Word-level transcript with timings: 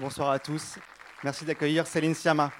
Bonsoir 0.00 0.30
à 0.30 0.38
tous. 0.38 0.78
Merci 1.22 1.44
d'accueillir 1.44 1.86
Céline 1.86 2.14
Siama. 2.14 2.50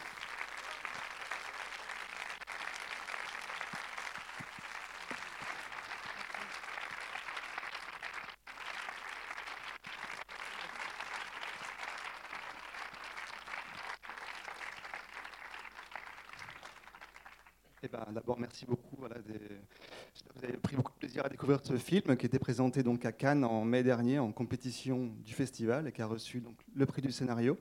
Eh 17.82 17.88
ben, 17.88 18.04
D'abord, 18.10 18.38
merci 18.38 18.66
beaucoup. 18.66 18.96
Voilà, 18.98 19.14
des... 19.22 19.40
Vous 20.34 20.44
avez 20.44 20.58
pris 20.58 20.76
ce 21.62 21.76
film 21.76 22.16
qui 22.16 22.26
était 22.26 22.38
présenté 22.38 22.82
donc 22.82 23.04
à 23.04 23.12
Cannes 23.12 23.44
en 23.44 23.64
mai 23.64 23.82
dernier 23.82 24.18
en 24.18 24.32
compétition 24.32 25.12
du 25.24 25.32
festival 25.32 25.88
et 25.88 25.92
qui 25.92 26.02
a 26.02 26.06
reçu 26.06 26.40
donc, 26.40 26.56
le 26.74 26.86
prix 26.86 27.02
du 27.02 27.10
scénario. 27.10 27.58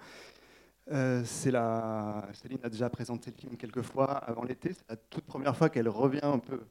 Euh, 0.92 1.24
la... 1.46 2.28
Céline 2.34 2.60
a 2.64 2.70
déjà 2.70 2.90
présenté 2.90 3.32
le 3.32 3.40
film 3.40 3.58
quelques 3.58 3.82
fois 3.82 4.12
avant 4.12 4.44
l'été. 4.44 4.74
C'est 4.74 4.90
la 4.90 4.96
toute 4.96 5.26
première 5.26 5.56
fois 5.56 5.70
qu'elle 5.70 5.90
revient 5.90 6.20
un 6.24 6.40
peu. 6.40 6.62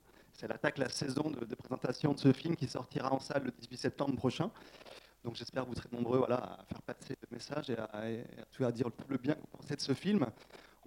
Elle 0.41 0.53
attaque 0.53 0.79
la 0.79 0.89
saison 0.89 1.31
de, 1.31 1.55
présentation 1.57 2.13
de 2.13 2.19
ce 2.19 2.33
film 2.33 2.55
qui 2.55 2.69
sortira 2.69 3.13
en 3.13 3.19
salle 3.19 3.45
le 3.45 3.51
18 3.51 3.77
septembre 3.77 4.17
prochain. 4.17 4.51
Donc 5.25 5.35
j'espère 5.35 5.65
que 5.65 5.69
vous 5.71 5.75
serez 5.75 5.89
nombreux 5.91 6.19
voilà, 6.19 6.37
à 6.37 6.65
faire 6.65 6.81
passer 6.83 7.17
le 7.21 7.37
message 7.37 7.71
et 7.71 7.77
à, 7.77 7.91
à, 7.93 8.67
à, 8.67 8.73
dire 8.73 8.89
le 9.09 9.19
bien 9.19 9.35
que 9.35 9.41
vous 9.41 9.59
pensez 9.59 9.75
de 9.75 9.81
ce 9.81 9.95
film 9.95 10.27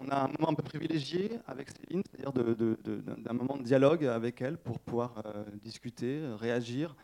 on 0.03 0.09
a 0.09 0.23
un 0.23 0.27
moment 0.27 0.49
un 0.49 0.53
peu 0.53 0.63
privilégié 0.63 1.39
avec 1.47 1.69
Céline, 1.69 2.01
c'est-à-dire 2.09 2.33
d'un 2.33 3.33
moment 3.33 3.57
de 3.57 3.63
dialogue 3.63 4.05
avec 4.05 4.41
elle 4.41 4.57
pour 4.57 4.79
pouvoir 4.79 5.21
euh, 5.26 5.43
discuter, 5.62 6.21
réagir. 6.39 6.95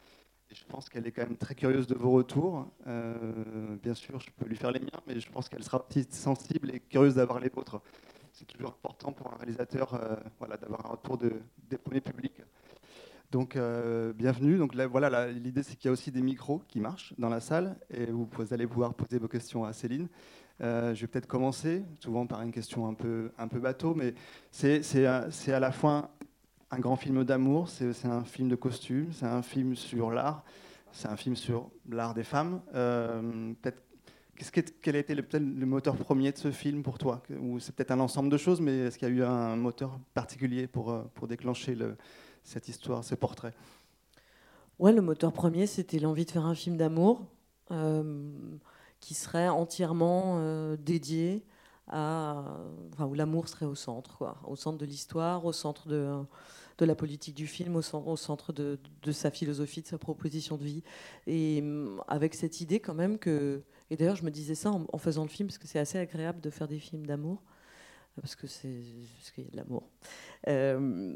Et 0.49 0.55
je 0.55 0.65
pense 0.65 0.89
qu'elle 0.89 1.05
est 1.05 1.11
quand 1.11 1.23
même 1.23 1.37
très 1.37 1.55
curieuse 1.55 1.87
de 1.87 1.95
vos 1.95 2.11
retours. 2.11 2.71
Euh, 2.87 3.75
bien 3.83 3.93
sûr, 3.93 4.19
je 4.19 4.29
peux 4.31 4.45
lui 4.45 4.55
faire 4.55 4.71
les 4.71 4.79
miens, 4.79 5.01
mais 5.05 5.19
je 5.19 5.29
pense 5.29 5.49
qu'elle 5.49 5.63
sera 5.63 5.85
aussi 5.89 6.07
sensible 6.09 6.71
et 6.73 6.79
curieuse 6.79 7.15
d'avoir 7.15 7.39
les 7.39 7.49
vôtres. 7.49 7.81
C'est 8.31 8.45
toujours 8.45 8.69
important 8.69 9.11
pour 9.11 9.33
un 9.33 9.37
réalisateur 9.37 9.93
euh, 9.93 10.15
d'avoir 10.61 10.85
un 10.85 10.89
retour 10.89 11.17
de, 11.17 11.33
des 11.69 11.77
premiers 11.77 12.01
publics. 12.01 12.41
Donc, 13.29 13.57
euh, 13.57 14.13
bienvenue. 14.13 14.57
Donc, 14.57 14.73
là, 14.73 14.87
voilà, 14.87 15.27
l'idée, 15.29 15.63
c'est 15.63 15.75
qu'il 15.75 15.87
y 15.87 15.89
a 15.89 15.91
aussi 15.91 16.11
des 16.11 16.21
micros 16.21 16.61
qui 16.69 16.79
marchent 16.79 17.13
dans 17.17 17.29
la 17.29 17.41
salle 17.41 17.75
et 17.89 18.05
vous 18.05 18.29
allez 18.51 18.67
pouvoir 18.67 18.93
poser 18.93 19.19
vos 19.19 19.27
questions 19.27 19.65
à 19.65 19.73
Céline. 19.73 20.07
Euh, 20.61 20.95
je 20.95 21.01
vais 21.01 21.07
peut-être 21.07 21.27
commencer, 21.27 21.83
souvent 21.99 22.25
par 22.25 22.41
une 22.41 22.51
question 22.51 22.87
un 22.87 22.93
peu, 22.93 23.31
bateau, 23.59 23.93
mais 23.93 24.13
c'est 24.51 25.05
à 25.05 25.59
la 25.59 25.71
fois 25.71 26.09
un 26.71 26.79
grand 26.79 26.95
film 26.95 27.23
d'amour, 27.23 27.69
c'est 27.69 28.05
un 28.05 28.23
film 28.23 28.49
de 28.49 28.55
costume, 28.55 29.07
c'est 29.11 29.25
un 29.25 29.41
film 29.41 29.75
sur 29.75 30.11
l'art, 30.11 30.43
c'est 30.91 31.07
un 31.07 31.15
film 31.15 31.35
sur 31.35 31.69
l'art 31.89 32.13
des 32.13 32.23
femmes. 32.23 32.61
Euh, 32.73 33.53
peut-être 33.61 33.83
quel 34.81 34.95
a 34.95 34.99
été 34.99 35.15
le, 35.15 35.25
le, 35.33 35.65
moteur 35.65 35.95
premier 35.95 36.31
de 36.31 36.37
ce 36.37 36.51
film 36.51 36.83
pour 36.83 36.97
toi? 36.97 37.23
Ou 37.39 37.59
c'est 37.59 37.73
peut-être 37.73 37.91
un 37.91 37.99
ensemble 37.99 38.29
de 38.29 38.37
choses, 38.37 38.61
mais 38.61 38.77
est-ce 38.79 38.97
qu'il 38.97 39.07
y 39.07 39.11
a 39.11 39.13
eu 39.13 39.23
un 39.23 39.55
moteur 39.55 39.99
particulier 40.13 40.67
pour, 40.67 40.91
euh, 40.91 41.03
déclencher 41.27 41.75
le, 41.75 41.97
cette 42.43 42.67
histoire, 42.67 43.03
ce 43.03 43.15
portrait? 43.15 43.53
Ouais, 44.79 44.91
le 44.91 45.01
moteur 45.01 45.33
premier, 45.33 45.65
c'était 45.65 45.97
l'envie 45.97 46.25
de 46.25 46.31
faire 46.31 46.45
un 46.45 46.53
film 46.53 46.77
d'amour. 46.77 47.25
Euh, 47.71 48.31
qui 48.99 49.13
serait 49.13 49.49
entièrement 49.49 50.37
euh, 50.37 50.77
dédié 50.77 51.45
à, 51.87 52.43
où 52.99 53.13
l'amour 53.13 53.47
serait 53.47 53.65
au 53.65 53.75
centre, 53.75 54.35
au 54.45 54.55
centre 54.55 54.77
de 54.77 54.85
l'histoire, 54.85 55.45
au 55.45 55.53
centre 55.53 55.87
de, 55.87 56.85
la 56.85 56.95
politique 56.95 57.35
du 57.35 57.47
film, 57.47 57.75
au 57.75 57.81
centre, 57.81 58.53
de, 58.53 58.77
sa 59.11 59.31
philosophie, 59.31 59.81
de 59.81 59.87
sa 59.87 59.97
proposition 59.97 60.57
de 60.57 60.63
vie. 60.63 60.83
Et 61.25 61.61
mm, 61.61 62.01
avec 62.07 62.35
cette 62.35 62.61
idée 62.61 62.79
quand 62.79 62.93
même 62.93 63.17
que, 63.17 63.63
et 63.89 63.95
d'ailleurs 63.95 64.17
je 64.17 64.23
me 64.23 64.31
disais 64.31 64.55
ça 64.55 64.71
en, 64.71 64.97
faisant 64.97 65.23
le 65.23 65.29
film, 65.29 65.47
parce 65.47 65.57
que 65.57 65.67
c'est 65.67 65.79
assez 65.79 65.97
agréable 65.97 66.41
de 66.41 66.49
faire 66.49 66.67
des 66.67 66.79
films 66.79 67.05
d'amour, 67.05 67.41
parce 68.19 68.35
que 68.35 68.47
c'est 68.47 68.81
qu'il 69.33 69.45
y 69.45 69.47
a 69.47 69.51
de 69.51 69.57
l'amour. 69.57 69.89
Euh, 70.47 71.13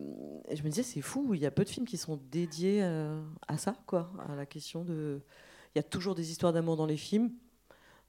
et 0.48 0.56
je 0.56 0.64
me 0.64 0.70
disais 0.70 0.84
c'est 0.84 1.02
fou, 1.02 1.34
il 1.34 1.42
y 1.42 1.46
a 1.46 1.52
peu 1.52 1.64
de 1.64 1.70
films 1.70 1.86
qui 1.86 1.98
sont 1.98 2.20
dédiés 2.32 2.82
euh, 2.84 3.22
à 3.48 3.58
ça, 3.58 3.76
quoi, 3.88 4.12
à 4.30 4.36
la 4.36 4.46
question 4.46 4.86
de. 4.86 5.22
Il 5.74 5.78
y 5.78 5.80
a 5.80 5.84
toujours 5.84 6.16
des 6.16 6.32
histoires 6.32 6.52
d'amour 6.52 6.76
dans 6.76 6.86
les 6.86 6.98
films, 6.98 7.32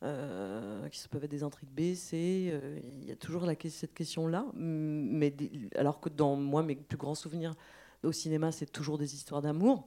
euh, 0.02 0.88
qui 0.88 1.06
peuvent 1.08 1.22
être 1.22 1.30
des 1.30 1.44
intrigues 1.44 1.68
B, 1.68 1.94
C. 1.94 2.50
Euh, 2.52 2.80
il 2.82 3.04
y 3.04 3.12
a 3.12 3.16
toujours 3.16 3.46
cette 3.68 3.94
question-là. 3.94 4.46
Mais 4.54 5.32
alors 5.76 6.00
que 6.00 6.08
dans 6.08 6.34
moi, 6.34 6.64
mes 6.64 6.74
plus 6.74 6.98
grands 6.98 7.14
souvenirs 7.14 7.54
au 8.02 8.10
cinéma, 8.10 8.50
c'est 8.50 8.66
toujours 8.66 8.98
des 8.98 9.14
histoires 9.14 9.42
d'amour. 9.42 9.86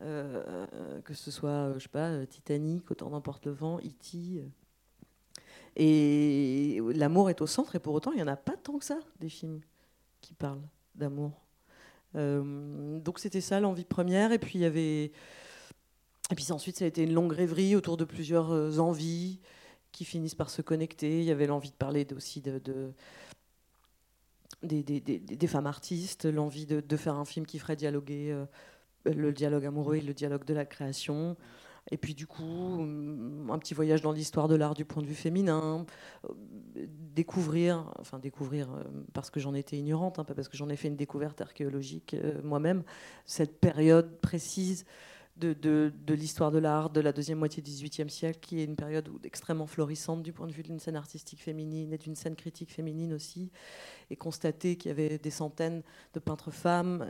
Euh, 0.00 0.66
que 1.02 1.12
ce 1.12 1.32
soit, 1.32 1.72
je 1.74 1.80
sais 1.80 1.88
pas, 1.88 2.24
Titanic, 2.26 2.88
Autant 2.90 3.10
n'importe 3.10 3.46
le 3.46 3.52
vent, 3.52 3.78
E.T. 3.78 4.44
Et 5.74 6.80
l'amour 6.94 7.28
est 7.28 7.40
au 7.40 7.46
centre, 7.48 7.74
et 7.74 7.80
pour 7.80 7.94
autant, 7.94 8.12
il 8.12 8.16
n'y 8.16 8.22
en 8.22 8.28
a 8.28 8.36
pas 8.36 8.56
tant 8.56 8.78
que 8.78 8.84
ça, 8.84 9.00
des 9.18 9.28
films 9.28 9.60
qui 10.20 10.34
parlent 10.34 10.62
d'amour. 10.94 11.32
donc 12.14 13.18
c'était 13.18 13.40
ça 13.40 13.58
l'envie 13.58 13.86
première, 13.86 14.30
et 14.32 14.38
puis 14.38 14.58
il 14.58 14.60
y 14.60 14.66
avait 14.66 15.12
et 16.32 16.34
puis 16.34 16.50
ensuite, 16.50 16.78
ça 16.78 16.86
a 16.86 16.88
été 16.88 17.02
une 17.02 17.12
longue 17.12 17.34
rêverie 17.34 17.76
autour 17.76 17.98
de 17.98 18.04
plusieurs 18.04 18.52
euh, 18.52 18.78
envies 18.78 19.38
qui 19.92 20.06
finissent 20.06 20.34
par 20.34 20.48
se 20.48 20.62
connecter. 20.62 21.18
Il 21.18 21.24
y 21.24 21.30
avait 21.30 21.46
l'envie 21.46 21.70
de 21.70 21.76
parler 21.76 22.06
aussi 22.16 22.40
de, 22.40 22.58
des, 24.62 25.46
femmes 25.46 25.66
artistes, 25.66 26.24
l'envie 26.24 26.64
de, 26.64 26.96
faire 26.96 27.16
un 27.16 27.26
film 27.26 27.44
qui 27.44 27.58
ferait 27.58 27.76
dialoguer 27.76 28.32
euh, 28.32 28.46
le 29.04 29.30
dialogue 29.34 29.66
amoureux 29.66 29.96
et 29.96 30.00
le 30.00 30.14
dialogue 30.14 30.46
de 30.46 30.54
la 30.54 30.64
création. 30.64 31.36
Et 31.90 31.98
puis 31.98 32.14
du 32.14 32.26
coup, 32.26 32.80
un 33.50 33.58
petit 33.58 33.74
voyage 33.74 34.00
dans 34.00 34.12
l'histoire 34.12 34.48
de 34.48 34.54
l'art 34.54 34.72
du 34.72 34.86
point 34.86 35.02
de 35.02 35.08
vue 35.08 35.14
féminin, 35.14 35.84
euh, 36.24 36.86
découvrir, 37.14 37.92
enfin 37.98 38.18
découvrir 38.18 38.70
parce 39.12 39.28
que 39.28 39.38
j'en 39.38 39.52
étais 39.52 39.76
ignorante, 39.76 40.18
hein, 40.18 40.24
pas 40.24 40.32
parce 40.32 40.48
que 40.48 40.56
j'en 40.56 40.70
ai 40.70 40.76
fait 40.76 40.88
une 40.88 40.96
découverte 40.96 41.42
archéologique 41.42 42.16
moi-même, 42.42 42.84
cette 43.26 43.60
période 43.60 44.18
précise 44.22 44.86
de, 45.42 45.92
l'histoire 46.08 46.50
de 46.50 46.58
l'art 46.58 46.90
de 46.90 47.00
la 47.00 47.12
deuxième 47.12 47.38
moitié 47.38 47.62
du 47.62 47.70
XVIIIe 47.70 48.10
siècle, 48.10 48.38
qui 48.40 48.60
est 48.60 48.64
une 48.64 48.76
période 48.76 49.08
extrêmement 49.24 49.66
florissante 49.66 50.22
du 50.22 50.32
point 50.32 50.46
de 50.46 50.52
vue 50.52 50.62
d'une 50.62 50.78
scène 50.78 50.96
artistique 50.96 51.42
féminine 51.42 51.92
et 51.92 51.98
d'une 51.98 52.16
scène 52.16 52.36
critique 52.36 52.72
féminine 52.72 53.12
aussi, 53.12 53.50
et 54.10 54.16
constater 54.16 54.76
qu'il 54.76 54.88
y 54.88 54.92
avait 54.92 55.18
des 55.18 55.30
centaines 55.30 55.82
de 56.14 56.20
peintres 56.20 56.50
femmes 56.50 57.06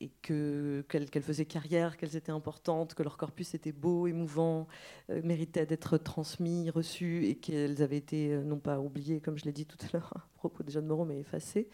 et 0.00 0.10
qu'elles 0.22 1.10
qu 1.10 1.20
faisaient 1.20 1.44
carrière, 1.44 1.96
qu'elles 1.96 2.16
étaient 2.16 2.32
importantes, 2.32 2.94
que 2.94 3.02
leur 3.02 3.16
corpus 3.18 3.54
était 3.54 3.72
beau, 3.72 4.06
émouvant, 4.06 4.66
euh, 5.10 5.20
méritait 5.22 5.66
d'être 5.66 5.98
transmis, 5.98 6.70
reçu, 6.70 7.26
et 7.26 7.34
qu'elles 7.34 7.82
avaient 7.82 7.98
été, 7.98 8.32
euh, 8.32 8.42
non 8.42 8.58
pas 8.58 8.80
oubliées, 8.80 9.20
comme 9.20 9.36
je 9.36 9.44
l'ai 9.44 9.52
dit 9.52 9.66
tout 9.66 9.76
à 9.84 9.88
l'heure 9.92 10.12
à 10.16 10.26
propos 10.36 10.62
de 10.62 10.70
Jeanne 10.70 10.86
Moreau, 10.86 11.04
mais 11.04 11.20
effacées 11.20 11.68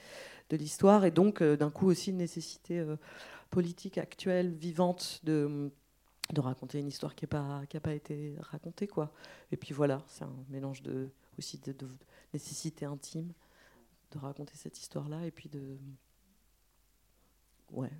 de 0.50 0.56
l'histoire, 0.56 1.04
et 1.04 1.10
donc 1.12 1.40
euh, 1.40 1.56
d'un 1.56 1.70
coup 1.70 1.86
aussi 1.86 2.10
une 2.10 2.16
nécessité 2.16 2.84
politique 3.50 3.98
actuelle, 3.98 4.52
vivante, 4.52 5.20
de, 5.22 5.70
de 6.32 6.40
raconter 6.40 6.80
une 6.80 6.88
histoire 6.88 7.14
qui 7.14 7.24
n'a 7.24 7.28
pas, 7.28 7.80
pas 7.80 7.94
été 7.94 8.34
racontée. 8.40 8.86
Quoi. 8.86 9.12
Et 9.52 9.56
puis 9.56 9.72
voilà, 9.74 10.02
c'est 10.06 10.24
un 10.24 10.36
mélange 10.48 10.82
de, 10.82 11.08
aussi 11.38 11.58
de, 11.58 11.74
nécessité 12.32 12.84
intime 12.84 13.32
de 14.12 14.18
raconter 14.18 14.54
cette 14.56 14.78
histoire-là, 14.78 15.26
et 15.26 15.30
puis 15.30 15.48
de... 15.48 15.76
Ouais. 17.72 17.90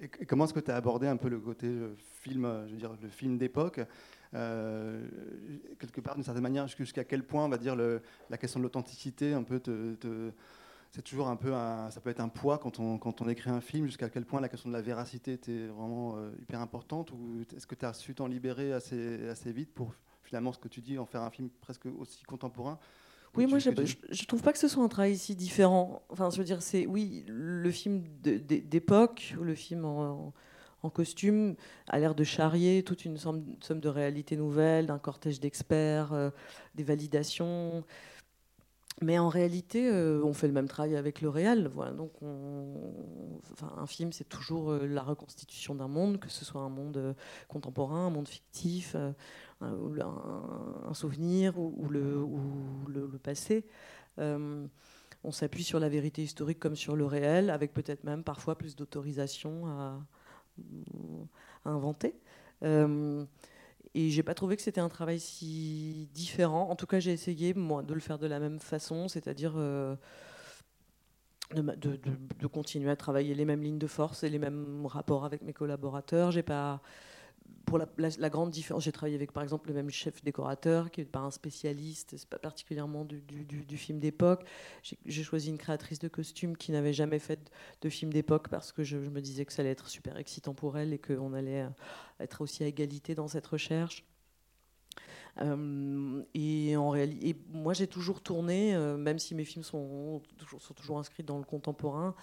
Et 0.00 0.26
comment 0.26 0.44
est-ce 0.44 0.54
que 0.54 0.60
tu 0.60 0.70
as 0.70 0.76
abordé 0.76 1.06
un 1.06 1.16
peu 1.16 1.28
le 1.28 1.38
côté 1.38 1.68
le 1.68 1.94
film, 1.96 2.64
je 2.66 2.72
veux 2.72 2.78
dire, 2.78 2.96
le 3.00 3.08
film 3.08 3.38
d'époque 3.38 3.80
euh, 4.34 5.06
quelque 5.78 6.00
part 6.00 6.14
d'une 6.14 6.24
certaine 6.24 6.42
manière 6.42 6.66
jusqu'à 6.66 7.04
quel 7.04 7.24
point 7.24 7.44
on 7.44 7.48
va 7.48 7.58
dire 7.58 7.76
la 7.76 8.38
question 8.38 8.60
de 8.60 8.64
l'authenticité 8.64 9.32
un 9.32 9.42
peu 9.42 9.60
te 9.60 10.32
c'est 10.92 11.02
toujours 11.02 11.28
un 11.28 11.36
peu 11.36 11.54
un, 11.54 11.90
ça 11.90 12.00
peut 12.00 12.10
être 12.10 12.20
un 12.20 12.28
poids 12.28 12.58
quand 12.58 12.78
on, 12.78 12.98
quand 12.98 13.20
on 13.20 13.28
écrit 13.28 13.50
un 13.50 13.60
film, 13.60 13.86
jusqu'à 13.86 14.08
quel 14.08 14.24
point 14.24 14.40
la 14.40 14.48
question 14.48 14.70
de 14.70 14.74
la 14.74 14.82
véracité 14.82 15.32
était 15.32 15.66
vraiment 15.66 16.16
euh, 16.16 16.30
hyper 16.40 16.60
importante 16.60 17.12
Ou 17.12 17.44
est-ce 17.54 17.66
que 17.66 17.74
tu 17.74 17.84
as 17.84 17.92
su 17.92 18.14
t'en 18.14 18.26
libérer 18.26 18.72
assez, 18.72 19.28
assez 19.28 19.52
vite 19.52 19.72
pour 19.74 19.94
finalement 20.22 20.52
ce 20.52 20.58
que 20.58 20.68
tu 20.68 20.80
dis, 20.80 20.98
en 20.98 21.06
faire 21.06 21.22
un 21.22 21.30
film 21.30 21.48
presque 21.60 21.86
aussi 21.98 22.22
contemporain? 22.24 22.78
Oui, 23.34 23.46
moi 23.46 23.58
je, 23.58 23.70
je, 24.10 24.24
trouve 24.24 24.42
pas 24.42 24.52
que 24.52 24.58
ce 24.58 24.66
soit 24.66 24.82
un 24.82 24.88
travail 24.88 25.18
si 25.18 25.36
différent. 25.36 26.02
Enfin, 26.08 26.30
je 26.30 26.38
veux 26.38 26.44
dire, 26.44 26.62
c'est 26.62 26.86
oui, 26.86 27.22
le 27.28 27.70
film 27.70 28.02
d'époque, 28.22 29.34
le 29.38 29.54
film 29.54 29.84
en, 29.84 30.32
en 30.82 30.90
costume 30.90 31.54
a 31.88 31.98
l'air 31.98 32.14
de 32.14 32.24
charrier 32.24 32.82
toute 32.82 33.04
une 33.04 33.18
somme, 33.18 33.44
somme 33.60 33.80
de 33.80 33.88
réalités 33.88 34.36
nouvelles, 34.36 34.86
d'un 34.86 34.98
cortège 34.98 35.40
d'experts, 35.40 36.12
euh, 36.12 36.30
des 36.74 36.84
validations. 36.84 37.84
Mais 39.02 39.18
en 39.18 39.28
réalité, 39.28 39.90
euh, 39.90 40.22
on 40.24 40.32
fait 40.32 40.46
le 40.46 40.54
même 40.54 40.68
travail 40.68 40.96
avec 40.96 41.20
le 41.20 41.28
réel. 41.28 41.68
Voilà. 41.68 41.92
Donc, 41.92 42.12
un 43.76 43.86
film, 43.86 44.10
c'est 44.12 44.28
toujours 44.28 44.70
euh, 44.70 44.86
la 44.86 45.02
reconstitution 45.02 45.74
d'un 45.74 45.88
monde, 45.88 46.18
que 46.18 46.30
ce 46.30 46.46
soit 46.46 46.62
un 46.62 46.70
monde 46.70 46.96
euh, 46.96 47.12
contemporain, 47.46 48.06
un 48.06 48.10
monde 48.10 48.28
fictif, 48.28 48.96
un, 49.60 50.94
souvenir 50.94 51.58
ou, 51.58 51.88
le, 51.90 53.18
passé. 53.22 53.66
on 54.18 55.30
s'appuie 55.30 55.64
sur 55.64 55.78
la 55.78 55.90
vérité 55.90 56.22
historique 56.22 56.58
comme 56.58 56.76
sur 56.76 56.96
le 56.96 57.04
réel, 57.04 57.50
avec 57.50 57.74
peut-être 57.74 58.04
même 58.04 58.24
parfois 58.24 58.56
plus 58.56 58.76
d'autorisation 58.76 59.66
à, 59.66 60.00
inventer. 61.66 62.14
Et 63.98 64.10
j'ai 64.10 64.22
pas 64.22 64.34
trouvé 64.34 64.56
que 64.56 64.62
c'était 64.62 64.82
un 64.82 64.90
travail 64.90 65.18
si 65.18 66.10
différent. 66.12 66.68
En 66.68 66.76
tout 66.76 66.86
cas, 66.86 67.00
j'ai 67.00 67.12
essayé, 67.12 67.54
moi, 67.54 67.82
de 67.82 67.94
le 67.94 68.00
faire 68.00 68.18
de 68.18 68.26
la 68.26 68.38
même 68.38 68.60
façon, 68.60 69.08
c'est-à-dire 69.08 69.54
euh, 69.56 69.96
de, 71.54 72.46
continuer 72.46 72.90
à 72.90 72.96
travailler 72.96 73.34
les 73.34 73.46
mêmes 73.46 73.62
lignes 73.62 73.78
de 73.78 73.86
force 73.86 74.22
et 74.22 74.28
les 74.28 74.38
mêmes 74.38 74.84
rapports 74.84 75.24
avec 75.24 75.40
mes 75.40 75.54
collaborateurs. 75.54 76.30
Pour 77.66 77.78
la, 77.78 78.30
grande 78.30 78.50
différence, 78.50 78.84
j'ai 78.84 78.92
travaillé 78.92 79.16
avec 79.16 79.32
par 79.32 79.42
exemple 79.42 79.68
le 79.68 79.74
même 79.74 79.90
chef 79.90 80.22
décorateur 80.22 80.90
qui 80.92 81.00
n'est 81.00 81.06
pas 81.06 81.18
un 81.18 81.32
spécialiste, 81.32 82.14
c'est 82.16 82.28
pas 82.28 82.38
particulièrement 82.38 83.04
du, 83.04 83.20
du, 83.20 83.44
du 83.44 83.76
film 83.76 83.98
d'époque. 83.98 84.44
J'ai 85.04 85.24
choisi 85.24 85.48
une 85.50 85.58
créatrice 85.58 85.98
de 85.98 86.06
costumes 86.06 86.56
qui 86.56 86.70
n'avait 86.70 86.92
jamais 86.92 87.18
fait 87.18 87.50
de 87.80 87.88
film 87.88 88.12
d'époque 88.12 88.48
parce 88.48 88.70
que 88.70 88.84
je, 88.84 88.96
me 88.96 89.20
disais 89.20 89.44
que 89.44 89.52
ça 89.52 89.62
allait 89.62 89.72
être 89.72 89.88
super 89.88 90.16
excitant 90.16 90.54
pour 90.54 90.78
elle 90.78 90.92
et 90.92 90.98
qu'on 90.98 91.32
allait 91.32 91.62
euh, 91.62 91.68
être 92.20 92.40
aussi 92.40 92.62
à 92.62 92.68
égalité 92.68 93.16
dans 93.16 93.26
cette 93.26 93.46
recherche. 93.46 94.04
Euh, 95.40 96.22
et 96.34 96.76
en 96.76 96.90
réalité, 96.90 97.36
moi 97.50 97.74
j'ai 97.74 97.88
toujours 97.88 98.22
tourné, 98.22 98.76
euh, 98.76 98.96
même 98.96 99.18
si 99.18 99.34
mes 99.34 99.44
films 99.44 99.64
sont 99.64 100.22
toujours 100.76 100.98
inscrits 100.98 101.24
dans 101.24 101.38
le 101.38 101.44
contemporain. 101.44 102.14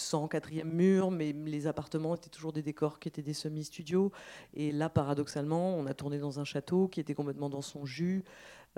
Sans 0.00 0.28
quatrième 0.28 0.72
mur, 0.72 1.10
mais 1.10 1.32
les 1.32 1.66
appartements 1.66 2.14
étaient 2.14 2.30
toujours 2.30 2.52
des 2.52 2.62
décors 2.62 3.00
qui 3.00 3.08
étaient 3.08 3.20
des 3.20 3.34
semi-studios. 3.34 4.12
Et 4.54 4.70
là, 4.70 4.88
paradoxalement, 4.88 5.74
on 5.74 5.86
a 5.86 5.92
tourné 5.92 6.20
dans 6.20 6.38
un 6.38 6.44
château 6.44 6.86
qui 6.86 7.00
était 7.00 7.14
complètement 7.14 7.50
dans 7.50 7.62
son 7.62 7.84
jus. 7.84 8.22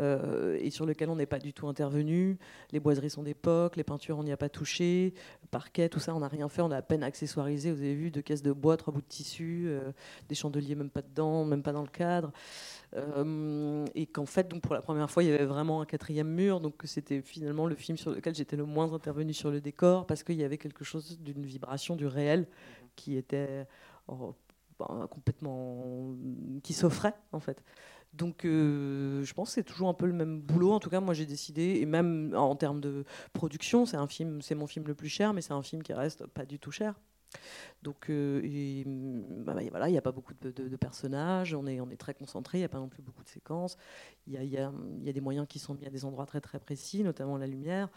Euh, 0.00 0.58
et 0.60 0.70
sur 0.70 0.86
lequel 0.86 1.10
on 1.10 1.16
n'est 1.16 1.26
pas 1.26 1.38
du 1.38 1.52
tout 1.52 1.68
intervenu. 1.68 2.38
Les 2.72 2.80
boiseries 2.80 3.10
sont 3.10 3.22
d'époque, 3.22 3.76
les 3.76 3.84
peintures 3.84 4.18
on 4.18 4.24
n'y 4.24 4.32
a 4.32 4.36
pas 4.36 4.48
touché, 4.48 5.12
parquet, 5.50 5.88
tout 5.88 6.00
ça 6.00 6.14
on 6.14 6.20
n'a 6.20 6.28
rien 6.28 6.48
fait, 6.48 6.62
on 6.62 6.70
a 6.70 6.78
à 6.78 6.82
peine 6.82 7.02
accessoirisé, 7.02 7.70
vous 7.70 7.80
avez 7.80 7.94
vu, 7.94 8.10
deux 8.10 8.22
caisses 8.22 8.42
de 8.42 8.52
bois, 8.52 8.76
trois 8.76 8.94
bouts 8.94 9.02
de 9.02 9.06
tissu, 9.06 9.64
euh, 9.66 9.92
des 10.28 10.34
chandeliers 10.34 10.74
même 10.74 10.90
pas 10.90 11.02
dedans, 11.02 11.44
même 11.44 11.62
pas 11.62 11.72
dans 11.72 11.82
le 11.82 11.88
cadre. 11.88 12.32
Euh, 12.96 13.84
et 13.94 14.06
qu'en 14.06 14.26
fait, 14.26 14.48
donc 14.48 14.62
pour 14.62 14.74
la 14.74 14.80
première 14.80 15.10
fois, 15.10 15.22
il 15.22 15.28
y 15.28 15.32
avait 15.32 15.44
vraiment 15.44 15.82
un 15.82 15.86
quatrième 15.86 16.28
mur, 16.28 16.60
donc 16.60 16.80
c'était 16.84 17.20
finalement 17.20 17.66
le 17.66 17.74
film 17.74 17.98
sur 17.98 18.10
lequel 18.10 18.34
j'étais 18.34 18.56
le 18.56 18.64
moins 18.64 18.92
intervenu 18.94 19.34
sur 19.34 19.50
le 19.50 19.60
décor, 19.60 20.06
parce 20.06 20.22
qu'il 20.22 20.36
y 20.36 20.44
avait 20.44 20.58
quelque 20.58 20.84
chose 20.84 21.18
d'une 21.20 21.44
vibration 21.44 21.94
du 21.94 22.06
réel 22.06 22.46
qui 22.96 23.16
était 23.16 23.66
oh, 24.08 24.34
ben, 24.78 25.06
complètement 25.10 26.14
qui 26.62 26.72
s'offrait 26.72 27.14
en 27.32 27.40
fait. 27.40 27.62
Donc 28.12 28.44
euh, 28.44 29.24
je 29.24 29.34
pense 29.34 29.50
que 29.50 29.54
c'est 29.54 29.64
toujours 29.64 29.88
un 29.88 29.94
peu 29.94 30.06
le 30.06 30.12
même 30.12 30.40
boulot. 30.40 30.72
En 30.72 30.80
tout 30.80 30.90
cas, 30.90 31.00
moi 31.00 31.14
j'ai 31.14 31.26
décidé, 31.26 31.78
et 31.80 31.86
même 31.86 32.34
en 32.36 32.56
termes 32.56 32.80
de 32.80 33.04
production, 33.32 33.86
c'est 33.86 33.96
un 33.96 34.08
film, 34.08 34.42
c'est 34.42 34.54
mon 34.54 34.66
film 34.66 34.86
le 34.86 34.94
plus 34.94 35.08
cher, 35.08 35.32
mais 35.32 35.42
c'est 35.42 35.52
un 35.52 35.62
film 35.62 35.82
qui 35.82 35.92
reste 35.92 36.26
pas 36.26 36.44
du 36.44 36.58
tout 36.58 36.72
cher. 36.72 36.94
Donc 37.82 38.10
euh, 38.10 38.84
bah, 39.44 39.54
bah, 39.54 39.62
voilà, 39.70 39.88
il 39.88 39.92
n'y 39.92 39.98
a 39.98 40.02
pas 40.02 40.12
beaucoup 40.12 40.34
de, 40.34 40.76
personnages, 40.76 41.54
on 41.54 41.66
est, 41.66 41.80
on 41.80 41.88
est 41.88 41.96
très 41.96 42.14
concentré, 42.14 42.58
il 42.58 42.62
n'y 42.62 42.64
a 42.64 42.68
pas 42.68 42.78
non 42.78 42.88
plus 42.88 43.02
beaucoup 43.02 43.22
de 43.22 43.28
séquences. 43.28 43.76
Il 44.26 44.32
y 44.32 44.36
a, 44.36 44.42
y, 44.42 44.58
a, 44.58 44.72
y 45.02 45.08
a, 45.08 45.12
des 45.12 45.20
moyens 45.20 45.46
qui 45.48 45.58
sont 45.58 45.74
mis 45.74 45.86
à 45.86 45.90
des 45.90 46.04
endroits 46.04 46.26
très 46.26 46.40
très 46.40 46.58
précis, 46.58 47.04
notamment 47.04 47.38
la 47.38 47.46
lumière 47.46 47.88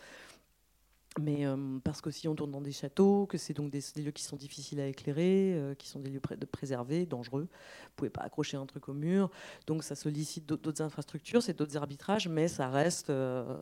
mais 1.20 1.46
euh, 1.46 1.80
parce 1.84 2.02
qu'aussi 2.02 2.28
on 2.28 2.36
tourne 2.36 2.52
dans 2.52 2.62
des 2.62 2.72
châteaux, 2.72 3.26
que 3.26 3.38
c'est 3.38 3.54
donc 3.54 3.72
des, 3.72 3.82
lieux 3.98 4.12
qui 4.12 4.24
sont 4.24 4.36
difficiles 4.36 4.80
à 4.80 4.88
éclairer, 4.88 5.54
euh, 5.54 5.76
qui 5.76 5.88
sont 5.88 6.00
des 6.00 6.10
lieux 6.10 6.22
de 6.38 6.46
préservés, 6.46 7.06
dangereux. 7.06 7.48
Vous 7.84 7.92
pouvez 7.96 8.10
pas 8.10 8.22
accrocher 8.22 8.58
un 8.58 8.66
truc 8.66 8.90
au 8.90 8.94
mur, 8.94 9.30
donc 9.68 9.84
ça 9.84 9.96
sollicite 9.96 10.46
d'autres 10.46 10.82
infrastructures, 10.82 11.44
c'est 11.44 11.58
d'autres 11.58 11.78
arbitrages, 11.78 12.28
mais 12.28 12.48
ça 12.48 12.70
reste, 12.70 13.10
euh, 13.10 13.58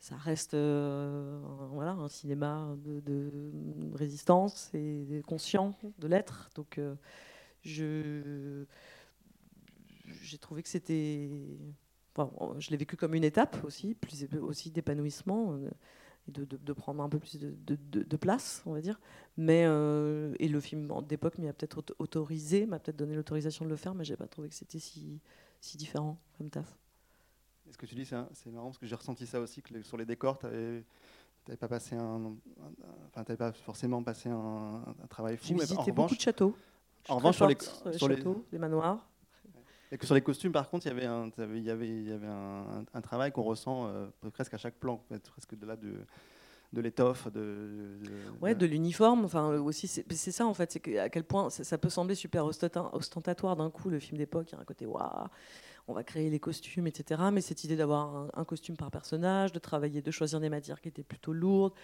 ça 0.00 0.16
reste, 0.16 0.54
voilà, 0.54 1.92
un 1.92 2.08
cinéma 2.08 2.74
de, 2.84 3.30
résistance 3.94 4.70
et 4.74 5.22
conscient 5.26 5.74
de 5.98 6.06
l'être. 6.06 6.50
Donc 6.54 6.80
je, 7.62 8.64
j'ai 10.22 10.38
trouvé 10.38 10.62
que 10.62 10.68
c'était, 10.68 11.30
je 12.58 12.70
l'ai 12.70 12.76
vécu 12.76 12.96
comme 12.96 13.14
une 13.14 13.24
étape 13.24 13.56
aussi, 13.64 13.94
plus 13.94 14.26
aussi 14.40 14.70
d'épanouissement 14.70 15.58
de, 16.28 16.72
prendre 16.72 17.02
un 17.02 17.08
peu 17.08 17.18
plus 17.18 17.38
de, 17.38 18.16
place, 18.16 18.62
on 18.66 18.72
va 18.72 18.80
dire. 18.80 19.00
Mais, 19.36 19.64
euh, 19.66 20.34
et 20.38 20.48
le 20.48 20.60
film 20.60 20.90
d'époque 21.08 21.38
m'a 21.38 21.52
peut-être 21.52 21.82
autorisé, 21.98 22.66
m'a 22.66 22.78
peut-être 22.78 22.96
donné 22.96 23.14
l'autorisation 23.14 23.64
de 23.64 23.70
le 23.70 23.76
faire, 23.76 23.94
mais 23.94 24.04
j'ai 24.04 24.16
pas 24.16 24.26
trouvé 24.26 24.48
que 24.48 24.54
c'était 24.54 24.78
si, 24.78 25.20
si 25.60 25.76
différent 25.76 26.18
comme 26.38 26.50
taf. 26.50 26.76
Ce 27.70 27.76
que 27.76 27.86
tu 27.86 27.94
dis, 27.94 28.04
c'est 28.04 28.50
marrant 28.50 28.66
parce 28.66 28.78
que 28.78 28.86
j'ai 28.86 28.94
ressenti 28.94 29.26
ça 29.26 29.40
aussi, 29.40 29.60
que 29.60 29.82
sur 29.82 29.96
les 29.96 30.04
décors, 30.04 30.38
tu 30.38 30.46
n'avais 30.46 31.56
pas 31.58 31.68
passé 31.68 31.96
un, 31.96 32.34
enfin, 33.08 33.24
pas 33.36 33.52
forcément 33.52 34.02
passé 34.02 34.28
un, 34.28 34.82
travail 35.08 35.36
fou. 35.36 35.48
J'ai 35.48 35.54
visité 35.54 35.92
beaucoup 35.92 36.14
de 36.14 36.20
châteaux. 36.20 36.56
En 37.08 37.16
revanche, 37.16 37.36
sur 37.36 37.46
les, 37.46 37.56
sur 37.96 38.08
les 38.08 38.16
châteaux, 38.16 38.44
les 38.52 38.58
manoirs. 38.58 39.06
Et 39.92 39.98
que 39.98 40.06
sur 40.06 40.14
les 40.14 40.20
costumes, 40.20 40.52
par 40.52 40.68
contre, 40.68 40.86
il 40.86 40.90
y 40.90 41.70
avait 41.70 41.86
un, 42.26 42.84
un, 42.92 43.00
travail 43.00 43.30
qu'on 43.30 43.42
ressent 43.42 43.86
euh, 43.86 44.06
presque 44.32 44.54
à 44.54 44.58
chaque 44.58 44.74
plan, 44.74 45.00
presque 45.30 45.56
de 45.56 45.64
là 45.66 45.76
de, 45.76 46.80
l'étoffe, 46.80 47.30
de, 47.32 47.98
de 48.42 48.66
l'uniforme. 48.66 49.24
Enfin, 49.24 49.48
aussi, 49.58 49.86
c'est 49.86 50.32
ça 50.32 50.46
en 50.46 50.54
fait, 50.54 50.72
c'est 50.72 50.98
à 50.98 51.08
quel 51.08 51.24
point 51.24 51.50
ça, 51.50 51.78
peut 51.78 51.88
sembler 51.88 52.16
super 52.16 52.44
ostentatoire 52.44 53.56
d'un 53.56 53.70
coup 53.70 53.88
le 53.88 54.00
film 54.00 54.18
d'époque. 54.18 54.50
Il 54.50 54.56
y 54.56 54.58
a 54.58 54.60
un 54.60 54.64
côté 54.64 54.86
waouh, 54.86 55.28
on 55.88 55.94
va 55.94 56.02
créer 56.02 56.30
les 56.30 56.40
costumes, 56.40 56.86
etc. 56.86 57.22
Mais 57.32 57.40
cette 57.40 57.62
idée 57.64 57.76
d'avoir 57.76 58.28
un, 58.34 58.44
costume 58.44 58.76
par 58.76 58.90
personnage, 58.90 59.52
de 59.52 59.58
travailler, 59.58 60.02
de 60.02 60.10
choisir 60.10 60.40
des 60.40 60.48
matières 60.48 60.80
qui 60.80 60.88
étaient 60.88 61.04
plutôt 61.04 61.32
lourdes, 61.32 61.74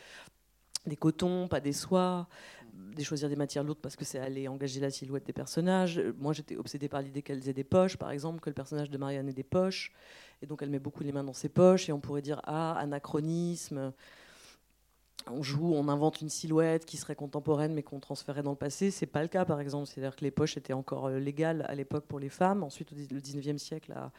des 0.87 0.97
cotons, 0.97 1.47
pas 1.47 1.61
des 1.61 1.73
soies, 1.73 2.27
de 2.73 3.03
choisir 3.03 3.29
des 3.29 3.37
matières 3.37 3.65
lourdes 3.65 3.79
parce 3.81 3.97
que 3.97 4.05
c'est 4.05 4.19
aller 4.19 4.49
engager 4.49 4.81
la 4.81 4.91
silhouette 4.91 5.27
des 5.27 5.33
personnages. 5.33 6.01
Moi, 6.19 6.33
j'étais 6.33 6.57
obsédée 6.57 6.89
par 6.89 7.03
l'idée 7.03 7.23
qu'elles 7.23 7.49
aient 7.49 7.55
des 7.55 7.65
poches, 7.65 7.97
par 7.97 8.11
exemple, 8.11 8.41
que 8.41 8.51
le 8.51 8.55
personnage 8.55 8.91
de 8.91 8.99
Marianne 8.99 9.29
ait 9.29 9.35
des 9.35 9.43
poches. 9.43 9.93
Et 10.43 10.47
donc, 10.47 10.63
elle 10.63 10.71
met 10.71 10.79
beaucoup 10.79 11.03
les 11.03 11.13
mains 11.13 11.25
dans 11.25 11.33
ses 11.33 11.49
poches. 11.49 11.89
Et 11.89 11.93
on 11.93 12.01
pourrait 12.01 12.23
dire, 12.23 12.41
ah, 12.45 12.75
anachronisme. 12.79 13.93
On 15.31 15.43
joue, 15.43 15.73
on 15.73 15.89
invente 15.89 16.21
une 16.21 16.29
silhouette 16.29 16.85
qui 16.85 16.97
serait 16.97 17.15
contemporaine 17.15 17.75
mais 17.75 17.85
qu'on 17.85 18.01
transférait 18.01 18.43
dans 18.43 18.51
le 18.51 18.57
passé. 18.57 18.91
C'est 18.91 19.07
pas 19.07 19.23
le 19.23 19.29
cas, 19.29 19.45
par 19.45 19.61
exemple. 19.61 19.87
C'est-à-dire 19.87 20.17
que 20.17 20.25
les 20.25 20.33
poches 20.33 20.57
étaient 20.57 20.73
encore 20.73 21.07
euh, 21.07 21.19
légales 21.19 21.65
à 21.69 21.75
l'époque 21.75 22.07
pour 22.07 22.19
les 22.19 22.29
femmes. 22.29 22.63
Ensuite, 22.63 22.93
au 22.93 22.97
19e 22.97 23.59
siècle, 23.59 23.93
à 23.93 24.11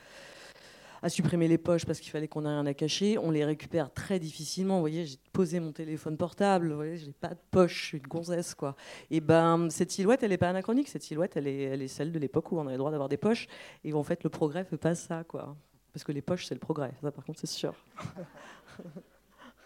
supprimer 1.09 1.47
les 1.47 1.57
poches 1.57 1.85
parce 1.85 1.99
qu'il 1.99 2.11
fallait 2.11 2.27
qu'on 2.27 2.45
ait 2.45 2.49
rien 2.49 2.65
à 2.65 2.73
cacher. 2.73 3.17
On 3.17 3.31
les 3.31 3.43
récupère 3.43 3.91
très 3.93 4.19
difficilement. 4.19 4.75
Vous 4.75 4.81
voyez, 4.81 5.05
j'ai 5.05 5.17
posé 5.31 5.59
mon 5.59 5.71
téléphone 5.71 6.17
portable. 6.17 6.69
Vous 6.69 6.75
voyez, 6.75 6.97
j'ai 6.97 7.11
pas 7.11 7.29
de 7.29 7.39
poche, 7.51 7.81
je 7.81 7.85
suis 7.85 7.97
une 7.97 8.07
gonzesse, 8.07 8.55
quoi. 8.55 8.75
Et 9.11 9.19
ben, 9.19 9.69
cette 9.69 9.91
silhouette, 9.91 10.23
elle 10.23 10.29
n'est 10.29 10.37
pas 10.37 10.49
anachronique. 10.49 10.87
Cette 10.87 11.03
silhouette, 11.03 11.35
elle 11.37 11.47
est, 11.47 11.63
elle 11.63 11.81
est 11.81 11.87
celle 11.87 12.11
de 12.11 12.19
l'époque 12.19 12.51
où 12.51 12.57
on 12.57 12.61
avait 12.61 12.71
le 12.71 12.77
droit 12.77 12.91
d'avoir 12.91 13.09
des 13.09 13.17
poches. 13.17 13.47
Et 13.83 13.93
en 13.93 14.03
fait, 14.03 14.23
le 14.23 14.29
progrès 14.29 14.63
fait 14.63 14.77
pas 14.77 14.95
ça, 14.95 15.23
quoi. 15.23 15.55
Parce 15.91 16.03
que 16.03 16.11
les 16.11 16.21
poches, 16.21 16.45
c'est 16.45 16.55
le 16.55 16.59
progrès. 16.59 16.93
Ça, 17.01 17.11
par 17.11 17.23
contre, 17.23 17.39
c'est 17.39 17.47
sûr. 17.47 17.75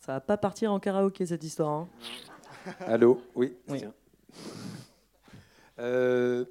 ça 0.00 0.12
va 0.14 0.20
pas 0.20 0.36
partir 0.36 0.72
en 0.72 0.80
karaoké 0.80 1.26
cette 1.26 1.44
histoire. 1.44 1.70
Hein. 1.70 1.88
Allô, 2.80 3.22
oui. 3.34 3.56
oui. 3.68 3.84
Euh, 5.78 6.44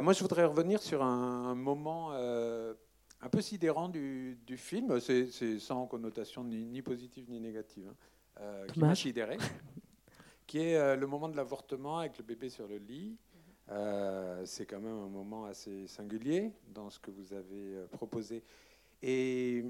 moi, 0.00 0.12
je 0.12 0.20
voudrais 0.20 0.44
revenir 0.44 0.82
sur 0.82 1.02
un, 1.02 1.54
moment 1.54 2.10
euh, 2.12 2.74
un 3.20 3.28
peu 3.28 3.40
sidérant 3.40 3.88
du, 3.88 4.36
film. 4.56 4.98
C'est 5.00 5.58
sans 5.58 5.86
connotation 5.86 6.44
ni, 6.44 6.82
positive 6.82 7.26
ni 7.28 7.40
négative, 7.40 7.88
hein, 7.88 7.96
euh, 8.40 8.66
qui 8.66 8.80
m'a 8.80 8.94
sidéré, 8.94 9.36
qui 10.46 10.58
est 10.58 10.76
euh, 10.76 10.96
le 10.96 11.06
moment 11.06 11.28
de 11.28 11.36
l'avortement 11.36 11.98
avec 11.98 12.18
le 12.18 12.24
bébé 12.24 12.48
sur 12.48 12.66
le 12.66 12.78
lit. 12.78 13.16
C'est 14.44 14.66
quand 14.66 14.80
même 14.80 14.98
un 14.98 15.08
moment 15.08 15.46
assez 15.46 15.86
singulier 15.86 16.52
dans 16.68 16.90
ce 16.90 16.98
que 16.98 17.10
vous 17.10 17.32
avez 17.32 17.86
proposé. 17.92 18.42
Et 19.02 19.64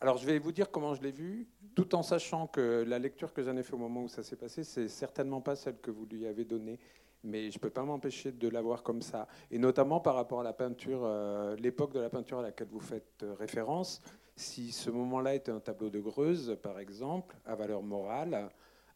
alors, 0.00 0.16
je 0.16 0.26
vais 0.26 0.38
vous 0.38 0.52
dire 0.52 0.70
comment 0.70 0.94
je 0.94 1.02
l'ai 1.02 1.12
vu, 1.12 1.48
tout 1.74 1.94
en 1.94 2.02
sachant 2.02 2.46
que 2.46 2.84
la 2.86 2.98
lecture 2.98 3.32
que 3.32 3.42
j'en 3.42 3.56
ai 3.56 3.62
fait 3.62 3.74
au 3.74 3.78
moment 3.78 4.04
où 4.04 4.08
ça 4.08 4.22
s'est 4.22 4.36
passé, 4.36 4.64
c'est 4.64 4.88
certainement 4.88 5.40
pas 5.40 5.56
celle 5.56 5.78
que 5.78 5.90
vous 5.90 6.06
lui 6.06 6.26
avez 6.26 6.44
donnée 6.44 6.78
mais 7.24 7.50
je 7.50 7.56
ne 7.56 7.60
peux 7.60 7.70
pas 7.70 7.82
m'empêcher 7.82 8.32
de 8.32 8.48
l'avoir 8.48 8.82
comme 8.82 9.02
ça. 9.02 9.26
Et 9.50 9.58
notamment 9.58 10.00
par 10.00 10.14
rapport 10.14 10.40
à 10.40 10.44
la 10.44 10.52
peinture, 10.52 11.00
euh, 11.04 11.56
l'époque 11.56 11.92
de 11.92 12.00
la 12.00 12.08
peinture 12.08 12.38
à 12.38 12.42
laquelle 12.42 12.68
vous 12.70 12.80
faites 12.80 13.22
euh, 13.22 13.34
référence. 13.34 14.00
Si 14.36 14.70
ce 14.72 14.90
moment-là 14.90 15.34
était 15.34 15.50
un 15.50 15.60
tableau 15.60 15.90
de 15.90 15.98
Greuze, 15.98 16.56
par 16.62 16.78
exemple, 16.78 17.36
à 17.46 17.54
valeur 17.54 17.82
morale, 17.82 18.50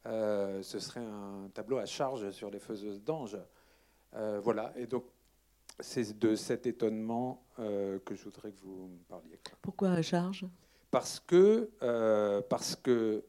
euh, 0.06 0.62
ce 0.62 0.78
serait 0.78 1.00
un 1.00 1.48
tableau 1.52 1.78
à 1.78 1.86
charge 1.86 2.30
sur 2.30 2.50
les 2.50 2.60
faiseuses 2.60 3.02
d'anges. 3.02 3.38
voilà, 4.12 4.72
et 4.76 4.86
donc 4.86 5.04
c'est 5.78 6.18
de 6.18 6.34
cet 6.34 6.66
étonnement 6.66 7.42
que 7.56 8.14
je 8.14 8.24
voudrais 8.24 8.50
que 8.50 8.60
vous 8.60 8.88
me 8.88 9.04
parliez. 9.08 9.38
Pourquoi 9.62 9.90
à 9.92 10.02
charge? 10.02 10.44
Parce 10.90 11.20
que, 11.20 11.70
parce 12.48 12.76
que 12.76 13.24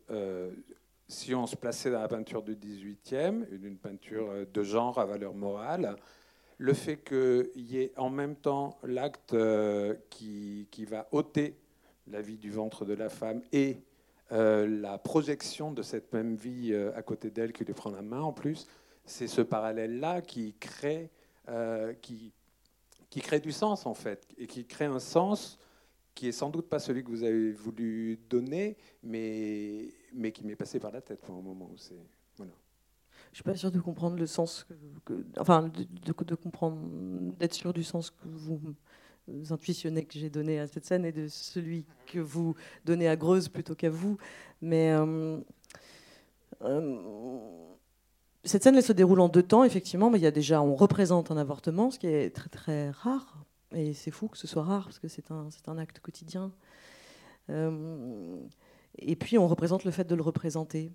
si 1.11 1.35
on 1.35 1.45
se 1.45 1.55
plaçait 1.55 1.91
dans 1.91 1.99
la 1.99 2.07
peinture 2.07 2.41
du 2.41 2.55
18e, 2.55 3.45
une 3.51 3.77
peinture 3.77 4.29
euh, 4.31 4.45
de 4.51 4.63
genre 4.63 4.97
à 4.97 5.05
valeur 5.05 5.33
morale, 5.33 5.97
le 6.57 6.73
fait 6.73 6.97
qu'il 6.97 7.49
y 7.55 7.79
ait 7.79 7.91
en 7.97 8.09
même 8.09 8.35
temps 8.35 8.79
l'acte 8.83 9.33
euh, 9.33 9.95
qui, 10.09 10.67
qui, 10.71 10.85
va 10.85 11.07
ôter 11.11 11.57
la 12.07 12.21
vie 12.21 12.37
du 12.37 12.49
ventre 12.49 12.85
de 12.85 12.93
la 12.93 13.09
femme 13.09 13.41
et 13.51 13.81
euh, 14.31 14.65
la 14.67 14.97
projection 14.97 15.71
de 15.71 15.81
cette 15.81 16.13
même 16.13 16.35
vie 16.35 16.73
à 16.95 17.01
côté 17.01 17.29
d'elle 17.29 17.51
qui 17.51 17.65
lui 17.65 17.73
prend 17.73 17.91
la 17.91 18.01
main 18.01 18.21
en 18.21 18.31
plus, 18.31 18.67
c'est 19.05 19.27
ce 19.27 19.41
parallèle-là 19.41 20.21
qui 20.21 20.55
qui, 22.01 22.31
qui 23.09 23.21
crée 23.21 23.39
du 23.41 23.51
sens 23.51 23.85
en 23.85 23.93
fait, 23.93 24.25
et 24.37 24.47
qui 24.47 24.65
crée 24.65 24.85
un 24.85 24.99
sens 24.99 25.59
qui 26.15 26.27
est 26.27 26.31
sans 26.31 26.49
doute 26.49 26.67
pas 26.67 26.79
celui 26.79 27.03
que 27.03 27.09
vous 27.09 27.23
avez 27.23 27.51
voulu 27.51 28.19
donner, 28.29 28.77
mais, 29.03 29.89
mais 30.13 30.31
qui 30.31 30.45
m'est 30.45 30.55
passé 30.55 30.79
par 30.79 30.91
la 30.91 31.01
tête 31.01 31.21
pour 31.21 31.35
un 31.35 31.41
moment 31.41 31.69
où. 31.71 31.75
Voilà. 32.37 32.51
Je 33.31 33.37
suis 33.37 33.43
pas 33.43 33.55
sûre 33.55 33.71
de 33.71 33.79
comprendre 33.79 34.17
le 34.17 34.27
sens, 34.27 34.67
enfin, 35.37 35.71
de, 36.05 36.35
comprendre, 36.35 36.77
d'être 37.39 37.53
sûr 37.53 37.71
du 37.71 37.83
sens 37.83 38.09
que 38.09 38.27
vous, 38.27 38.59
intuitionnez 39.49 40.03
que 40.03 40.19
j'ai 40.19 40.29
donné 40.29 40.59
à 40.59 40.67
cette 40.67 40.85
scène 40.85 41.05
et 41.05 41.13
de 41.13 41.27
celui 41.27 41.85
que 42.07 42.19
vous 42.19 42.55
donnez 42.83 43.07
à 43.07 43.15
Greuze 43.15 43.47
plutôt 43.47 43.75
qu'à 43.75 43.89
vous. 43.89 44.17
Mais 44.61 44.91
euh, 44.91 45.39
euh, 46.63 47.69
cette 48.43 48.63
scène, 48.63 48.81
se 48.81 48.91
déroule 48.91 49.21
en 49.21 49.29
deux 49.29 49.43
temps, 49.43 49.63
effectivement. 49.63 50.09
Mais 50.09 50.19
il 50.19 50.23
y 50.23 50.27
a 50.27 50.31
déjà, 50.31 50.61
on 50.61 50.75
représente 50.75 51.31
un 51.31 51.37
avortement, 51.37 51.89
ce 51.89 51.99
qui 51.99 52.07
est 52.07 52.35
très 52.35 52.49
très 52.49 52.89
rare 52.89 53.40
et 53.73 53.93
c'est 53.93 54.11
fou 54.11 54.27
que 54.27 54.37
ce 54.37 54.47
soit 54.47 54.63
rare, 54.63 54.85
parce 54.85 54.99
que 54.99 55.07
c'est 55.07 55.31
un, 55.31 55.49
un, 55.67 55.77
acte 55.77 55.99
quotidien. 55.99 56.51
Euh, 57.49 58.37
et 58.97 59.15
puis 59.15 59.37
on 59.37 59.47
représente 59.47 59.83
le 59.83 59.91
fait 59.91 60.05
de 60.05 60.15
le 60.15 60.21
représenter. 60.21 60.91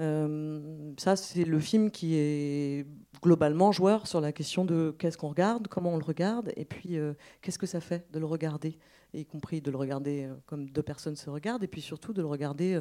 Euh, 0.00 0.92
ça, 0.98 1.16
c'est 1.16 1.44
le 1.44 1.58
film 1.58 1.90
qui 1.90 2.14
est 2.16 2.86
globalement 3.22 3.72
joueur 3.72 4.06
sur 4.06 4.20
la 4.20 4.32
question 4.32 4.64
de 4.64 4.94
qu'est-ce 4.98 5.18
qu'on 5.18 5.28
regarde, 5.28 5.68
comment 5.68 5.92
on 5.92 5.98
le 5.98 6.04
regarde, 6.04 6.52
et 6.56 6.64
puis 6.64 6.96
euh, 6.96 7.12
qu'est-ce 7.42 7.58
que 7.58 7.66
ça 7.66 7.80
fait 7.80 8.10
de 8.12 8.18
le 8.18 8.26
regarder, 8.26 8.78
y 9.12 9.26
compris 9.26 9.60
de 9.60 9.70
le 9.70 9.76
regarder 9.76 10.30
comme 10.46 10.70
deux 10.70 10.82
personnes 10.82 11.16
se 11.16 11.28
regardent, 11.28 11.64
et 11.64 11.68
puis 11.68 11.82
surtout 11.82 12.12
de 12.12 12.22
le 12.22 12.28
regarder 12.28 12.80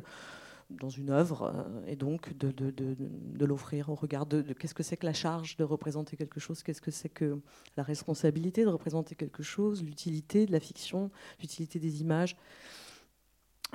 dans 0.80 0.90
une 0.90 1.10
œuvre 1.10 1.54
euh, 1.54 1.86
et 1.88 1.96
donc 1.96 2.36
de, 2.38 3.46
l'offrir 3.46 3.90
au 3.90 3.96
regard 3.96 4.25
de, 4.25 4.42
qu'est-ce 4.54 4.74
que 4.74 4.84
c'est 4.84 4.98
que 4.98 5.06
la 5.06 5.13
charge 5.13 5.58
de 5.58 5.63
représenter 5.63 6.18
quelque 6.18 6.40
chose, 6.40 6.63
qu'est-ce 6.63 6.82
que 6.82 6.92
c'est 6.92 7.10
que 7.10 7.40
la 7.78 7.84
responsabilité 7.84 8.63
de 8.63 8.70
représenter 8.70 9.16
quelque 9.16 9.44
chose, 9.44 9.84
l'utilité 9.84 10.46
de 10.46 10.51
la 10.51 10.60
fiction, 10.60 11.12
l'utilité 11.40 11.80
des 11.80 12.01
images. 12.01 12.38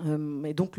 Euh, 0.05 0.45
et 0.45 0.55
donc 0.55 0.79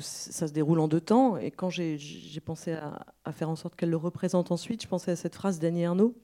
ça 0.00 0.46
se 0.46 0.52
déroule 0.52 0.80
en 0.80 0.88
deux 0.88 1.00
temps. 1.00 1.36
Et 1.36 1.50
quand 1.50 1.70
j'ai, 1.70 1.98
pensé 2.44 2.72
à, 2.72 3.32
faire 3.32 3.50
en 3.50 3.56
sorte 3.56 3.76
qu'elle 3.76 3.90
le 3.90 3.96
représente 3.96 4.50
ensuite, 4.50 4.82
je 4.82 4.88
pensais 4.88 5.10
à 5.10 5.16
cette 5.16 5.34
phrase 5.34 5.58
d'Annie 5.58 5.82
Ernaux, 5.82 6.14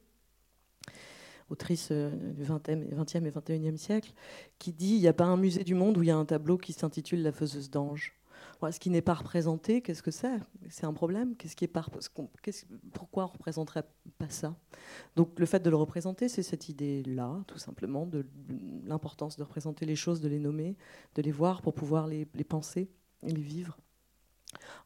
autrice 1.50 1.88
euh, 1.90 2.10
du 2.32 2.44
20e, 2.44 2.94
20e 2.94 3.26
et 3.26 3.30
21e 3.30 3.76
siècle, 3.76 4.12
qui 4.58 4.72
dit 4.72 4.94
Il 4.94 5.00
n'y 5.00 5.08
a 5.08 5.12
pas 5.12 5.24
un 5.24 5.36
musée 5.36 5.64
du 5.64 5.74
monde 5.74 5.98
où 5.98 6.02
il 6.02 6.08
y 6.08 6.12
a 6.12 6.16
un 6.16 6.24
tableau 6.24 6.58
qui 6.58 6.72
s'intitule 6.72 7.22
La 7.22 7.32
faiseuse 7.32 7.70
d'ange 7.70 8.14
ce 8.70 8.78
qui 8.78 8.90
n'est 8.90 9.02
pas 9.02 9.14
représenté, 9.14 9.82
qu'est-ce 9.82 10.02
que 10.02 10.10
c'est? 10.10 10.38
C'est 10.68 10.86
un 10.86 10.92
problème? 10.92 11.34
Pourquoi 12.92 13.24
on 13.24 13.28
représenterait 13.28 13.84
pas 14.18 14.28
ça? 14.28 14.56
Donc 15.16 15.38
le 15.38 15.46
fait 15.46 15.60
de 15.60 15.70
le 15.70 15.76
représenter, 15.76 16.28
c'est 16.28 16.42
cette 16.42 16.68
idée-là, 16.68 17.42
tout 17.46 17.58
simplement, 17.58 18.06
de 18.06 18.26
l'importance 18.84 19.36
de 19.36 19.42
représenter 19.42 19.86
les 19.86 19.96
choses, 19.96 20.20
de 20.20 20.28
les 20.28 20.38
nommer, 20.38 20.76
de 21.14 21.22
les 21.22 21.32
voir 21.32 21.62
pour 21.62 21.74
pouvoir 21.74 22.06
les, 22.06 22.24
penser 22.44 22.90
et 23.26 23.32
les 23.32 23.42
vivre. 23.42 23.78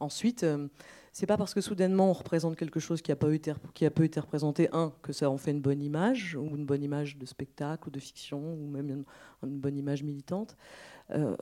Ensuite, 0.01 0.43
euh, 0.43 0.69
c'est 1.13 1.27
pas 1.27 1.37
parce 1.37 1.55
que 1.55 1.61
soudainement 1.61 2.11
on 2.11 2.13
représente 2.13 2.57
quelque 2.57 2.81
chose 2.81 3.03
qui 3.03 3.13
a, 3.13 3.17
pas 3.17 3.33
été, 3.33 3.53
qui 3.75 3.87
a 3.87 3.91
peu 3.91 4.05
été 4.05 4.21
représenté, 4.21 4.69
un, 4.73 4.93
que 5.03 5.13
ça 5.13 5.31
en 5.31 5.39
fait 5.39 5.51
une 5.51 5.61
bonne 5.61 5.83
image, 5.83 6.37
ou 6.37 6.57
une 6.57 6.67
bonne 6.67 6.83
image 6.83 7.17
de 7.17 7.27
spectacle, 7.27 7.89
ou 7.89 7.91
de 7.91 8.01
fiction, 8.01 8.41
ou 8.41 8.67
même 8.69 9.05
une, 9.43 9.59
bonne 9.59 9.77
image 9.77 10.03
militante. 10.03 10.57
Euh, 11.11 11.37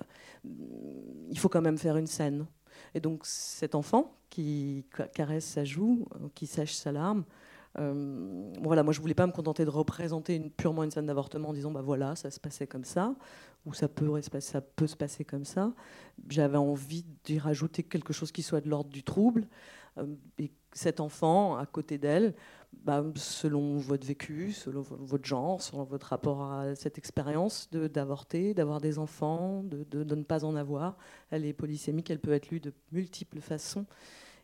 il 1.30 1.38
faut 1.38 1.48
quand 1.48 1.62
même 1.62 1.78
faire 1.78 1.96
une 1.96 2.06
scène. 2.06 2.46
Et 2.94 3.00
donc 3.00 3.24
cet 3.24 3.74
enfant 3.74 4.16
qui 4.30 4.84
caresse 5.14 5.44
sa 5.44 5.64
joue, 5.64 6.06
euh, 6.16 6.28
qui 6.34 6.46
sèche 6.46 6.74
sa 6.74 6.92
larme, 6.92 7.24
voilà, 8.62 8.84
moi 8.84 8.92
je 8.92 9.00
voulais 9.00 9.14
pas 9.14 9.26
me 9.26 9.32
contenter 9.32 9.64
de 9.64 9.70
représenter 9.70 10.36
une, 10.36 10.48
purement 10.48 10.84
une 10.84 10.92
scène 10.92 11.06
d'avortement 11.06 11.48
en 11.48 11.52
disant 11.52 11.72
bah 11.72 11.82
voilà 11.82 12.14
ça 12.14 12.30
se 12.30 12.38
passait 12.38 12.68
comme 12.68 12.84
ça 12.84 13.16
ou 13.66 13.72
ça 13.72 13.88
peut 13.88 14.20
se 14.86 14.96
passer 14.96 15.24
comme 15.24 15.44
ça. 15.44 15.72
J'avais 16.28 16.58
envie 16.58 17.04
d'y 17.24 17.38
rajouter 17.38 17.82
quelque 17.82 18.12
chose 18.12 18.32
qui 18.32 18.42
soit 18.42 18.60
de 18.60 18.68
l'ordre 18.68 18.90
du 18.90 19.02
trouble 19.02 19.46
et 20.38 20.50
cet 20.72 21.00
enfant 21.00 21.56
à 21.56 21.66
côté 21.66 21.98
d'elle 21.98 22.34
bah, 22.82 23.04
selon 23.14 23.78
votre 23.78 24.06
vécu, 24.06 24.52
selon 24.52 24.82
votre 24.82 25.24
genre, 25.24 25.62
selon 25.62 25.84
votre 25.84 26.08
rapport 26.08 26.42
à 26.42 26.74
cette 26.74 26.98
expérience 26.98 27.70
d'avorter, 27.70 28.52
d'avoir 28.52 28.80
des 28.80 28.98
enfants, 28.98 29.62
de, 29.62 29.84
de, 29.84 30.14
ne 30.14 30.22
pas 30.22 30.44
en 30.44 30.56
avoir. 30.56 30.96
Elle 31.30 31.46
est 31.46 31.52
polysémique, 31.52 32.10
elle 32.10 32.18
peut 32.18 32.32
être 32.32 32.50
lue 32.50 32.60
de 32.60 32.72
multiples 32.92 33.40
façons. 33.40 33.86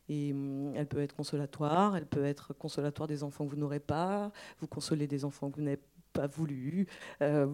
Et 0.08 0.32
hum, 0.32 0.72
elle 0.74 0.86
peut 0.86 1.00
être 1.00 1.14
consolatoire, 1.14 1.96
elle 1.96 2.06
peut 2.06 2.24
être 2.24 2.54
consolatoire 2.54 3.08
des 3.08 3.22
enfants 3.22 3.44
que 3.44 3.50
vous 3.50 3.60
n'aurez 3.60 3.80
pas, 3.80 4.32
vous 4.58 4.66
consoler 4.68 5.06
des 5.06 5.24
enfants 5.24 5.50
que 5.50 5.56
vous 5.56 5.64
n'avez 5.64 5.82
pas 6.12 6.26
voulu. 6.26 6.86
Euh, 7.22 7.46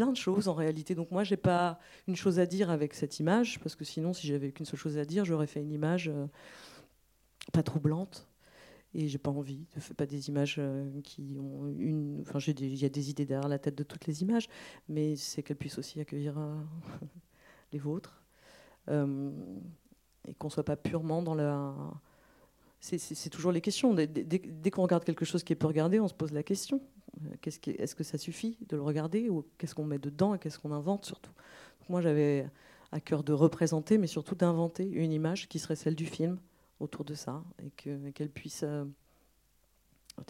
plein 0.00 0.12
de 0.12 0.16
choses 0.16 0.48
en 0.48 0.54
réalité. 0.54 0.94
Donc 0.94 1.10
moi, 1.10 1.24
j'ai 1.24 1.36
pas 1.36 1.78
une 2.08 2.16
chose 2.16 2.38
à 2.38 2.46
dire 2.46 2.70
avec 2.70 2.94
cette 2.94 3.20
image, 3.20 3.60
parce 3.60 3.76
que 3.76 3.84
sinon, 3.84 4.14
si 4.14 4.26
j'avais 4.26 4.50
qu'une 4.50 4.64
seule 4.64 4.78
chose 4.78 4.96
à 4.96 5.04
dire, 5.04 5.26
j'aurais 5.26 5.46
fait 5.46 5.60
une 5.60 5.72
image 5.72 6.08
euh, 6.08 6.26
pas 7.52 7.62
troublante, 7.62 8.26
et 8.94 9.08
j'ai 9.08 9.18
pas 9.18 9.30
envie. 9.30 9.66
Je 9.74 9.80
fais 9.80 9.92
pas 9.92 10.06
des 10.06 10.30
images 10.30 10.56
euh, 10.58 10.88
qui 11.02 11.36
ont 11.38 11.68
une. 11.78 12.22
Enfin, 12.22 12.38
il 12.38 12.76
y 12.76 12.86
a 12.86 12.88
des 12.88 13.10
idées 13.10 13.26
derrière 13.26 13.48
la 13.48 13.58
tête 13.58 13.74
de 13.74 13.82
toutes 13.82 14.06
les 14.06 14.22
images, 14.22 14.48
mais 14.88 15.16
c'est 15.16 15.42
qu'elles 15.42 15.58
puissent 15.58 15.78
aussi 15.78 16.00
accueillir 16.00 16.38
euh, 16.38 16.56
les 17.72 17.78
vôtres 17.78 18.16
et 20.26 20.34
qu'on 20.34 20.48
soit 20.48 20.64
pas 20.64 20.76
purement 20.76 21.22
dans 21.22 21.34
la. 21.34 21.74
C'est 22.80 23.28
toujours 23.28 23.52
les 23.52 23.60
questions. 23.60 23.92
Dès, 23.92 24.06
dès, 24.06 24.70
qu'on 24.70 24.82
regarde 24.82 25.04
quelque 25.04 25.26
chose 25.26 25.44
qui 25.44 25.52
est 25.52 25.56
peu 25.56 25.66
regardé, 25.66 26.00
on 26.00 26.08
se 26.08 26.14
pose 26.14 26.32
la 26.32 26.42
question 26.42 26.80
est-ce 27.44 27.94
que, 27.94 28.04
ça 28.04 28.18
suffit 28.18 28.58
de 28.68 28.76
le 28.76 28.82
regarder 28.82 29.28
ou 29.28 29.44
qu'est-ce 29.58 29.74
qu'on 29.74 29.84
met 29.84 29.98
dedans 29.98 30.34
et 30.34 30.38
qu'est-ce 30.38 30.58
qu'on 30.58 30.72
invente 30.72 31.04
surtout? 31.04 31.32
Moi, 31.88 32.00
j'avais 32.00 32.48
à 32.92 33.00
cœur 33.00 33.24
de 33.24 33.32
représenter, 33.32 33.98
mais 33.98 34.06
surtout 34.06 34.34
d'inventer 34.34 34.88
une 34.88 35.12
image 35.12 35.48
qui 35.48 35.58
serait 35.58 35.76
celle 35.76 35.96
du 35.96 36.06
film 36.06 36.38
autour 36.78 37.04
de 37.04 37.14
ça 37.14 37.42
et 37.62 37.70
qu'elle 37.70 38.30
puisse 38.30 38.62
euh, 38.62 38.84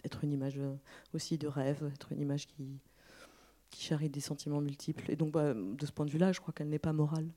être 0.03 0.23
une 0.23 0.31
image 0.31 0.57
euh, 0.57 0.73
aussi 1.13 1.37
de 1.37 1.47
rêve, 1.47 1.89
être 1.93 2.11
une 2.11 2.19
image 2.19 2.47
qui, 2.47 2.79
qui 3.69 3.83
charrie 3.83 4.09
des 4.09 4.19
sentiments 4.19 4.61
multiples. 4.61 5.09
Et 5.09 5.15
donc, 5.15 5.31
bah, 5.31 5.53
de 5.53 5.85
ce 5.85 5.91
point 5.91 6.05
de 6.05 6.11
vue-là, 6.11 6.31
je 6.31 6.39
crois 6.39 6.53
qu'elle 6.53 6.69
n'est 6.69 6.79
pas 6.79 6.93
morale. 6.93 7.29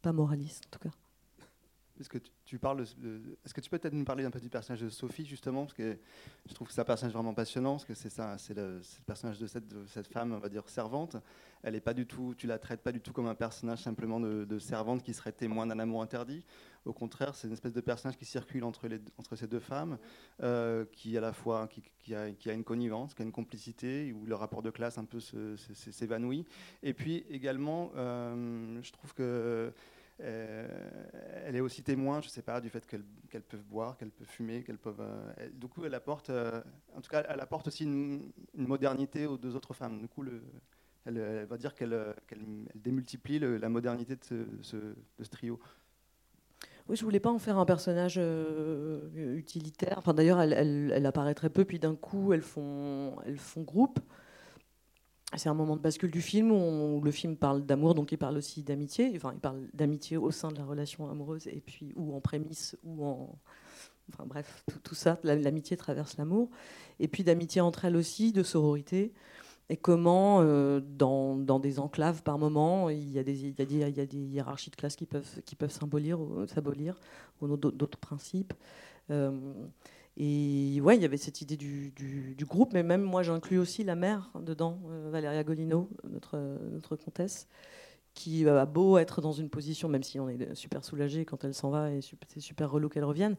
Pas 0.00 0.12
moraliste, 0.12 0.64
en 0.66 0.70
tout 0.70 0.88
cas. 0.88 0.94
Est-ce 2.00 2.08
que 2.08 2.18
tu, 2.44 2.58
peux 2.58 3.78
peut-être 3.78 3.92
nous 3.92 4.04
parler 4.04 4.24
un 4.24 4.30
peu 4.30 4.40
du 4.40 4.48
personnage 4.48 4.80
de 4.80 4.88
Sophie 4.88 5.26
justement 5.26 5.62
parce 5.62 5.74
que 5.74 5.98
je 6.46 6.54
trouve 6.54 6.66
que 6.68 6.74
c'est 6.74 6.80
un 6.80 6.84
personnage 6.84 7.12
vraiment 7.12 7.34
passionnant 7.34 7.72
parce 7.72 7.84
que 7.84 7.94
c'est 7.94 8.08
ça, 8.08 8.38
c'est 8.38 8.54
le, 8.54 8.80
personnage 9.06 9.38
de 9.38 9.46
cette, 9.46 9.64
cette, 9.88 10.08
femme, 10.08 10.32
on 10.32 10.38
va 10.38 10.48
dire 10.48 10.68
servante. 10.68 11.16
Elle 11.62 11.74
est 11.74 11.80
pas 11.80 11.94
du 11.94 12.06
tout, 12.06 12.34
tu 12.36 12.46
la 12.46 12.58
traites 12.58 12.80
pas 12.80 12.92
du 12.92 13.00
tout 13.00 13.12
comme 13.12 13.26
un 13.26 13.34
personnage 13.34 13.82
simplement 13.82 14.18
de, 14.20 14.58
servante 14.58 15.02
qui 15.02 15.14
serait 15.14 15.32
témoin 15.32 15.66
d'un 15.66 15.78
amour 15.78 16.02
interdit. 16.02 16.44
Au 16.84 16.92
contraire, 16.92 17.34
c'est 17.34 17.46
une 17.46 17.52
espèce 17.52 17.72
de 17.72 17.80
personnage 17.80 18.16
qui 18.16 18.24
circule 18.24 18.64
entre, 18.64 18.88
les, 18.88 19.00
entre 19.18 19.36
ces 19.36 19.46
deux 19.46 19.60
femmes, 19.60 19.98
euh, 20.42 20.84
qui 20.92 21.16
à 21.16 21.20
la 21.20 21.32
fois 21.32 21.68
qui, 21.68 22.14
a, 22.14 22.32
qui, 22.32 22.50
a, 22.50 22.52
une 22.52 22.64
connivence, 22.64 23.14
qui 23.14 23.22
a 23.22 23.24
une 23.24 23.32
complicité, 23.32 24.12
où 24.12 24.26
le 24.26 24.34
rapport 24.34 24.62
de 24.62 24.70
classe 24.70 24.98
un 24.98 25.04
peu 25.04 25.20
s'évanouit. 25.20 26.46
Et 26.82 26.94
puis 26.94 27.24
également, 27.30 27.92
euh, 27.96 28.80
je 28.82 28.90
trouve 28.90 29.14
que 29.14 29.72
euh, 30.22 30.68
elle 31.44 31.56
est 31.56 31.60
aussi 31.60 31.82
témoin, 31.82 32.20
je 32.20 32.26
ne 32.26 32.30
sais 32.30 32.42
pas, 32.42 32.60
du 32.60 32.68
fait 32.68 32.86
qu'elles 32.86 33.42
peuvent 33.42 33.64
boire, 33.64 33.96
qu'elles 33.96 34.10
peuvent 34.10 34.28
fumer, 34.28 34.62
qu'elles 34.62 34.78
peuvent. 34.78 35.00
Euh, 35.00 35.48
du 35.52 35.68
coup, 35.68 35.84
elle 35.84 35.94
apporte, 35.94 36.30
euh, 36.30 36.62
en 36.94 37.00
tout 37.00 37.10
cas, 37.10 37.24
elle 37.28 37.40
apporte 37.40 37.66
aussi 37.68 37.84
une, 37.84 38.32
modernité 38.54 39.26
aux 39.26 39.36
deux 39.36 39.56
autres 39.56 39.74
femmes. 39.74 40.00
Du 40.00 40.08
coup, 40.08 40.22
le, 40.22 40.42
elle, 41.04 41.46
va 41.46 41.56
dire 41.56 41.74
qu'elle 41.74 42.14
démultiplie 42.74 43.38
la 43.38 43.68
modernité 43.68 44.16
de 44.16 44.62
ce, 44.62 45.24
trio. 45.30 45.58
Oui, 46.88 46.96
je 46.96 47.04
voulais 47.04 47.20
pas 47.20 47.30
en 47.30 47.38
faire 47.38 47.58
un 47.58 47.64
personnage 47.64 48.20
utilitaire. 49.14 49.98
Enfin, 49.98 50.14
d'ailleurs, 50.14 50.40
elle, 50.40 51.06
apparaît 51.06 51.34
très 51.34 51.50
peu, 51.50 51.64
puis 51.64 51.80
d'un 51.80 51.96
coup, 51.96 52.32
elles 52.32 52.42
font 52.42 53.16
groupe 53.58 53.98
c'est 55.36 55.48
un 55.48 55.54
moment 55.54 55.76
de 55.76 55.80
bascule 55.80 56.10
du 56.10 56.20
film 56.20 56.50
où, 56.52 57.00
le 57.00 57.10
film 57.10 57.36
parle 57.36 57.64
d'amour, 57.64 57.94
donc 57.94 58.12
il 58.12 58.18
parle 58.18 58.36
aussi 58.36 58.62
d'amitié. 58.62 59.12
Enfin, 59.16 59.32
il 59.34 59.40
parle 59.40 59.66
d'amitié 59.72 60.16
au 60.16 60.30
sein 60.30 60.50
de 60.50 60.58
la 60.58 60.64
relation 60.64 61.08
amoureuse, 61.10 61.46
et 61.46 61.60
puis 61.60 61.92
ou 61.96 62.14
en 62.14 62.20
prémisse, 62.20 62.76
ou 62.84 63.04
en. 63.04 63.38
Enfin 64.12 64.26
bref, 64.26 64.64
tout, 64.82 64.94
ça, 64.94 65.18
l'amitié 65.22 65.76
traverse 65.76 66.16
l'amour. 66.16 66.50
Et 67.00 67.08
puis 67.08 67.24
d'amitié 67.24 67.60
entre 67.60 67.84
elles 67.84 67.96
aussi, 67.96 68.32
de 68.32 68.42
sororité. 68.42 69.12
Et 69.68 69.76
comment, 69.76 70.40
euh, 70.42 70.80
dans, 70.80 71.36
dans, 71.36 71.58
des 71.58 71.78
enclaves 71.78 72.22
par 72.22 72.36
moment, 72.36 72.90
il 72.90 73.10
y, 73.10 73.18
a 73.18 73.22
des, 73.22 73.46
il, 73.46 73.58
y 73.58 73.62
a 73.62 73.64
des, 73.64 73.74
il 73.76 73.96
y 73.96 74.00
a 74.00 74.06
des 74.06 74.18
hiérarchies 74.18 74.70
de 74.70 74.76
classe 74.76 74.96
qui 74.96 75.06
peuvent, 75.06 75.40
qui 75.46 75.54
peuvent 75.54 75.70
s'abolir, 75.70 76.20
ou 76.20 77.56
d'autres 77.56 77.98
principes. 77.98 78.52
Euh, 79.10 79.30
et 80.16 80.80
ouais, 80.82 80.96
il 80.96 81.02
y 81.02 81.04
avait 81.04 81.16
cette 81.16 81.40
idée 81.40 81.56
du, 81.56 81.92
groupe, 82.40 82.72
mais 82.72 82.82
même 82.82 83.02
moi 83.02 83.22
j'inclus 83.22 83.58
aussi 83.58 83.82
la 83.84 83.94
mère 83.94 84.30
dedans, 84.40 84.78
euh, 84.90 85.08
Valéria 85.10 85.42
Golino, 85.42 85.88
notre, 86.04 86.36
notre 86.70 86.96
comtesse, 86.96 87.48
qui 88.14 88.46
a 88.46 88.66
beau 88.66 88.98
être 88.98 89.22
dans 89.22 89.32
une 89.32 89.48
position, 89.48 89.88
même 89.88 90.02
si 90.02 90.20
on 90.20 90.28
est 90.28 90.54
super 90.54 90.84
soulagé 90.84 91.24
quand 91.24 91.44
elle 91.44 91.54
s'en 91.54 91.70
va 91.70 91.90
et 91.90 92.00
c'est 92.28 92.40
super 92.40 92.70
relou 92.70 92.90
qu'elle 92.90 93.04
revienne, 93.04 93.36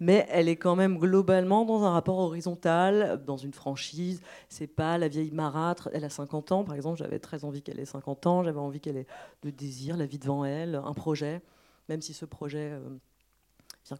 mais 0.00 0.26
elle 0.30 0.48
est 0.48 0.56
quand 0.56 0.76
même 0.76 0.98
globalement 0.98 1.64
dans 1.64 1.84
un 1.84 1.90
rapport 1.90 2.18
horizontal, 2.18 3.22
dans 3.26 3.36
une 3.36 3.52
franchise. 3.52 4.22
C'est 4.48 4.66
pas 4.66 4.96
la 4.96 5.08
vieille 5.08 5.30
marâtre. 5.30 5.90
Elle 5.92 6.04
a 6.04 6.08
50 6.08 6.52
ans, 6.52 6.64
par 6.64 6.74
exemple. 6.74 6.98
J'avais 6.98 7.18
très 7.18 7.44
envie 7.44 7.62
qu'elle 7.62 7.78
ait 7.78 7.84
50 7.84 8.26
ans. 8.26 8.42
J'avais 8.42 8.58
envie 8.58 8.80
qu'elle 8.80 8.96
ait 8.96 9.06
le 9.44 9.52
désir, 9.52 9.98
la 9.98 10.06
vie 10.06 10.18
devant 10.18 10.46
elle, 10.46 10.74
un 10.74 10.94
projet, 10.94 11.42
même 11.90 12.00
si 12.00 12.14
ce 12.14 12.24
projet 12.24 12.70
euh, 12.72 12.80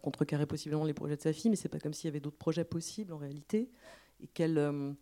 contrecarrer 0.03 0.47
possiblement 0.47 0.85
les 0.85 0.95
projets 0.95 1.17
de 1.17 1.21
sa 1.21 1.33
fille, 1.33 1.51
mais 1.51 1.57
c'est 1.57 1.69
pas 1.69 1.79
comme 1.79 1.93
s'il 1.93 2.07
y 2.07 2.09
avait 2.09 2.21
d'autres 2.21 2.39
projets 2.39 2.65
possibles 2.65 3.13
en 3.13 3.19
réalité, 3.19 3.71
et 4.21 4.27
qu'elle 4.27 4.59
euh, 4.59 4.93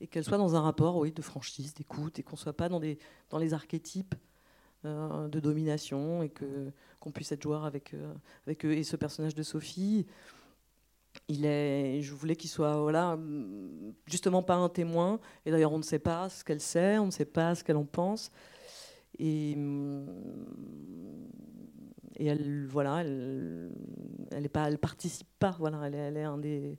et 0.00 0.06
qu'elle 0.06 0.24
soit 0.24 0.38
dans 0.38 0.54
un 0.54 0.60
rapport, 0.60 0.96
oui, 0.96 1.12
de 1.12 1.22
franchise, 1.22 1.74
d'écoute, 1.74 2.18
et 2.18 2.22
qu'on 2.22 2.36
soit 2.36 2.52
pas 2.52 2.68
dans 2.68 2.80
des 2.80 2.98
dans 3.30 3.38
les 3.38 3.54
archétypes 3.54 4.14
euh, 4.84 5.28
de 5.28 5.40
domination 5.40 6.22
et 6.22 6.28
que 6.28 6.70
qu'on 7.00 7.10
puisse 7.10 7.32
être 7.32 7.42
joueur 7.42 7.64
avec 7.64 7.94
euh, 7.94 8.12
avec 8.46 8.64
eux. 8.64 8.72
Et 8.72 8.84
ce 8.84 8.96
personnage 8.96 9.34
de 9.34 9.42
Sophie, 9.42 10.06
il 11.28 11.44
est, 11.44 12.00
je 12.02 12.14
voulais 12.14 12.36
qu'il 12.36 12.50
soit 12.50 12.80
voilà, 12.80 13.18
justement 14.06 14.42
pas 14.42 14.54
un 14.54 14.68
témoin. 14.68 15.20
Et 15.44 15.50
d'ailleurs, 15.50 15.72
on 15.72 15.78
ne 15.78 15.82
sait 15.82 15.98
pas 15.98 16.28
ce 16.28 16.44
qu'elle 16.44 16.60
sait, 16.60 16.98
on 16.98 17.06
ne 17.06 17.10
sait 17.10 17.24
pas 17.24 17.54
ce 17.54 17.64
qu'elle 17.64 17.76
en 17.76 17.84
pense. 17.84 18.30
Et, 19.18 19.56
et 22.16 22.26
elle, 22.26 22.66
voilà, 22.66 23.02
elle, 23.02 23.70
elle 24.30 24.44
est 24.44 24.50
pas, 24.50 24.68
elle 24.68 24.78
participe 24.78 25.28
pas. 25.38 25.56
Voilà, 25.58 25.86
elle 25.86 25.94
est, 25.94 25.98
elle 25.98 26.16
est 26.16 26.24
un 26.24 26.38
des 26.38 26.78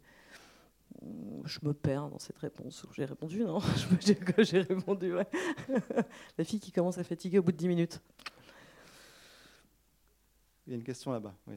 je 1.45 1.59
me 1.63 1.74
perds 1.74 2.09
dans 2.09 2.19
cette 2.19 2.38
réponse. 2.38 2.86
J'ai 2.93 3.05
répondu, 3.05 3.43
non 3.43 3.59
J'ai 4.39 4.62
répondu, 4.62 5.13
ouais. 5.13 5.27
La 6.38 6.43
fille 6.43 6.59
qui 6.59 6.71
commence 6.71 6.98
à 6.98 7.03
fatiguer 7.03 7.39
au 7.39 7.43
bout 7.43 7.51
de 7.51 7.57
10 7.57 7.67
minutes. 7.67 8.01
Il 10.67 10.71
y 10.71 10.74
a 10.74 10.77
une 10.77 10.83
question 10.83 11.12
là-bas. 11.12 11.33
Oui. 11.48 11.55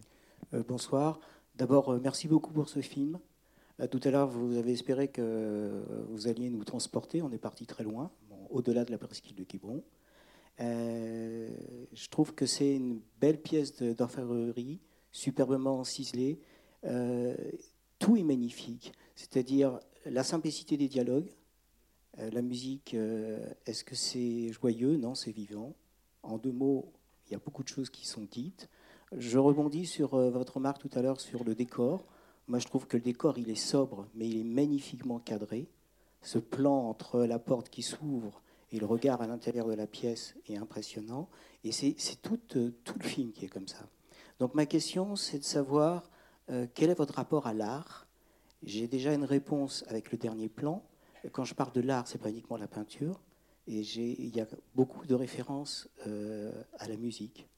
Euh, 0.54 0.62
bonsoir. 0.66 1.20
D'abord, 1.56 1.90
euh, 1.90 2.00
merci 2.02 2.28
beaucoup 2.28 2.52
pour 2.52 2.68
ce 2.68 2.80
film. 2.80 3.18
Euh, 3.80 3.86
tout 3.86 4.00
à 4.04 4.10
l'heure, 4.10 4.28
vous 4.28 4.56
avez 4.56 4.72
espéré 4.72 5.08
que 5.08 5.84
vous 6.08 6.28
alliez 6.28 6.50
nous 6.50 6.64
transporter. 6.64 7.22
On 7.22 7.30
est 7.32 7.38
parti 7.38 7.66
très 7.66 7.84
loin, 7.84 8.10
au-delà 8.50 8.84
de 8.84 8.90
la 8.90 8.98
presqu'île 8.98 9.34
de 9.36 9.44
Quiberon. 9.44 9.82
Je 10.62 12.08
trouve 12.08 12.34
que 12.34 12.46
c'est 12.46 12.76
une 12.76 13.00
belle 13.20 13.40
pièce 13.40 13.82
d'orfèvrerie, 13.82 14.80
superbement 15.10 15.84
ciselée. 15.84 16.38
tout 17.98 18.16
est 18.16 18.22
magnifique 18.22 18.92
c'est-à-dire 19.22 19.78
la 20.04 20.24
simplicité 20.24 20.76
des 20.76 20.88
dialogues. 20.88 21.30
Euh, 22.18 22.30
la 22.30 22.42
musique, 22.42 22.94
euh, 22.94 23.38
est-ce 23.66 23.84
que 23.84 23.94
c'est 23.94 24.52
joyeux? 24.52 24.96
Non, 24.96 25.14
c'est 25.14 25.32
vivant. 25.32 25.74
En 26.22 26.38
deux 26.38 26.52
mots, 26.52 26.92
il 27.26 27.32
y 27.32 27.34
a 27.34 27.38
beaucoup 27.38 27.62
de 27.62 27.68
choses 27.68 27.88
qui 27.88 28.06
sont 28.06 28.26
dites. 28.30 28.68
Je 29.16 29.38
rebondis 29.38 29.86
sur 29.86 30.14
euh, 30.14 30.30
votre 30.30 30.56
remarque 30.56 30.80
tout 30.80 30.90
à 30.98 31.02
l'heure 31.02 31.20
sur 31.20 31.44
le 31.44 31.54
décor. 31.54 32.04
Moi, 32.48 32.58
je 32.58 32.66
trouve 32.66 32.86
que 32.86 32.96
le 32.96 33.02
décor, 33.02 33.38
il 33.38 33.48
est 33.48 33.54
sobre, 33.54 34.08
mais 34.14 34.28
il 34.28 34.40
est 34.40 34.44
magnifiquement 34.44 35.18
cadré. 35.18 35.68
Ce 36.20 36.38
plan 36.38 36.88
entre 36.88 37.20
la 37.20 37.38
porte 37.38 37.68
qui 37.68 37.82
s'ouvre 37.82 38.42
et 38.72 38.78
le 38.78 38.86
regard 38.86 39.20
à 39.20 39.26
l'intérieur 39.26 39.68
de 39.68 39.74
la 39.74 39.86
pièce 39.86 40.34
est 40.48 40.56
impressionnant. 40.56 41.28
Et 41.62 41.72
c'est 41.72 41.94
tout, 42.22 42.38
tout, 42.48 42.98
le 42.98 43.04
film 43.04 43.32
qui 43.32 43.44
est 43.44 43.48
comme 43.48 43.68
ça. 43.68 43.86
Donc 44.40 44.54
ma 44.54 44.66
question, 44.66 45.14
c'est 45.14 45.38
de 45.38 45.44
savoir 45.44 46.10
quel 46.74 46.90
est 46.90 46.94
votre 46.94 47.14
rapport 47.14 47.46
à 47.46 47.54
l'art? 47.54 48.06
J'ai 48.62 48.88
déjà 48.88 49.12
une 49.12 49.24
réponse 49.24 49.84
avec 49.88 50.12
le 50.12 50.18
dernier 50.18 50.48
plan. 50.48 50.82
Quand 51.32 51.44
je 51.44 51.54
parle 51.54 51.72
de 51.72 51.80
l'art, 51.80 52.06
c'est 52.06 52.18
pas 52.18 52.30
uniquement 52.30 52.56
la 52.56 52.68
peinture. 52.68 53.20
Et 53.66 53.80
il 53.80 54.36
y 54.36 54.40
a 54.40 54.46
beaucoup 54.74 55.06
de 55.06 55.14
références 55.14 55.88
euh, 56.06 56.52
à 56.78 56.88
la 56.88 56.96
musique. 56.96 57.48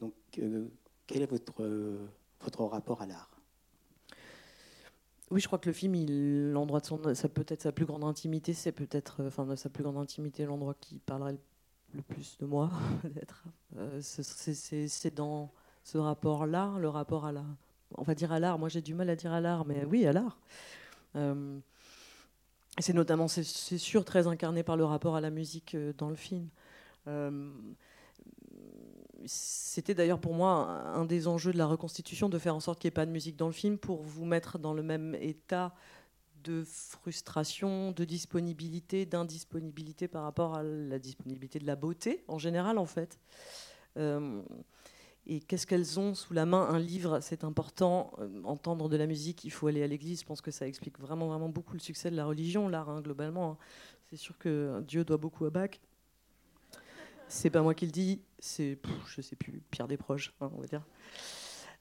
Donc, 0.00 0.14
euh, 0.38 0.68
quel 1.06 1.22
est 1.22 1.30
votre 1.30 2.64
rapport 2.64 3.02
à 3.02 3.06
l'art? 3.06 3.31
Oui, 5.32 5.40
je 5.40 5.46
crois 5.46 5.58
que 5.58 5.68
le 5.68 5.72
film, 5.72 5.94
l'endroit 6.52 6.80
de 6.80 6.86
son, 6.86 7.14
ça 7.14 7.28
peut 7.28 7.44
être 7.48 7.62
sa 7.62 7.72
plus 7.72 7.86
grande 7.86 8.04
intimité, 8.04 8.52
c'est 8.52 8.72
peut-être, 8.72 9.24
enfin, 9.24 9.56
sa 9.56 9.70
plus 9.70 9.82
grande 9.82 9.96
intimité, 9.96 10.44
l'endroit 10.44 10.74
qui 10.78 10.98
parlerait 10.98 11.38
le 11.94 12.02
plus 12.02 12.36
de 12.38 12.44
moi, 12.44 12.70
peut-être. 13.02 13.44
Euh, 13.78 14.00
c'est 14.02 15.14
dans 15.14 15.50
ce 15.84 15.96
rapport-là, 15.96 16.74
le 16.78 16.88
rapport 16.88 17.24
à 17.24 17.32
la, 17.32 17.44
on 17.96 18.02
va 18.02 18.14
dire 18.14 18.30
à 18.30 18.38
l'art. 18.38 18.58
Moi, 18.58 18.68
j'ai 18.68 18.82
du 18.82 18.94
mal 18.94 19.08
à 19.08 19.16
dire 19.16 19.32
à 19.32 19.40
l'art, 19.40 19.64
mais 19.64 19.84
oui, 19.86 20.06
à 20.06 20.12
l'art. 20.12 20.38
Euh, 21.16 21.58
c'est 22.78 22.92
notamment, 22.92 23.26
c'est 23.26 23.42
sûr, 23.42 24.04
très 24.04 24.26
incarné 24.26 24.62
par 24.62 24.76
le 24.76 24.84
rapport 24.84 25.16
à 25.16 25.20
la 25.20 25.30
musique 25.30 25.74
euh, 25.74 25.94
dans 25.96 26.10
le 26.10 26.16
film. 26.16 26.48
Euh, 29.22 29.26
c'était 29.26 29.94
d'ailleurs 29.94 30.20
pour 30.20 30.34
moi 30.34 30.68
un 30.94 31.04
des 31.04 31.28
enjeux 31.28 31.52
de 31.52 31.58
la 31.58 31.66
reconstitution 31.66 32.28
de 32.28 32.38
faire 32.38 32.54
en 32.54 32.60
sorte 32.60 32.80
qu'il 32.80 32.88
n'y 32.88 32.92
ait 32.92 32.94
pas 32.94 33.06
de 33.06 33.10
musique 33.10 33.36
dans 33.36 33.46
le 33.46 33.52
film 33.52 33.78
pour 33.78 34.02
vous 34.02 34.24
mettre 34.24 34.58
dans 34.58 34.74
le 34.74 34.82
même 34.82 35.16
état 35.20 35.74
de 36.44 36.64
frustration, 36.64 37.92
de 37.92 38.04
disponibilité, 38.04 39.06
d'indisponibilité 39.06 40.08
par 40.08 40.24
rapport 40.24 40.56
à 40.56 40.62
la 40.62 40.98
disponibilité 40.98 41.58
de 41.60 41.66
la 41.66 41.76
beauté 41.76 42.24
en 42.26 42.38
général 42.38 42.78
en 42.78 42.86
fait 42.86 43.20
et 45.26 45.40
qu'est-ce 45.40 45.66
qu'elles 45.66 46.00
ont 46.00 46.14
sous 46.14 46.34
la 46.34 46.46
main? 46.46 46.68
Un 46.68 46.78
livre, 46.78 47.20
c'est 47.20 47.44
important. 47.44 48.12
Euh, 48.18 48.42
entendre 48.44 48.88
de 48.88 48.96
la 48.96 49.06
musique, 49.06 49.44
il 49.44 49.50
faut 49.50 49.68
aller 49.68 49.82
à 49.82 49.86
l'église. 49.86 50.20
Je 50.20 50.26
pense 50.26 50.40
que 50.40 50.50
ça 50.50 50.66
explique 50.66 50.98
vraiment, 50.98 51.28
vraiment 51.28 51.48
beaucoup 51.48 51.74
le 51.74 51.80
succès 51.80 52.10
de 52.10 52.16
la 52.16 52.24
religion, 52.24 52.68
l'art, 52.68 52.90
hein, 52.90 53.00
globalement. 53.00 53.52
Hein. 53.52 53.56
C'est 54.10 54.16
sûr 54.16 54.36
que 54.38 54.82
Dieu 54.86 55.04
doit 55.04 55.18
beaucoup 55.18 55.44
à 55.44 55.50
Bach. 55.50 55.70
C'est 57.32 57.48
pas 57.48 57.62
moi 57.62 57.74
qui 57.74 57.86
le 57.86 57.92
dis, 57.92 58.20
c'est, 58.38 58.78
je 59.06 59.22
sais 59.22 59.36
plus, 59.36 59.62
Pierre 59.70 59.88
Desproges, 59.88 60.34
hein, 60.42 60.50
on 60.54 60.60
va 60.60 60.66
dire. 60.66 60.84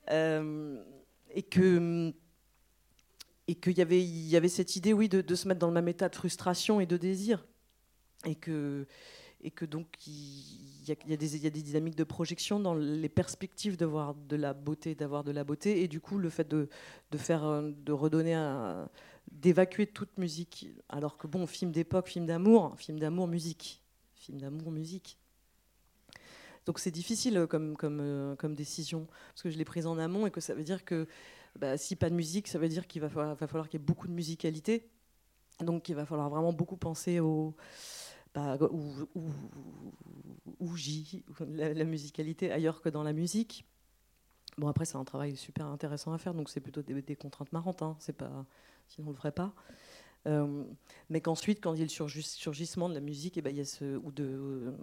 Euh, 0.09 0.81
et 1.29 1.43
que 1.43 2.13
et 3.49 3.55
qu'il 3.55 3.77
y 3.77 3.81
avait, 3.81 4.01
y 4.01 4.37
avait 4.37 4.47
cette 4.47 4.77
idée, 4.77 4.93
oui, 4.93 5.09
de, 5.09 5.19
de, 5.19 5.35
se 5.35 5.49
mettre 5.49 5.59
dans 5.59 5.67
le 5.67 5.73
même 5.73 5.89
état 5.89 6.07
de 6.07 6.15
frustration 6.15 6.79
et 6.79 6.85
de 6.85 6.95
désir. 6.95 7.45
Et 8.25 8.35
que, 8.35 8.87
et 9.41 9.51
que 9.51 9.65
donc 9.65 9.87
il 10.07 10.87
y, 10.87 10.91
a, 10.91 11.17
des, 11.17 11.49
dynamiques 11.49 11.97
de 11.97 12.05
projection 12.05 12.61
dans 12.61 12.73
les 12.73 13.09
perspectives 13.09 13.75
de 13.75 13.85
voir 13.85 14.15
de 14.15 14.37
la 14.37 14.53
beauté, 14.53 14.95
d'avoir 14.95 15.25
de 15.25 15.31
la 15.31 15.43
beauté, 15.43 15.83
et 15.83 15.89
du 15.89 15.99
coup 15.99 16.17
le 16.17 16.29
fait 16.29 16.47
de, 16.47 16.69
faire, 17.17 17.43
euh, 17.43 17.71
de 17.75 17.91
redonner, 17.91 18.35
d'évacuer 19.29 19.85
toute 19.85 20.17
musique, 20.17 20.69
alors 20.87 21.17
que 21.17 21.27
bon, 21.27 21.45
film 21.45 21.73
d'époque, 21.73 22.07
film 22.07 22.25
d'amour, 22.25 22.73
film 22.77 22.99
d'amour, 22.99 23.27
musique, 23.27 23.83
film 24.15 24.39
d'amour, 24.39 24.71
musique. 24.71 25.17
Donc 26.65 26.79
c'est 26.79 26.91
difficile 26.91 27.37
euh, 27.37 27.47
euh, 27.53 28.35
comme 28.35 28.55
décision, 28.55 29.07
parce 29.29 29.43
que 29.43 29.49
je 29.49 29.57
l'ai 29.57 29.65
prise 29.65 29.87
en 29.87 29.97
amont 29.97 30.27
et 30.27 30.31
que 30.31 30.41
ça 30.41 30.53
veut 30.53 30.63
dire 30.63 30.85
que 30.85 31.07
bah, 31.57 31.77
si 31.77 31.95
pas 31.95 32.09
de 32.09 32.15
musique, 32.15 32.47
ça 32.47 32.59
veut 32.59 32.69
dire 32.69 32.87
qu'il 32.87 33.01
va 33.01 33.09
falloir, 33.09 33.67
qu'il 33.69 33.79
y 33.79 33.83
ait 33.83 33.85
beaucoup 33.85 34.07
de 34.07 34.13
musicalité. 34.13 34.89
Donc 35.59 35.89
il 35.89 35.95
va 35.95 36.05
falloir 36.05 36.29
vraiment 36.29 36.53
beaucoup 36.53 36.77
penser 36.77 37.19
au, 37.19 37.55
bah, 38.33 38.57
ou, 38.71 38.93
la, 41.47 41.83
musicalité 41.83 42.51
ailleurs 42.51 42.81
que 42.81 42.89
dans 42.89 43.03
la 43.03 43.13
musique. 43.13 43.65
Bon, 44.57 44.67
après, 44.67 44.85
c'est 44.85 44.97
un 44.97 45.03
travail 45.03 45.35
super 45.35 45.65
intéressant 45.67 46.13
à 46.13 46.17
faire, 46.17 46.33
donc 46.33 46.49
c'est 46.49 46.59
plutôt 46.59 46.81
des, 46.81 47.15
contraintes 47.15 47.51
marrantes, 47.53 47.81
hein, 47.81 47.95
c'est 47.99 48.13
pas, 48.13 48.45
sinon 48.87 49.07
on 49.07 49.11
ne 49.11 49.15
le 49.15 49.17
ferait 49.17 49.31
pas. 49.31 49.53
Euh, 50.27 50.63
mais 51.09 51.21
qu'ensuite, 51.21 51.61
quand 51.61 51.73
il 51.73 51.79
y 51.79 51.81
a 51.81 51.85
le 51.85 52.21
surgissement 52.21 52.89
de 52.89 52.93
la 52.93 52.99
musique, 52.99 53.37
et 53.37 53.39
eh 53.39 53.41
ben, 53.41 53.49
il 53.49 53.57
y 53.57 53.61
a 53.61 53.97
ou 53.97 54.11
de, 54.11 54.73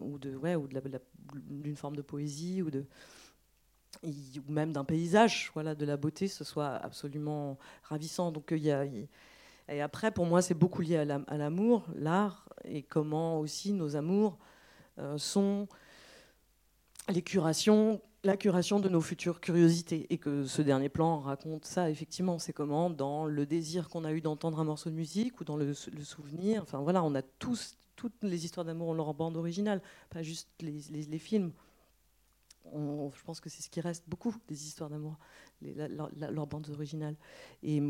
ou 0.00 0.18
de, 0.18 0.36
ouais, 0.36 0.56
ou 0.56 0.68
d'une 0.68 1.76
forme 1.76 1.96
de 1.96 2.02
poésie, 2.02 2.62
ou 2.62 2.70
de, 2.70 2.84
ou 4.02 4.52
même 4.52 4.72
d'un 4.72 4.84
paysage, 4.84 5.50
voilà, 5.54 5.74
de 5.74 5.84
la 5.84 5.96
beauté, 5.96 6.28
ce 6.28 6.44
soit 6.44 6.74
absolument 6.74 7.58
ravissant. 7.84 8.32
Donc 8.32 8.48
il 8.50 8.58
y 8.58 8.72
a, 8.72 8.84
et 9.68 9.82
après, 9.82 10.10
pour 10.10 10.24
moi, 10.24 10.40
c'est 10.40 10.54
beaucoup 10.54 10.80
lié 10.80 10.96
à 10.96 11.36
l'amour, 11.36 11.84
l'art, 11.94 12.48
et 12.64 12.82
comment 12.82 13.38
aussi 13.38 13.72
nos 13.72 13.96
amours 13.96 14.38
euh, 14.98 15.18
sont 15.18 15.68
les 17.10 17.22
curations, 17.22 18.00
la 18.24 18.36
curation 18.36 18.80
de 18.80 18.88
nos 18.88 19.00
futures 19.00 19.40
curiosités. 19.40 20.06
Et 20.10 20.18
que 20.18 20.44
ce 20.44 20.62
dernier 20.62 20.88
plan 20.88 21.20
raconte 21.20 21.64
ça, 21.64 21.90
effectivement. 21.90 22.38
C'est 22.38 22.52
comment, 22.52 22.90
dans 22.90 23.26
le 23.26 23.46
désir 23.46 23.88
qu'on 23.88 24.04
a 24.04 24.12
eu 24.12 24.20
d'entendre 24.20 24.60
un 24.60 24.64
morceau 24.64 24.90
de 24.90 24.94
musique 24.94 25.40
ou 25.40 25.44
dans 25.44 25.56
le, 25.56 25.74
souvenir, 25.74 26.62
enfin 26.62 26.78
voilà, 26.78 27.02
on 27.02 27.14
a 27.14 27.22
tous, 27.22 27.76
toutes 27.96 28.22
les 28.22 28.44
histoires 28.44 28.64
d'amour 28.64 28.90
en 28.90 28.94
leur 28.94 29.14
bande 29.14 29.36
originale, 29.36 29.82
pas 30.10 30.22
juste 30.22 30.48
les, 30.60 31.18
films. 31.18 31.52
je 32.72 33.22
pense 33.24 33.40
que 33.40 33.48
c'est 33.48 33.62
ce 33.62 33.70
qui 33.70 33.80
reste 33.80 34.04
beaucoup 34.08 34.34
des 34.48 34.66
histoires 34.66 34.90
d'amour, 34.90 35.16
leurs 35.62 36.46
bandes 36.46 36.70
originales. 36.70 37.16
Et, 37.62 37.82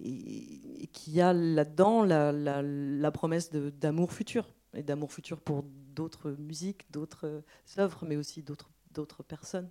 et, 0.00 0.88
qui 0.92 1.20
a 1.20 1.32
là-dedans 1.32 2.02
la, 2.02 3.10
promesse 3.12 3.50
d'amour 3.50 4.12
futur, 4.12 4.52
et 4.74 4.82
d'amour 4.82 5.12
futur 5.12 5.40
pour 5.40 5.64
d'autres 5.94 6.32
musiques, 6.32 6.90
d'autres 6.90 7.42
œuvres, 7.78 8.04
mais 8.06 8.16
aussi 8.16 8.42
d'autres 8.42 8.70
personnes. 9.04 9.70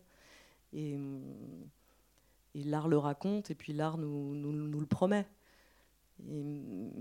Et, 0.73 0.97
l'art 2.55 2.87
le 2.87 2.97
raconte, 2.97 3.51
et 3.51 3.55
puis 3.55 3.73
l'art 3.73 3.97
nous, 3.97 4.33
nous, 4.33 4.79
le 4.79 4.85
promet. 4.85 5.27
mais, 6.19 6.91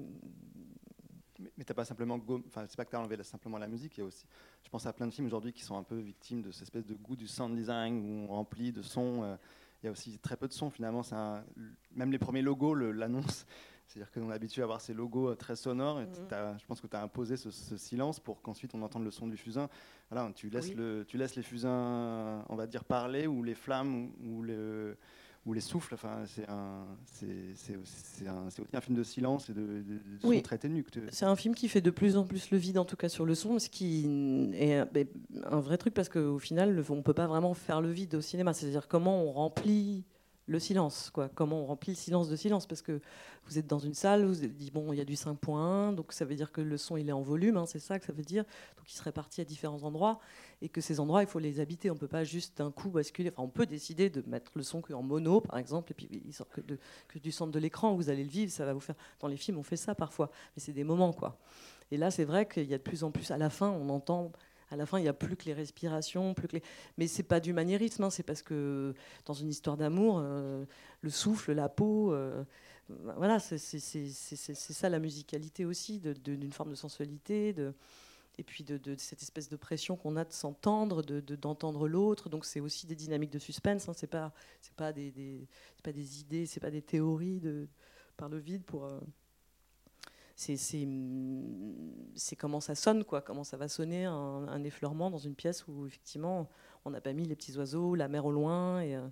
t'as 1.64 1.74
pas 1.74 1.84
simplement, 1.84 2.20
enfin 2.46 2.66
c'est 2.68 2.76
pas 2.76 2.84
que 2.84 2.90
t'as 2.90 2.98
enlevé 2.98 3.22
simplement 3.22 3.58
la 3.58 3.68
musique, 3.68 3.96
il 3.96 4.00
y 4.00 4.02
a 4.02 4.06
aussi, 4.06 4.26
je 4.64 4.70
pense 4.70 4.87
à 4.87 4.92
plein 4.92 5.06
de 5.06 5.12
films 5.12 5.26
aujourd'hui 5.26 5.52
qui 5.52 5.62
sont 5.62 5.76
un 5.76 5.84
peu 5.84 5.98
victimes 5.98 6.42
de 6.42 6.50
cette 6.50 6.64
espèce 6.64 6.84
de 6.84 6.94
goût 6.94 7.14
du 7.16 7.28
sound 7.28 7.56
design 7.56 7.98
où 7.98 8.24
on 8.24 8.26
remplit 8.28 8.72
de 8.72 8.82
sons. 8.82 9.22
Euh, 9.22 9.37
il 9.82 9.87
y 9.87 9.88
a 9.88 9.92
aussi 9.92 10.18
très 10.18 10.37
peu 10.37 10.48
de 10.48 10.52
sons 10.52 10.70
finalement. 10.70 11.02
Un, 11.12 11.44
même 11.94 12.10
les 12.10 12.18
premiers 12.18 12.42
logos 12.42 12.74
l'annoncent. 12.74 13.44
C'est-à-dire 13.87 14.11
qu'on 14.11 14.31
est 14.31 14.35
habitué 14.35 14.62
à 14.62 14.64
avoir 14.64 14.81
ces 14.81 14.94
logos 14.94 15.31
euh, 15.31 15.35
très 15.35 15.57
sonores. 15.57 16.01
Et 16.01 16.07
mhm. 16.07 16.59
je 16.59 16.66
pense 16.66 16.81
que 16.81 16.87
tu 16.87 16.97
as 16.97 17.03
imposé 17.03 17.37
ce, 17.37 17.51
silence 17.77 18.20
pour 18.20 18.42
qu'ensuite 18.42 18.75
on 18.75 18.83
entende 18.83 19.05
le 19.05 19.11
son 19.11 19.29
du 19.29 19.37
fusain. 19.37 19.68
Voilà, 20.11 20.31
tu 20.35 20.49
laisses, 20.49 20.75
le, 20.75 21.05
tu 21.07 21.18
laisses 21.18 21.37
les 21.37 21.42
fusains, 21.42 22.44
on 22.49 22.57
va 22.57 22.66
dire, 22.66 22.85
parler, 22.85 23.27
ou 23.27 23.42
les 23.42 23.55
flammes, 23.55 24.11
ou, 24.23 24.38
ou 24.38 24.42
le, 24.42 24.97
ou 25.47 25.53
les 25.53 25.61
souffles. 25.61 25.94
Enfin, 25.94 26.23
c'est 26.27 26.49
un, 26.49 26.87
aussi 27.83 28.27
un 28.73 28.81
film 28.81 28.97
de 28.97 29.03
silence 29.03 29.51
et 29.51 29.55
de, 29.55 29.61
de, 29.61 30.01
son 30.20 30.40
très 30.40 30.59
ténu. 30.59 30.85
C'est 31.11 31.27
un 31.27 31.37
film 31.37 31.55
qui 31.55 31.68
fait 31.68 31.81
de 31.81 31.90
plus 31.90 32.16
en 32.16 32.25
plus 32.25 32.51
le 32.51 32.59
vide, 32.59 32.79
en 32.79 32.85
tout 32.85 32.97
cas 32.97 33.09
sur 33.09 33.25
le 33.25 33.35
son, 33.35 33.59
ce 33.59 33.68
qui 33.68 34.07
est 34.55 34.79
un 35.44 35.61
vrai 35.61 35.79
truc 35.79 35.94
parce 35.94 36.09
qu'au 36.09 36.38
final, 36.38 36.83
on 36.88 36.97
ne 36.97 37.03
peut 37.03 37.14
pas 37.14 37.27
vraiment 37.27 37.55
faire 37.55 37.81
le 37.81 37.90
vide 37.90 38.14
au 38.14 38.20
cinéma. 38.20 38.55
C'est-à-dire 38.55 38.88
comment 38.88 39.23
on 39.25 39.33
remplit 39.33 40.05
le 40.46 40.59
silence, 40.59 41.11
quoi. 41.11 41.30
Comment 41.35 41.62
on 41.62 41.66
remplit 41.66 41.92
le 41.92 41.96
silence 41.96 42.28
de 42.28 42.37
silence 42.37 42.66
Parce 42.66 42.83
que 42.83 43.00
vous 43.46 43.59
êtes 43.59 43.66
dans 43.66 43.78
une 43.78 43.94
salle, 43.94 44.24
vous 44.24 44.44
êtes 44.44 44.54
dit 44.54 44.70
bon, 44.70 44.92
il 44.92 44.96
y 44.96 45.00
a 45.00 45.04
du 45.04 45.14
5.1, 45.14 45.94
donc 45.94 46.12
ça 46.12 46.24
veut 46.24 46.35
dire 46.35 46.52
que 46.52 46.61
le 46.61 46.76
son 46.76 46.96
il 46.96 47.09
est 47.09 47.12
en 47.12 47.22
volume, 47.22 47.57
hein, 47.57 47.64
c'est 47.66 47.78
ça 47.78 47.98
que 47.98 48.04
ça 48.04 48.12
veut 48.12 48.22
dire. 48.22 48.44
Donc 48.76 48.90
il 48.90 48.94
se 48.94 49.02
répartit 49.02 49.40
à 49.40 49.44
différents 49.44 49.83
endroits 49.85 50.20
et 50.61 50.68
que 50.68 50.80
ces 50.80 51.00
endroits 51.00 51.22
il 51.22 51.28
faut 51.28 51.38
les 51.38 51.61
habiter. 51.61 51.90
On 51.90 51.96
peut 51.96 52.09
pas 52.09 52.24
juste 52.24 52.59
d'un 52.59 52.70
coup 52.70 52.90
basculer. 52.90 53.30
Enfin, 53.30 53.42
on 53.42 53.48
peut 53.48 53.66
décider 53.66 54.11
de 54.11 54.22
mettre 54.28 54.52
le 54.54 54.62
son 54.62 54.83
en 54.92 55.02
mono, 55.02 55.40
par 55.40 55.59
exemple, 55.59 55.92
et 55.92 55.94
puis 55.94 56.09
il 56.11 56.33
sort 56.33 56.48
que, 56.48 56.61
que 57.09 57.18
du 57.18 57.33
centre 57.33 57.52
de 57.52 57.59
l'écran. 57.59 57.94
Vous 57.94 58.11
allez 58.11 58.24
le 58.24 58.30
vivre, 58.30 58.52
ça 58.52 58.66
va 58.66 58.74
vous 58.74 58.80
faire. 58.80 58.96
Dans 59.20 59.28
les 59.28 59.37
films, 59.37 59.59
on 59.59 59.62
fait 59.62 59.76
ça 59.76 59.94
parfois, 59.94 60.30
mais 60.54 60.62
c'est 60.62 60.72
des 60.72 60.85
moments, 60.85 61.12
quoi. 61.12 61.38
Et 61.90 61.96
là, 61.96 62.11
c'est 62.11 62.24
vrai 62.24 62.46
qu'il 62.46 62.66
y 62.66 62.74
a 62.74 62.78
de 62.78 62.83
plus 62.83 63.04
en 63.04 63.11
plus. 63.11 63.30
À 63.30 63.38
la 63.38 63.50
fin, 63.50 63.70
on 63.70 63.88
entend 63.88 64.33
à 64.74 64.76
la 64.76 64.87
fin, 64.87 64.98
il 64.98 65.02
n'y 65.02 65.08
a 65.08 65.14
plus 65.14 65.37
que 65.37 65.44
les 65.46 65.54
respirations, 65.54 66.34
plus 66.34 66.48
que 66.48 66.56
les... 66.56 66.62
mais 66.98 67.06
c'est 67.06 67.22
pas 67.22 67.40
du 67.40 67.52
maniérisme, 67.52 68.04
hein, 68.04 68.10
c'est 68.10 68.22
parce 68.22 68.42
que 68.42 68.94
dans 69.24 69.34
une 69.34 69.48
histoire 69.48 69.76
d'amour, 69.76 70.18
euh, 70.18 70.64
le 71.00 71.10
souffle, 71.10 71.52
la 71.52 71.68
peau, 71.68 72.12
euh, 72.12 72.44
voilà, 72.88 73.38
c'est 73.38 73.56
ça 73.58 74.88
la 74.88 74.98
musicalité 74.98 75.64
aussi, 75.64 76.00
d'une 76.00 76.52
forme 76.52 76.70
de 76.70 76.74
sensualité, 76.74 77.54
et 78.37 78.42
puis 78.42 78.64
de, 78.64 78.80
cette 78.98 79.22
espèce 79.22 79.48
de 79.48 79.56
pression 79.56 79.96
qu'on 79.96 80.16
a 80.16 80.24
de 80.24 80.32
s'entendre, 80.32 81.02
d'entendre 81.02 81.88
l'autre. 81.88 82.28
Donc 82.28 82.44
c'est 82.44 82.60
aussi 82.60 82.87
des 82.87 82.96
dynamiques 82.96 83.30
de 83.30 83.38
suspense. 83.38 83.88
Hein, 83.88 83.92
c'est 83.94 84.08
pas, 84.08 84.32
pas 84.76 84.92
des, 84.92 85.12
des 85.12 85.48
pas 85.82 85.92
des 85.92 86.20
idées, 86.20 86.46
c'est 86.46 86.60
pas 86.60 86.70
des 86.70 86.82
théories 86.82 87.40
par 88.16 88.28
le 88.28 88.38
vide 88.38 88.64
pour. 88.64 88.84
Euh, 88.84 89.00
c'est 90.37 90.87
comment 92.37 92.61
ça 92.61 92.75
sonne, 92.75 93.05
quoi, 93.05 93.20
comment 93.20 93.44
ça 93.44 93.57
va 93.57 93.68
sonner 93.68 94.05
un, 94.05 94.64
effleurement 94.64 95.11
dans 95.11 95.18
une 95.18 95.35
pièce 95.35 95.66
où 95.68 95.87
effectivement 95.87 96.49
on 96.85 96.90
n'a 96.90 97.01
pas 97.01 97.12
mis 97.12 97.25
les 97.25 97.37
petits 97.37 97.57
oiseaux, 97.57 97.94
la 97.94 98.09
mer 98.09 98.27
au 98.27 98.33
loin 98.33 98.81
et, 98.81 98.97
euh, 98.97 99.07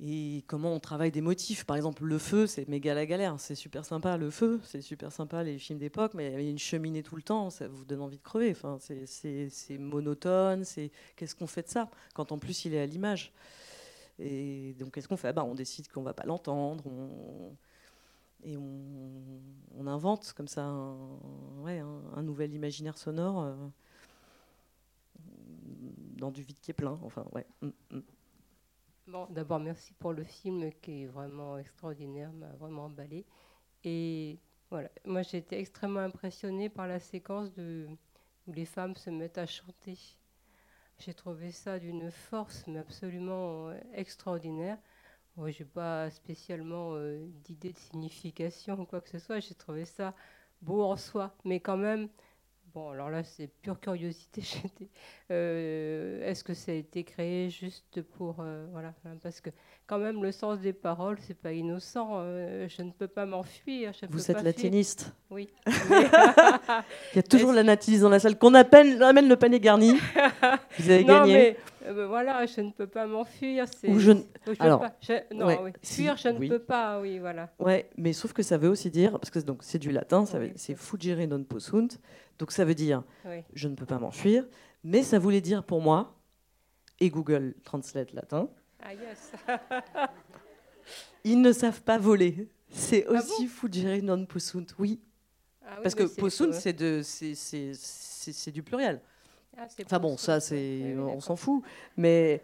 et 0.00 0.44
comment 0.46 0.72
on 0.72 0.80
travaille 0.80 1.10
des 1.10 1.20
motifs. 1.20 1.64
Par 1.64 1.76
exemple, 1.76 2.04
le 2.04 2.18
feu, 2.18 2.46
c'est 2.46 2.68
méga 2.68 2.94
la 2.94 3.06
galère, 3.06 3.38
c'est 3.38 3.54
super 3.54 3.84
sympa. 3.84 4.16
Le 4.16 4.30
feu, 4.30 4.60
c'est 4.64 4.82
super 4.82 5.12
sympa 5.12 5.42
les 5.42 5.58
films 5.58 5.78
d'époque, 5.78 6.12
mais 6.14 6.26
il 6.26 6.30
y 6.32 6.34
avait 6.34 6.50
une 6.50 6.58
cheminée 6.58 7.02
tout 7.02 7.16
le 7.16 7.22
temps, 7.22 7.50
ça 7.50 7.68
vous 7.68 7.84
donne 7.84 8.02
envie 8.02 8.18
de 8.18 8.22
crever. 8.22 8.50
Enfin, 8.50 8.78
c'est 8.80 9.78
monotone, 9.78 10.64
c'est 10.64 10.90
qu'est-ce 11.16 11.34
qu'on 11.34 11.46
fait 11.46 11.62
de 11.62 11.68
ça 11.68 11.90
quand 12.14 12.32
en 12.32 12.38
plus 12.38 12.64
il 12.64 12.74
est 12.74 12.80
à 12.80 12.86
l'image. 12.86 13.32
Et 14.18 14.74
donc 14.78 14.94
qu'est-ce 14.94 15.08
qu'on 15.08 15.16
fait? 15.16 15.32
Bah, 15.32 15.44
On 15.44 15.54
décide 15.54 15.88
qu'on 15.88 16.02
va 16.02 16.14
pas 16.14 16.24
l'entendre. 16.24 16.84
Et 18.44 18.56
on, 18.56 19.86
invente 19.86 20.34
comme 20.34 20.48
ça 20.48 20.64
un, 20.64 22.22
nouvel 22.22 22.52
imaginaire 22.52 22.98
sonore 22.98 23.42
euh, 23.42 23.54
dans 26.16 26.30
du 26.30 26.42
vide 26.42 26.60
qui 26.60 26.70
est 26.70 26.74
plein. 26.74 26.98
Enfin, 27.02 27.24
ouais. 27.32 27.46
Mm, 27.62 27.68
mm. 27.92 28.00
Bon, 29.06 29.26
d'abord, 29.30 29.58
merci 29.58 29.94
pour 29.94 30.12
le 30.12 30.24
film 30.24 30.70
qui 30.82 31.04
est 31.04 31.06
vraiment 31.06 31.56
extraordinaire, 31.56 32.30
m'a 32.34 32.52
vraiment 32.56 32.84
emballé. 32.84 33.24
Et 33.82 34.38
voilà, 34.70 34.90
moi 35.06 35.22
j'ai 35.22 35.38
été 35.38 35.58
extrêmement 35.58 36.00
impressionnée 36.00 36.68
par 36.68 36.86
la 36.86 36.98
séquence 36.98 37.48
où 37.56 37.96
les 38.52 38.66
femmes 38.66 38.96
se 38.96 39.08
mettent 39.08 39.38
à 39.38 39.46
chanter. 39.46 39.98
J'ai 40.98 41.14
trouvé 41.14 41.52
ça 41.52 41.78
d'une 41.78 42.10
force, 42.10 42.66
mais 42.66 42.80
absolument 42.80 43.68
euh, 43.68 43.80
extraordinaire. 43.94 44.76
Moi, 45.38 45.52
je 45.52 45.62
n'ai 45.62 45.68
pas 45.68 46.10
spécialement 46.10 46.94
euh, 46.94 47.24
d'idée 47.44 47.72
de 47.72 47.78
signification 47.78 48.80
ou 48.80 48.84
quoi 48.84 49.00
que 49.00 49.08
ce 49.08 49.20
soit. 49.20 49.38
J'ai 49.38 49.54
trouvé 49.54 49.84
ça 49.84 50.12
beau 50.60 50.82
en 50.82 50.96
soi. 50.96 51.32
Mais 51.44 51.60
quand 51.60 51.76
même, 51.76 52.08
Bon, 52.74 52.90
alors 52.90 53.08
là, 53.08 53.24
c'est 53.24 53.48
pure 53.62 53.80
curiosité. 53.80 54.42
Euh, 55.30 56.26
Est-ce 56.26 56.42
que 56.42 56.54
ça 56.54 56.72
a 56.72 56.74
été 56.74 57.04
créé 57.04 57.50
juste 57.50 58.00
pour. 58.00 58.36
Euh, 58.40 58.64
voilà, 58.72 58.94
hein, 59.04 59.18
parce 59.22 59.42
que 59.42 59.50
quand 59.86 59.98
même, 59.98 60.22
le 60.22 60.32
sens 60.32 60.58
des 60.58 60.72
paroles, 60.72 61.18
c'est 61.20 61.36
pas 61.36 61.52
innocent. 61.52 62.22
Je 62.22 62.82
ne 62.82 62.90
peux 62.90 63.08
pas 63.08 63.26
m'enfuir. 63.26 63.92
Vous 64.08 64.30
êtes 64.30 64.42
latiniste 64.42 65.12
Oui. 65.28 65.50
Il 65.66 67.16
y 67.16 67.18
a 67.18 67.22
toujours 67.22 67.52
la 67.52 67.62
natiniste 67.62 68.00
dans 68.00 68.08
la 68.08 68.18
salle 68.18 68.38
qu'on 68.38 68.54
appelle, 68.54 69.02
amène 69.02 69.28
le 69.28 69.36
panier 69.36 69.60
garni. 69.60 69.98
Vous 70.78 70.90
avez 70.90 71.04
non, 71.04 71.20
gagné. 71.20 71.32
Mais, 71.34 71.56
ben 71.92 72.06
voilà, 72.06 72.46
je 72.46 72.60
ne 72.60 72.70
peux 72.70 72.86
pas 72.86 73.06
m'enfuir. 73.06 73.66
Ou 73.84 73.98
je... 73.98 74.12
alors, 74.58 74.84
non, 75.32 75.62
oui. 75.62 75.72
fuir, 75.82 76.16
je 76.16 76.28
ne 76.28 76.48
peux 76.48 76.58
pas. 76.58 77.00
Oui, 77.00 77.18
voilà. 77.18 77.50
Ouais, 77.58 77.88
mais 77.96 78.12
sauf 78.12 78.32
que 78.32 78.42
ça 78.42 78.58
veut 78.58 78.68
aussi 78.68 78.90
dire, 78.90 79.12
parce 79.12 79.30
que 79.30 79.38
donc 79.38 79.62
c'est 79.62 79.78
du 79.78 79.90
latin, 79.90 80.24
c'est 80.56 80.74
fugere 80.74 81.26
non 81.26 81.44
possunt. 81.44 81.88
Donc 82.38 82.52
ça 82.52 82.64
veut 82.64 82.74
dire 82.74 83.02
je 83.52 83.68
ne 83.68 83.74
peux 83.74 83.86
pas 83.86 83.98
m'enfuir, 83.98 84.46
mais 84.84 85.02
ça 85.02 85.18
voulait 85.18 85.40
dire 85.40 85.64
pour 85.64 85.80
moi, 85.80 86.14
et 87.00 87.10
Google 87.10 87.54
Translate 87.64 88.12
latin, 88.12 88.48
ah, 88.80 88.94
yes. 88.94 89.32
ils 91.24 91.40
ne 91.40 91.52
savent 91.52 91.82
pas 91.82 91.98
voler. 91.98 92.48
C'est 92.70 93.06
ah 93.08 93.12
aussi 93.12 93.46
fugere 93.46 94.02
non 94.02 94.26
possunt, 94.26 94.66
oui. 94.78 95.00
Ah 95.66 95.78
Parce 95.82 95.94
que 95.94 96.04
possunt, 96.04 96.52
c'est 96.52 96.72
du 98.52 98.62
pluriel. 98.62 99.00
Ah, 99.56 99.66
enfin 99.84 99.98
bon, 99.98 100.16
ça, 100.16 100.40
c'est, 100.40 100.96
on 100.96 101.20
s'en 101.20 101.36
fout. 101.36 101.62
Mais 101.96 102.42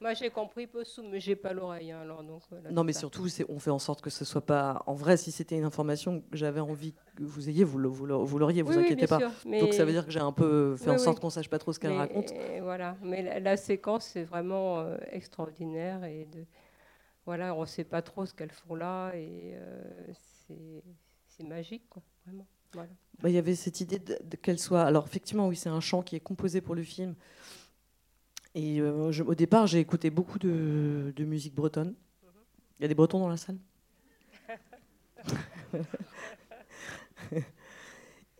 moi, 0.00 0.14
j'ai 0.14 0.30
compris 0.30 0.66
possum, 0.66 1.10
mais 1.10 1.20
j'ai 1.20 1.36
pas 1.36 1.52
l'oreille. 1.52 1.92
Hein, 1.92 2.00
alors 2.00 2.24
donc, 2.24 2.40
euh, 2.52 2.70
non, 2.70 2.84
mais 2.84 2.94
surtout, 2.94 3.26
on 3.50 3.58
fait 3.58 3.70
en 3.70 3.78
sorte 3.78 4.00
que 4.00 4.08
ce 4.08 4.24
soit 4.24 4.40
pas. 4.40 4.82
En 4.86 4.94
vrai, 4.94 5.18
si 5.18 5.30
c'était 5.30 5.56
une 5.56 5.64
information 5.64 6.22
que 6.22 6.38
j'avais 6.38 6.60
envie 6.60 6.94
que 7.16 7.22
vous 7.22 7.50
ayez, 7.50 7.64
vous, 7.64 7.78
l'auriez, 7.78 8.62
vous, 8.62 8.72
vous 8.72 8.78
inquiétez 8.78 9.06
pas. 9.06 9.18
Donc 9.44 9.74
ça 9.74 9.84
veut 9.84 9.92
dire 9.92 10.06
que 10.06 10.10
j'ai 10.10 10.20
un 10.20 10.32
peu 10.32 10.74
fait 10.76 10.90
en 10.90 10.96
sorte 10.96 11.20
qu'on 11.20 11.28
sache 11.28 11.50
pas 11.50 11.58
trop 11.58 11.74
ce 11.74 11.78
qu'elle 11.78 11.92
raconte. 11.92 12.32
Voilà, 12.62 12.96
mais 13.02 13.40
la, 13.40 13.56
séquence 13.58 14.06
c'est 14.06 14.24
vraiment 14.24 14.78
euh, 14.78 14.96
extraordinaire 15.10 16.04
et 16.04 16.24
de, 16.24 16.46
voilà, 17.26 17.54
on 17.54 17.66
sait 17.66 17.84
pas 17.84 18.00
trop 18.00 18.24
ce 18.24 18.32
qu'elles 18.32 18.52
font 18.52 18.74
là 18.74 19.12
et 19.14 19.52
euh, 19.54 19.82
c'est 21.28 21.44
magique, 21.44 21.88
quoi, 21.90 22.02
vraiment. 22.24 22.46
Voilà. 22.72 22.90
Bah, 23.22 23.28
y 23.28 23.38
avait 23.38 23.54
cette 23.54 23.80
idée 23.80 24.00
qu'elle 24.42 24.58
soit. 24.58 24.82
Alors 24.82 25.06
effectivement, 25.06 25.48
oui, 25.48 25.56
c'est 25.56 25.68
un 25.68 25.80
chant 25.80 26.02
qui 26.02 26.16
est 26.16 26.20
composé 26.20 26.60
pour 26.60 26.74
le 26.74 26.82
film. 26.82 27.14
Et 28.54 28.80
euh, 28.80 29.12
au 29.26 29.34
départ, 29.34 29.66
j'ai 29.66 29.78
écouté 29.78 30.10
beaucoup 30.10 30.38
de, 30.38 31.12
musique 31.18 31.54
bretonne. 31.54 31.94
Il 32.78 32.82
y 32.82 32.84
a 32.84 32.88
des 32.88 32.94
Bretons 32.94 33.20
dans 33.20 33.28
la 33.28 33.36
salle? 33.36 33.58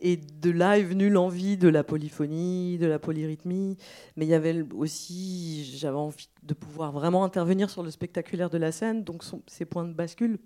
Et 0.03 0.17
de 0.17 0.49
là 0.49 0.79
est 0.79 0.83
venue 0.83 1.11
l'envie 1.11 1.57
de 1.57 1.69
la 1.69 1.83
polyphonie, 1.83 2.79
de 2.79 2.87
la 2.87 2.97
polyrythmie. 2.97 3.77
Mais 4.15 4.25
il 4.25 4.29
y 4.29 4.33
avait 4.33 4.65
aussi, 4.73 5.63
j'avais 5.77 5.97
envie 5.97 6.27
de 6.41 6.55
pouvoir 6.55 6.91
vraiment 6.91 7.23
intervenir 7.23 7.69
sur 7.69 7.83
le 7.83 7.91
spectaculaire 7.91 8.49
de 8.49 8.57
la 8.57 8.71
scène, 8.71 9.03
donc 9.03 9.23
ces 9.45 9.65
points 9.65 9.85
de 9.85 9.93
bascule. 9.93 10.39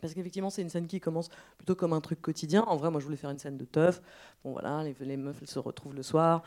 Parce 0.00 0.12
qu'effectivement, 0.12 0.50
c'est 0.50 0.62
une 0.62 0.68
scène 0.68 0.86
qui 0.86 1.00
commence 1.00 1.28
plutôt 1.56 1.74
comme 1.74 1.92
un 1.92 2.00
truc 2.00 2.20
quotidien. 2.20 2.62
En 2.64 2.76
vrai, 2.76 2.90
moi, 2.90 3.00
je 3.00 3.06
voulais 3.06 3.16
faire 3.16 3.30
une 3.30 3.38
scène 3.38 3.56
de 3.56 3.64
teuf. 3.64 4.02
Bon, 4.44 4.52
voilà, 4.52 4.84
les, 4.84 5.16
meufs, 5.16 5.36
elles 5.40 5.48
se 5.48 5.58
retrouvent 5.58 5.94
le 5.94 6.02
soir 6.02 6.42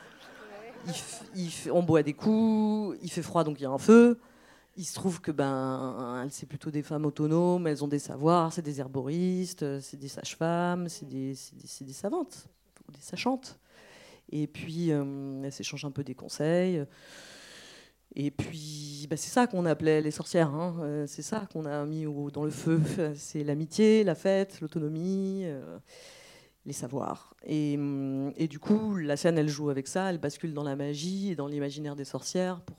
on 1.72 1.84
boit 1.84 2.04
des 2.04 2.14
coups, 2.14 2.98
il 3.02 3.10
fait 3.10 3.22
froid 3.22 3.44
donc 3.44 3.60
il 3.60 3.64
y 3.64 3.66
a 3.66 3.70
un 3.70 3.78
feu. 3.78 4.20
Il 4.78 4.86
se 4.86 4.94
trouve 4.94 5.20
que 5.20 5.32
ben, 5.32 6.28
c'est 6.30 6.46
plutôt 6.46 6.72
des 6.72 6.84
femmes 6.84 7.06
autonomes, 7.06 7.68
elles 7.68 7.84
ont 7.84 7.88
des 7.88 8.00
savoirs, 8.00 8.54
c'est 8.54 8.62
des 8.62 8.80
herboristes, 8.80 9.82
c'est 9.82 9.98
des 9.98 10.08
sages-femmes, 10.08 10.88
c'est 10.88 11.08
des, 11.08 11.36
des, 11.82 11.94
savantes, 11.94 12.48
ou 12.88 12.92
des 12.94 13.02
sachantes. 13.02 13.60
Et 14.32 14.48
puis, 14.48 14.92
euh, 14.92 15.42
elles 15.44 15.52
s'échangent 15.52 15.84
un 15.84 15.92
peu 15.92 16.04
des 16.04 16.16
conseils. 16.16 16.86
Et 18.16 18.32
puis, 18.32 19.08
ben, 19.10 19.18
c'est 19.18 19.30
ça 19.30 19.48
qu'on 19.48 19.66
appelait 19.66 20.02
les 20.02 20.12
sorcières. 20.12 20.54
Hein. 20.54 20.78
Euh, 20.82 21.08
c'est 21.08 21.22
ça 21.22 21.48
qu'on 21.52 21.66
a 21.66 21.86
mis 21.86 22.06
dans 22.34 22.44
le 22.44 22.52
feu. 22.52 22.82
C'est 23.16 23.44
l'amitié, 23.44 24.04
la 24.04 24.16
fête, 24.16 24.62
l'autonomie. 24.62 25.44
Euh, 25.46 25.78
les 26.66 26.74
savoirs. 26.74 27.36
Hum, 27.50 28.32
et, 28.36 28.48
du 28.48 28.60
coup, 28.60 28.96
la 28.96 29.18
scène, 29.18 29.38
elle 29.38 29.50
joue 29.50 29.70
avec 29.70 29.88
ça, 29.88 30.10
elle 30.10 30.18
bascule 30.18 30.54
dans 30.54 30.64
la 30.64 30.76
magie 30.76 31.32
et 31.32 31.36
dans 31.36 31.48
l'imaginaire 31.48 31.96
des 31.96 32.06
sorcières 32.06 32.62
pour, 32.62 32.78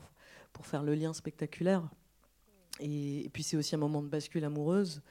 pour 0.52 0.66
faire 0.66 0.82
le 0.82 0.94
lien 0.94 1.12
spectaculaire. 1.12 1.88
Et, 2.78 3.28
puis 3.32 3.42
c'est 3.42 3.56
aussi 3.56 3.74
un 3.74 3.78
moment 3.78 4.02
de 4.02 4.08
bascule 4.08 4.44
amoureuse, 4.44 5.02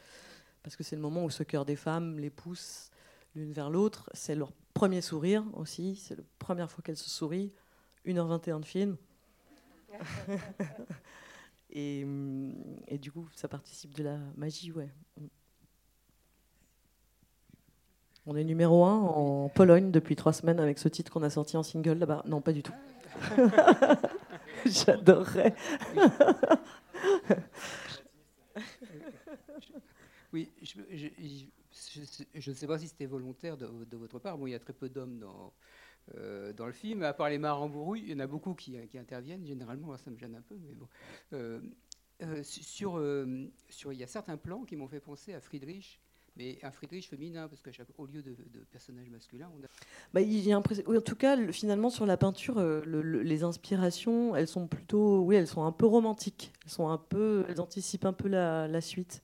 parce 0.64 0.76
que 0.76 0.84
c'est 0.84 0.96
le 0.96 1.02
moment 1.02 1.24
où 1.26 1.30
ce 1.30 1.44
cœur 1.44 1.66
des 1.66 1.76
femmes 1.76 2.20
les 2.20 2.30
pousse 2.30 2.90
l'une 3.36 3.52
vers 3.52 3.70
l'autre. 3.70 4.10
C'est 4.14 4.36
leur 4.36 4.52
premier 4.74 5.02
sourire 5.02 5.44
aussi. 5.54 5.96
C'est 5.96 6.16
la 6.16 6.24
première 6.40 6.72
fois 6.72 6.84
qu'elles 6.84 6.98
se 6.98 7.10
sourient. 7.10 7.52
1h21 8.06 8.62
de 8.62 8.66
film. 8.66 8.98
et, 11.70 12.06
et, 12.88 12.98
du 12.98 13.12
coup, 13.12 13.28
ça 13.36 13.48
participe 13.48 13.94
de 13.94 14.04
la 14.04 14.18
magie, 14.36 14.72
ouais. 14.72 14.90
On 18.26 18.36
est 18.36 18.44
numéro 18.44 18.84
un 18.86 19.00
en 19.00 19.48
Pologne 19.50 19.92
depuis 19.92 20.16
trois 20.16 20.34
semaines 20.34 20.60
avec 20.60 20.78
ce 20.78 20.88
titre 20.88 21.12
qu'on 21.12 21.24
a 21.24 21.32
sorti 21.32 21.58
en 21.58 21.64
single 21.64 21.98
là-bas. 21.98 22.22
Non, 22.28 22.42
pas 22.42 22.54
du 22.54 22.62
tout. 22.62 22.74
J'adorerais. 24.66 25.56
oui, 30.34 30.52
je 30.62 30.80
ne 32.50 32.56
sais 32.56 32.68
pas 32.68 32.78
si 32.78 32.88
c'était 32.88 33.08
volontaire 33.08 33.58
de, 33.58 33.98
votre 33.98 34.20
part. 34.20 34.38
Bon, 34.38 34.46
il 34.48 34.52
y 34.52 34.56
a 34.56 34.60
très 34.60 34.74
peu 34.74 34.90
d'hommes 34.90 35.20
dans, 35.20 35.54
euh, 36.16 36.54
dans 36.54 36.66
le 36.66 36.72
film. 36.72 37.04
À 37.04 37.14
part 37.14 37.30
les 37.30 37.38
marins 37.38 37.72
il 37.96 38.10
y 38.10 38.14
en 38.14 38.20
a 38.20 38.28
beaucoup 38.28 38.54
qui, 38.54 38.78
interviennent. 38.98 39.46
Généralement, 39.46 39.96
ça 39.98 40.10
me 40.12 40.18
gêne 40.18 40.36
un 40.36 40.42
peu. 40.42 40.56
Mais 40.62 40.74
bon. 40.74 40.88
Euh, 41.34 41.60
euh, 42.22 42.44
sur, 42.44 43.02
sur, 43.70 43.94
il 43.94 44.00
y 44.00 44.04
a 44.04 44.08
certains 44.08 44.38
plans 44.38 44.64
qui 44.64 44.76
m'ont 44.76 44.88
fait 44.88 45.00
penser 45.00 45.34
à 45.34 45.40
Friedrich 45.40 46.02
mais 46.36 46.58
un 46.64 46.72
Friedrich 46.72 47.10
féminin, 47.10 47.50
parce 47.50 47.62
qu'au 47.62 48.06
lieu 48.06 48.22
de, 48.22 48.30
de 48.32 48.60
personnages 48.72 49.10
masculins, 49.10 49.52
on 49.60 49.62
a... 49.62 49.68
Bah, 50.14 50.22
il 50.22 50.48
y 50.48 50.56
en 50.56 50.62
tout 50.62 51.16
cas, 51.18 51.36
finalement, 51.52 51.90
sur 51.90 52.06
la 52.06 52.16
peinture, 52.16 52.62
les 52.86 53.44
inspirations, 53.44 54.38
elles 54.38 54.48
sont 54.48 54.66
plutôt, 54.68 55.20
oui, 55.20 55.36
elles 55.36 55.48
sont 55.48 55.66
un 55.66 55.74
peu 55.74 55.86
romantiques. 55.86 56.54
Elles 56.64 56.72
sont 56.72 56.88
un 56.88 56.98
peu, 56.98 57.44
elles 57.50 57.60
anticipent 57.60 58.06
un 58.06 58.14
peu 58.14 58.30
la 58.30 58.80
suite. 58.80 59.22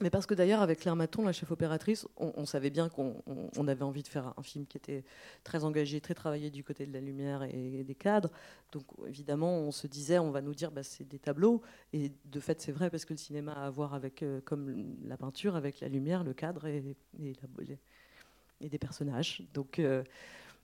Mais 0.00 0.10
parce 0.10 0.26
que 0.26 0.34
d'ailleurs, 0.34 0.60
avec 0.60 0.80
Claire 0.80 0.94
Maton, 0.94 1.24
la 1.24 1.32
chef 1.32 1.50
opératrice, 1.50 2.06
on, 2.18 2.44
savait 2.44 2.68
bien 2.68 2.90
qu'on 2.90 3.66
avait 3.66 3.82
envie 3.82 4.02
de 4.02 4.08
faire 4.08 4.34
un 4.36 4.42
film 4.42 4.66
qui 4.66 4.76
était 4.76 5.04
très 5.42 5.64
engagé, 5.64 6.02
très 6.02 6.12
travaillé 6.12 6.50
du 6.50 6.62
côté 6.62 6.84
de 6.84 6.92
la 6.92 7.00
lumière 7.00 7.44
et, 7.44 7.82
des 7.82 7.94
cadres. 7.94 8.30
Donc 8.72 8.84
évidemment, 9.06 9.58
on 9.58 9.70
se 9.70 9.86
disait, 9.86 10.18
on 10.18 10.30
va 10.30 10.42
nous 10.42 10.54
dire, 10.54 10.70
bah, 10.70 10.82
c'est 10.82 11.08
des 11.08 11.18
tableaux. 11.18 11.62
Et 11.94 12.12
de 12.26 12.40
fait, 12.40 12.60
c'est 12.60 12.72
vrai 12.72 12.90
parce 12.90 13.06
que 13.06 13.14
le 13.14 13.18
cinéma 13.18 13.52
a 13.52 13.66
à 13.66 13.70
voir 13.70 13.94
avec, 13.94 14.22
euh, 14.22 14.42
comme 14.44 14.96
la 15.02 15.16
peinture, 15.16 15.56
avec 15.56 15.80
la 15.80 15.88
lumière, 15.88 16.24
le 16.24 16.34
cadre 16.34 16.66
et, 16.66 16.82
des 18.60 18.78
personnages. 18.78 19.44
Donc, 19.54 19.78
euh, 19.78 20.04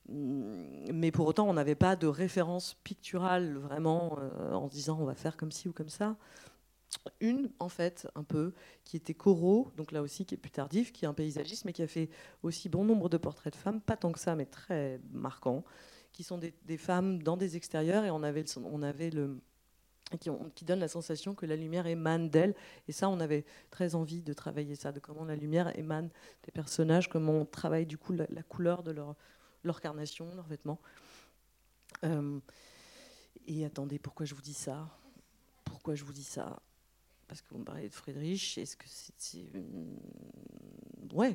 mais 0.09 1.11
pour 1.11 1.27
autant, 1.27 1.49
on 1.49 1.55
n'avait 1.55 1.75
pas 1.75 1.97
de 1.97 2.07
référence 2.07 2.75
picturale 2.85 3.57
vraiment 3.57 4.18
euh, 4.21 4.53
en 4.53 4.68
disant, 4.68 4.99
on 5.01 5.07
va 5.07 5.14
faire 5.14 5.38
comme 5.38 5.53
ci 5.53 5.68
ou 5.68 5.73
comme 5.73 5.88
ça 5.88 6.16
une, 7.21 7.51
en 7.59 7.69
fait, 7.69 8.09
un 8.15 8.25
peu, 8.25 8.53
qui 8.85 8.97
était 8.97 9.15
Corot, 9.15 9.73
donc 9.77 9.93
là 9.93 10.03
aussi 10.03 10.25
qui 10.25 10.35
est 10.35 10.39
plus 10.39 10.51
tardif, 10.51 10.93
qui 10.93 11.05
est 11.05 11.09
un 11.09 11.15
paysagiste, 11.15 11.65
mais 11.65 11.73
qui 11.73 11.83
a 11.83 11.87
fait 11.87 12.11
aussi 12.43 12.69
bon 12.69 12.85
nombre 12.85 13.09
de 13.09 13.17
portraits 13.17 13.53
de 13.53 13.59
femmes, 13.59 13.81
pas 13.81 13.97
tant 13.97 14.13
que 14.13 14.19
ça, 14.19 14.35
mais 14.35 14.47
très 14.47 15.01
marquants, 15.13 15.65
qui 16.13 16.23
sont 16.23 16.39
des, 16.39 16.77
femmes 16.77 17.23
dans 17.23 17.37
des 17.37 17.57
extérieurs, 17.57 18.05
et 18.05 18.11
on 18.11 18.23
avait, 18.23 18.45
on 18.57 18.83
avait 18.83 19.11
le, 19.11 19.41
qui, 20.19 20.31
qui, 20.55 20.65
donne 20.65 20.81
la 20.81 20.89
sensation 20.89 21.35
que 21.35 21.47
la 21.47 21.57
lumière 21.57 21.87
émane 21.87 22.29
d'elle. 22.29 22.55
Et 22.89 22.93
ça, 22.93 23.09
on 23.09 23.21
avait 23.21 23.45
très 23.71 23.95
envie 23.95 24.23
de 24.23 24.33
travailler 24.33 24.75
ça, 24.75 24.93
de 24.93 25.01
comment 25.01 25.25
la 25.25 25.37
lumière 25.37 25.77
émane 25.79 26.11
des 26.45 26.53
personnages, 26.53 27.09
comment 27.09 27.33
on 27.33 27.45
travaille 27.47 27.87
du 27.87 27.99
coup 27.99 28.13
la, 28.13 28.43
couleur 28.43 28.83
de 28.83 28.91
leur, 28.91 29.17
leur 29.65 29.81
carnation, 29.81 30.35
leurs 30.35 30.47
vêtements. 30.47 30.81
Euh, 32.05 32.39
et 33.47 33.65
attendez, 33.65 33.99
pourquoi 33.99 34.27
je 34.27 34.35
vous 34.35 34.43
dis 34.43 34.55
ça? 34.55 34.89
Pourquoi 35.65 35.95
je 35.95 36.05
vous 36.05 36.13
dis 36.13 36.25
ça? 36.25 36.61
Parce 37.33 37.40
que 37.40 37.55
vous 37.55 37.64
parlez 37.64 37.88
de 37.88 37.95
Friedrich, 37.95 38.59
est-ce 38.59 38.77
que 38.77 38.85
c'est. 38.87 39.47
Ouais. 41.14 41.35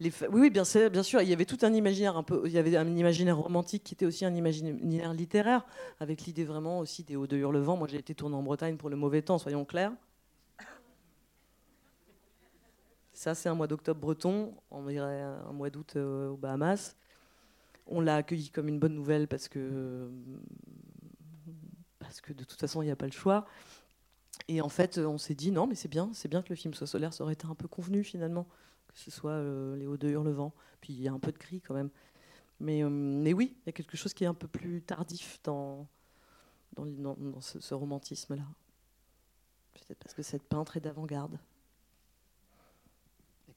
Les 0.00 0.12
oui, 0.32 0.50
bien, 0.50 0.64
sûr, 0.64 0.90
il 1.22 1.28
y 1.28 1.32
avait 1.32 1.44
tout 1.44 1.58
un 1.62 1.72
imaginaire 1.72 2.16
un 2.16 2.24
peu, 2.24 2.42
il 2.46 2.50
y 2.50 2.58
avait 2.58 2.76
un 2.76 2.96
imaginaire 2.96 3.38
romantique 3.38 3.84
qui 3.84 3.94
était 3.94 4.04
aussi 4.04 4.24
un 4.24 4.34
imaginaire 4.34 5.14
littéraire, 5.14 5.64
avec 6.00 6.22
l'idée 6.22 6.42
vraiment 6.42 6.80
aussi 6.80 7.04
des 7.04 7.14
hauts 7.14 7.28
de 7.28 7.36
Hurlevent. 7.36 7.76
Moi, 7.76 7.86
j'ai 7.86 7.98
été 7.98 8.16
tourné 8.16 8.34
en 8.34 8.42
Bretagne 8.42 8.76
pour 8.76 8.90
le 8.90 8.96
mauvais 8.96 9.22
temps, 9.22 9.38
soyons 9.38 9.64
clairs. 9.64 9.92
Ça, 13.12 13.36
c'est 13.36 13.48
un 13.48 13.54
mois 13.54 13.68
d'octobre 13.68 14.00
breton, 14.00 14.56
on 14.72 14.82
dirait 14.86 15.22
un 15.22 15.52
mois 15.52 15.70
d'août 15.70 15.92
euh, 15.94 16.30
aux 16.30 16.36
Bahamas. 16.36 16.96
On 17.86 18.00
l'a 18.00 18.16
accueilli 18.16 18.50
comme 18.50 18.66
une 18.66 18.80
bonne 18.80 18.94
nouvelle 18.94 19.28
parce 19.28 19.46
que 19.46 20.10
parce 22.08 22.22
que 22.22 22.32
de 22.32 22.42
toute 22.42 22.58
façon, 22.58 22.80
il 22.80 22.86
n'y 22.86 22.90
a 22.90 22.96
pas 22.96 23.04
le 23.04 23.12
choix. 23.12 23.46
Et 24.48 24.62
en 24.62 24.70
fait, 24.70 24.96
on 24.96 25.18
s'est 25.18 25.34
dit 25.34 25.50
non, 25.50 25.66
mais 25.66 25.74
c'est 25.74 25.88
bien, 25.88 26.08
c'est 26.14 26.28
bien 26.28 26.40
que 26.40 26.48
le 26.48 26.56
film 26.56 26.72
soit 26.72 26.86
solaire, 26.86 27.12
ça 27.12 27.22
aurait 27.22 27.34
été 27.34 27.46
un 27.46 27.54
peu 27.54 27.68
convenu 27.68 28.02
finalement, 28.02 28.46
que 28.86 28.98
ce 28.98 29.10
soit 29.10 29.32
euh, 29.32 29.76
Les 29.76 29.86
Hauts 29.86 29.98
de 29.98 30.08
Hurlevent. 30.08 30.54
Puis 30.80 30.94
il 30.94 31.02
y 31.02 31.08
a 31.08 31.12
un 31.12 31.18
peu 31.18 31.32
de 31.32 31.36
gris 31.36 31.60
quand 31.60 31.74
même. 31.74 31.90
Mais, 32.60 32.82
euh, 32.82 32.88
mais 32.88 33.34
oui, 33.34 33.54
il 33.60 33.66
y 33.66 33.68
a 33.68 33.72
quelque 33.72 33.98
chose 33.98 34.14
qui 34.14 34.24
est 34.24 34.26
un 34.26 34.32
peu 34.32 34.48
plus 34.48 34.80
tardif 34.80 35.38
dans, 35.44 35.86
dans, 36.76 37.40
ce, 37.42 37.74
romantisme-là. 37.74 38.44
Peut-être 39.74 39.98
parce 39.98 40.14
que 40.14 40.22
cette 40.22 40.44
peintre 40.44 40.78
est 40.78 40.80
d'avant-garde. 40.80 41.38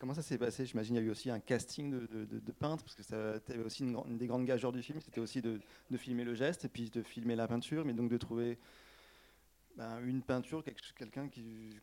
Comment 0.01 0.15
ça 0.15 0.23
s'est 0.23 0.39
passé? 0.39 0.65
J'imagine 0.65 0.95
qu'il 0.95 1.03
y 1.03 1.05
a 1.05 1.09
eu 1.09 1.11
aussi 1.11 1.29
un 1.29 1.39
casting 1.39 1.91
de, 1.91 2.25
de, 2.25 2.51
peintres, 2.51 2.83
parce 2.83 2.95
que 2.95 3.03
c'était 3.03 3.59
aussi 3.59 3.83
une, 3.83 4.17
des 4.17 4.25
grandes 4.25 4.45
gageurs 4.45 4.71
du 4.71 4.81
film, 4.81 4.99
c'était 4.99 5.21
aussi 5.21 5.43
de, 5.43 5.61
filmer 5.95 6.23
le 6.23 6.33
geste 6.33 6.65
et 6.65 6.69
puis 6.69 6.89
de 6.89 7.03
filmer 7.03 7.35
la 7.35 7.47
peinture, 7.47 7.85
mais 7.85 7.93
donc 7.93 8.09
de 8.09 8.17
trouver 8.17 8.57
ben, 9.77 9.99
une 10.03 10.23
peinture, 10.23 10.63
quelqu'un 10.97 11.27
qui, 11.27 11.77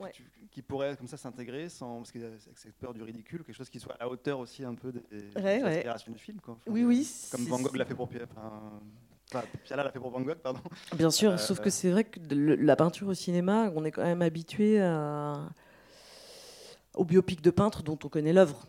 qui, 0.50 0.62
pourrait 0.62 0.96
comme 0.96 1.06
ça 1.06 1.16
s'intégrer 1.16 1.68
sans 1.68 1.98
parce 1.98 2.10
qu'il 2.10 2.24
a 2.24 2.30
cette 2.56 2.74
peur 2.74 2.92
du 2.92 3.04
ridicule, 3.04 3.44
quelque 3.44 3.54
chose 3.54 3.70
qui 3.70 3.78
soit 3.78 3.94
à 3.94 3.98
la 3.98 4.08
hauteur 4.08 4.40
aussi 4.40 4.64
un 4.64 4.74
peu 4.74 4.90
des, 4.90 5.00
ouais, 5.40 5.84
du 6.08 6.18
film. 6.18 6.40
Quoi. 6.40 6.58
oui, 6.66 6.82
oui. 6.82 7.08
Comme 7.30 7.44
Van 7.44 7.60
Gogh 7.60 7.76
l'a 7.76 7.84
fait 7.84 7.94
pour 7.94 8.08
Pierre. 8.08 8.26
Enfin, 8.36 9.44
Piala 9.62 9.84
l'a 9.84 9.92
fait 9.92 10.00
pour 10.00 10.10
Van 10.10 10.22
Gogh, 10.22 10.38
pardon. 10.38 10.60
Bien 10.96 11.12
sûr, 11.12 11.30
euh, 11.30 11.36
sauf 11.36 11.60
que 11.60 11.70
c'est 11.70 11.92
vrai 11.92 12.02
que 12.02 12.18
la 12.34 12.74
peinture 12.74 13.06
au 13.06 13.14
cinéma, 13.14 13.70
on 13.76 13.84
est 13.84 13.92
quand 13.92 14.02
même 14.02 14.22
habitué 14.22 14.80
à 14.80 15.50
au 16.98 17.04
biopic 17.04 17.40
de 17.40 17.50
peintre 17.50 17.82
dont 17.82 17.98
on 18.04 18.08
connaît 18.08 18.32
l'œuvre. 18.32 18.66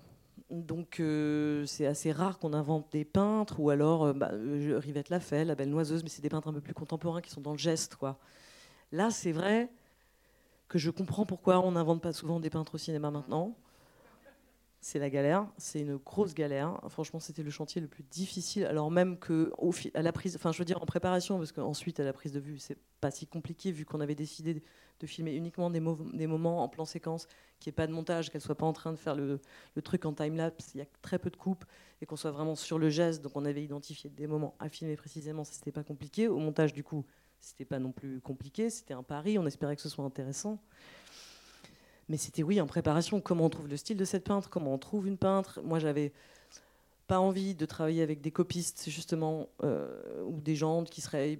Donc 0.52 1.00
euh, 1.00 1.66
c'est 1.66 1.86
assez 1.86 2.12
rare 2.12 2.40
qu'on 2.40 2.54
invente 2.54 2.92
des 2.92 3.06
peintres, 3.06 3.60
ou 3.60 3.70
alors 3.70 4.06
euh, 4.06 4.14
bah, 4.14 4.32
Rivette 4.32 5.10
l'a 5.10 5.20
La 5.44 5.56
Belle 5.56 5.70
Noiseuse, 5.70 6.04
mais 6.04 6.10
c'est 6.10 6.22
des 6.22 6.30
peintres 6.30 6.48
un 6.48 6.54
peu 6.54 6.62
plus 6.62 6.74
contemporains 6.74 7.22
qui 7.22 7.30
sont 7.30 7.42
dans 7.42 7.52
le 7.52 7.58
geste. 7.58 7.96
Quoi. 7.96 8.18
Là, 8.92 9.12
c'est 9.12 9.32
vrai 9.32 9.70
que 10.68 10.80
je 10.80 10.90
comprends 10.90 11.26
pourquoi 11.26 11.60
on 11.60 11.72
n'invente 11.72 12.02
pas 12.02 12.14
souvent 12.14 12.40
des 12.40 12.50
peintres 12.50 12.76
au 12.76 12.78
cinéma 12.78 13.12
maintenant. 13.12 13.56
C'est 14.82 15.00
la 15.00 15.10
galère, 15.10 15.46
c'est 15.58 15.82
une 15.82 15.98
grosse 15.98 16.34
galère. 16.34 16.80
Franchement, 16.88 17.20
c'était 17.20 17.44
le 17.44 17.52
chantier 17.52 17.82
le 17.82 17.88
plus 17.88 18.04
difficile. 18.04 18.64
Alors 18.66 18.90
même 18.90 19.18
que 19.18 19.52
à 19.94 20.02
la 20.02 20.14
prise, 20.14 20.38
enfin, 20.38 20.54
je 20.54 20.60
veux 20.60 20.66
dire 20.66 20.82
en 20.82 20.86
préparation, 20.86 21.38
parce 21.38 21.52
qu'ensuite 21.52 22.00
à 22.00 22.06
la 22.06 22.14
prise 22.14 22.32
de 22.32 22.40
vue, 22.40 22.60
c'est 22.60 22.78
pas 23.02 23.12
si 23.12 23.28
compliqué 23.28 23.74
vu 23.74 23.84
qu'on 23.84 24.00
avait 24.00 24.16
décidé 24.16 24.64
de 25.00 25.08
filmer 25.08 25.34
uniquement 25.34 25.70
des, 25.70 25.80
moments 25.80 26.64
en 26.64 26.70
plan 26.70 26.86
séquence, 26.86 27.26
qu'il 27.60 27.70
n'y 27.70 27.74
ait 27.74 27.76
pas 27.76 27.88
de 27.88 27.92
montage, 27.92 28.30
qu'elle 28.30 28.42
soit 28.42 28.56
pas 28.56 28.66
en 28.66 28.74
train 28.74 28.92
de 28.92 28.98
faire 28.98 29.16
le, 29.16 29.42
le 29.76 29.82
truc 29.82 30.06
en 30.06 30.14
time 30.14 30.36
lapse. 30.38 30.72
Il 30.76 30.78
y 30.78 30.82
a 30.82 30.88
très 31.02 31.20
peu 31.20 31.30
de 31.30 31.38
coupes 31.38 31.66
et 32.02 32.06
qu'on 32.06 32.16
soit 32.16 32.32
vraiment 32.32 32.56
sur 32.56 32.80
le 32.80 32.90
geste. 32.90 33.22
Donc 33.22 33.34
on 33.36 33.44
avait 33.44 33.64
identifié 33.64 34.10
des 34.10 34.28
moments 34.28 34.56
à 34.60 34.70
filmer 34.70 34.96
précisément. 34.96 35.44
Ça 35.44 35.54
c'était 35.54 35.74
pas 35.74 35.84
compliqué. 35.84 36.30
Au 36.30 36.38
montage, 36.38 36.72
du 36.72 36.86
coup, 36.86 37.06
c'était 37.40 37.66
pas 37.66 37.80
non 37.80 37.92
plus 37.92 38.22
compliqué. 38.22 38.70
C'était 38.70 38.94
un 38.94 39.04
pari. 39.04 39.38
On 39.38 39.46
espérait 39.46 39.76
que 39.76 39.82
ce 39.82 39.90
soit 39.90 40.06
intéressant. 40.06 40.62
Mais 42.10 42.18
c'était 42.18 42.44
oui 42.44 42.60
en 42.60 42.68
préparation. 42.68 43.22
Comment 43.22 43.46
on 43.46 43.50
trouve 43.50 43.68
le 43.68 43.78
style 43.78 43.98
de 43.98 44.06
cette 44.06 44.24
peintre? 44.24 44.50
Comment 44.50 44.74
on 44.74 44.80
trouve 44.80 45.08
une 45.08 45.18
peintre? 45.18 45.62
Moi, 45.64 45.80
j'avais 45.80 46.12
pas 47.08 47.20
envie 47.20 47.56
de 47.56 47.66
travailler 47.66 48.02
avec 48.02 48.22
des 48.22 48.32
copistes 48.32 48.90
justement 48.90 49.48
euh, 49.64 50.24
ou 50.26 50.42
des 50.42 50.56
gens 50.56 50.84
qui 50.84 51.02
seraient 51.02 51.40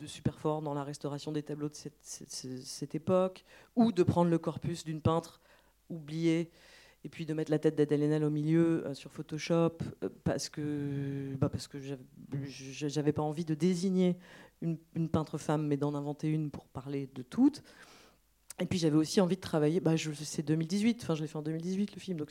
de 0.00 0.06
super 0.06 0.38
forts 0.38 0.62
dans 0.62 0.74
la 0.74 0.84
restauration 0.84 1.32
des 1.32 1.42
tableaux 1.42 1.68
de 1.68 1.74
cette, 1.74 2.94
époque, 2.94 3.44
ou 3.76 3.92
de 3.92 4.02
prendre 4.02 4.30
le 4.30 4.38
corpus 4.38 4.84
d'une 4.84 5.00
peintre 5.00 5.40
oubliée 5.90 6.50
et 7.04 7.08
puis 7.08 7.26
de 7.26 7.34
mettre 7.34 7.50
la 7.50 7.58
tête 7.58 7.76
d'Adèle 7.76 8.02
Haenel 8.02 8.24
au 8.24 8.30
milieu 8.30 8.86
euh, 8.86 8.94
sur 8.94 9.10
Photoshop 9.10 9.78
euh, 10.04 10.08
parce 10.22 10.48
que 10.48 11.34
bah 11.40 11.48
parce 11.48 11.66
que 11.66 11.78
j'avais 12.52 13.12
pas 13.12 13.22
envie 13.22 13.46
de 13.46 13.54
désigner 13.54 14.18
une, 14.60 14.76
une, 14.94 15.08
peintre 15.08 15.38
femme 15.38 15.66
mais 15.66 15.78
d'en 15.78 15.94
inventer 15.94 16.28
une 16.28 16.50
pour 16.50 16.66
parler 16.66 17.08
de 17.14 17.22
toutes 17.22 17.62
et 18.60 18.66
puis 18.66 18.78
j'avais 18.78 18.96
aussi 18.96 19.20
envie 19.20 19.36
de 19.36 19.40
travailler, 19.40 19.80
bah, 19.80 19.94
c'est 19.96 20.42
2018, 20.42 21.00
enfin 21.02 21.14
je 21.14 21.22
l'ai 21.22 21.28
fait 21.28 21.38
en 21.38 21.42
2018 21.42 21.94
le 21.94 22.00
film, 22.00 22.18
donc 22.18 22.30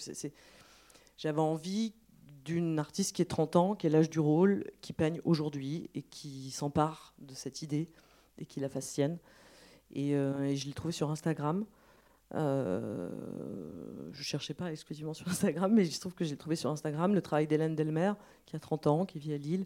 j'avais 1.18 1.42
envie 1.42 1.94
d'une 2.46 2.80
artiste 2.80 3.16
qui 3.16 3.22
est 3.22 3.26
30 3.26 3.56
ans, 3.56 3.76
qui 3.76 3.88
est 3.88 3.90
l'âge 3.90 4.10
du 4.10 4.20
rôle, 4.20 4.64
qui 4.82 4.94
peigne 4.94 5.22
aujourd'hui 5.24 5.90
et 5.96 6.04
qui 6.04 6.52
s'empare 6.52 7.14
de 7.20 7.34
cette 7.34 7.62
idée 7.64 7.90
et 8.38 8.46
qui 8.46 8.60
la 8.60 8.70
fasse 8.70 8.88
sienne. 8.88 9.18
Et, 9.92 10.16
euh, 10.16 10.56
je 10.56 10.66
l'ai 10.68 10.74
trouvé 10.74 10.94
sur 10.94 11.10
Instagram. 11.10 11.66
Euh, 12.36 13.10
je 14.14 14.24
cherchais 14.24 14.54
pas 14.54 14.72
exclusivement 14.72 15.14
sur 15.16 15.28
Instagram, 15.28 15.74
mais 15.74 15.86
je 15.86 16.00
trouve 16.00 16.14
que 16.14 16.26
j'ai 16.26 16.38
trouvé 16.38 16.56
sur 16.56 16.70
Instagram 16.70 17.14
le 17.14 17.22
travail 17.22 17.48
d'Hélène 17.48 17.76
Delmer, 17.76 18.14
qui 18.46 18.56
a 18.56 18.60
30 18.60 18.88
ans, 18.88 19.06
qui 19.06 19.18
vit 19.18 19.34
à 19.34 19.38
Lille, 19.38 19.66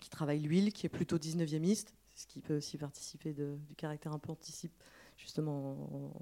qui 0.00 0.08
travaille 0.08 0.40
l'huile, 0.40 0.72
qui 0.72 0.86
est 0.86 0.90
plutôt 0.90 1.18
19e, 1.18 1.84
ce 2.14 2.26
qui 2.26 2.40
peut 2.40 2.56
aussi 2.56 2.78
participer 2.78 3.34
du 3.34 3.74
caractère 3.76 4.12
un 4.12 4.18
peu 4.18 4.32
anticipé 4.32 4.74
justement 5.16 6.12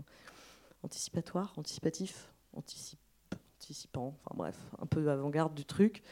anticipatoire, 0.83 1.55
anticipatif 1.57 2.31
anticipant, 2.57 4.15
enfin 4.25 4.37
bref, 4.37 4.59
un 4.79 4.87
peu 4.87 5.09
avant-garde 5.11 5.55
du 5.55 5.65
truc. 5.65 6.03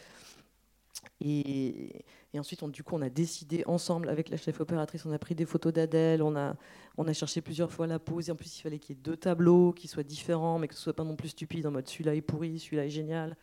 Et, 1.21 2.05
ensuite, 2.37 2.63
on, 2.63 2.69
du 2.69 2.83
coup, 2.83 2.97
on 2.97 3.03
a 3.03 3.11
décidé 3.11 3.65
ensemble 3.67 4.09
avec 4.09 4.29
la 4.29 4.37
chef 4.37 4.61
opératrice, 4.61 5.05
on 5.07 5.13
a 5.13 5.19
pris 5.19 5.35
des 5.35 5.47
photos 5.47 5.73
d'Adèle, 5.73 6.23
on 6.23 6.37
a, 6.37 6.57
on 6.97 7.07
a 7.07 7.13
cherché 7.13 7.41
plusieurs 7.41 7.71
fois 7.71 7.87
la 7.87 7.99
pose. 7.99 8.29
Et 8.29 8.33
en 8.33 8.37
plus, 8.37 8.59
il 8.59 8.63
fallait 8.63 8.79
qu'il 8.79 8.97
y 8.97 8.99
ait 8.99 9.03
deux 9.03 9.17
tableaux 9.17 9.73
qui 9.73 9.89
soient 9.89 10.03
différents, 10.03 10.59
mais 10.59 10.69
que 10.69 10.75
ce 10.75 10.81
soit 10.81 10.97
pas 10.97 11.05
non 11.05 11.17
plus 11.17 11.29
stupide 11.29 11.67
en 11.67 11.71
mode 11.71 11.89
celui-là 11.89 12.15
est 12.15 12.23
pourri, 12.23 12.59
celui-là 12.59 12.87
est 12.87 12.91
génial. 12.91 13.37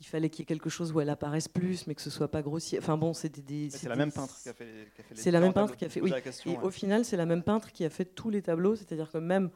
Il 0.00 0.06
fallait 0.06 0.30
qu'il 0.30 0.40
y 0.40 0.42
ait 0.44 0.46
quelque 0.46 0.70
chose 0.70 0.92
où 0.92 1.00
elle 1.00 1.10
apparaisse 1.10 1.46
plus, 1.46 1.86
mais 1.86 1.94
que 1.94 2.00
ce 2.00 2.08
soit 2.08 2.30
pas 2.30 2.40
grossier. 2.40 2.78
Enfin 2.78 2.96
bon, 2.96 3.12
c'était 3.12 3.42
des. 3.42 3.68
C'est 3.68 3.88
la 3.88 3.96
même 3.96 4.10
peintre 4.10 4.40
qui 4.40 4.48
a 4.48 4.54
fait. 4.54 4.64
Les, 4.64 5.16
c'est 5.16 5.30
la 5.30 5.40
même 5.40 5.52
peintre 5.52 5.76
qui 5.76 5.84
a 5.84 5.90
fait. 5.90 6.00
Oui. 6.00 6.12
et 6.46 6.56
au 6.58 6.70
final, 6.70 7.04
c'est 7.04 7.18
la 7.18 7.26
même 7.26 7.42
peintre 7.42 7.70
qui 7.70 7.84
a 7.84 7.90
fait 7.90 8.06
tous 8.06 8.30
les 8.30 8.40
tableaux. 8.40 8.76
C'est-à-dire 8.76 9.10
que 9.10 9.18
même 9.18 9.50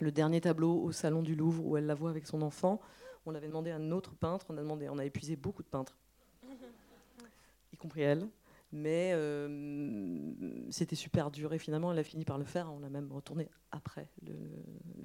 le 0.00 0.12
dernier 0.12 0.40
tableau 0.40 0.80
au 0.80 0.92
salon 0.92 1.22
du 1.22 1.34
Louvre 1.34 1.66
où 1.66 1.76
elle 1.76 1.86
la 1.86 1.94
voit 1.94 2.10
avec 2.10 2.26
son 2.26 2.40
enfant, 2.42 2.80
on 3.26 3.32
l'avait 3.32 3.48
demandé 3.48 3.70
à 3.70 3.76
un 3.76 3.90
autre 3.90 4.14
peintre. 4.14 4.46
On 4.48 4.56
a 4.56 4.60
demandé, 4.60 4.88
on 4.88 4.98
a 4.98 5.04
épuisé 5.04 5.34
beaucoup 5.34 5.64
de 5.64 5.68
peintres 5.68 5.98
y 7.72 7.76
compris 7.76 8.02
elle. 8.02 8.28
Mais 8.70 9.12
euh, 9.14 10.34
c'était 10.70 10.96
super 10.96 11.30
dur 11.30 11.54
et 11.54 11.58
finalement 11.58 11.90
elle 11.90 11.98
a 11.98 12.04
fini 12.04 12.24
par 12.24 12.38
le 12.38 12.44
faire. 12.44 12.70
On 12.70 12.80
l'a 12.80 12.90
même 12.90 13.10
retourné 13.10 13.48
après 13.70 14.08
le, 14.24 14.36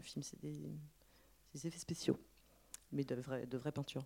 film. 0.01 0.21
C'est 0.21 0.39
des, 0.41 0.59
effets 1.67 1.79
spéciaux, 1.79 2.19
mais 2.91 3.03
de 3.05 3.15
vraies 3.15 3.45
de 3.45 3.57
vraie 3.57 3.71
peinture. 3.71 4.05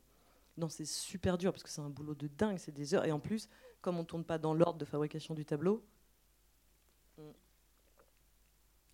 Non, 0.57 0.69
c'est 0.69 0.85
super 0.85 1.37
dur 1.37 1.51
parce 1.51 1.63
que 1.63 1.69
c'est 1.69 1.81
un 1.81 1.89
boulot 1.89 2.15
de 2.15 2.27
dingue, 2.27 2.57
c'est 2.57 2.73
des 2.73 2.95
heures. 2.95 3.05
Et 3.05 3.11
en 3.11 3.19
plus, 3.19 3.47
comme 3.81 3.97
on 3.97 4.01
ne 4.01 4.05
tourne 4.05 4.23
pas 4.23 4.39
dans 4.39 4.53
l'ordre 4.53 4.79
de 4.79 4.85
fabrication 4.85 5.35
du 5.35 5.45
tableau, 5.45 5.83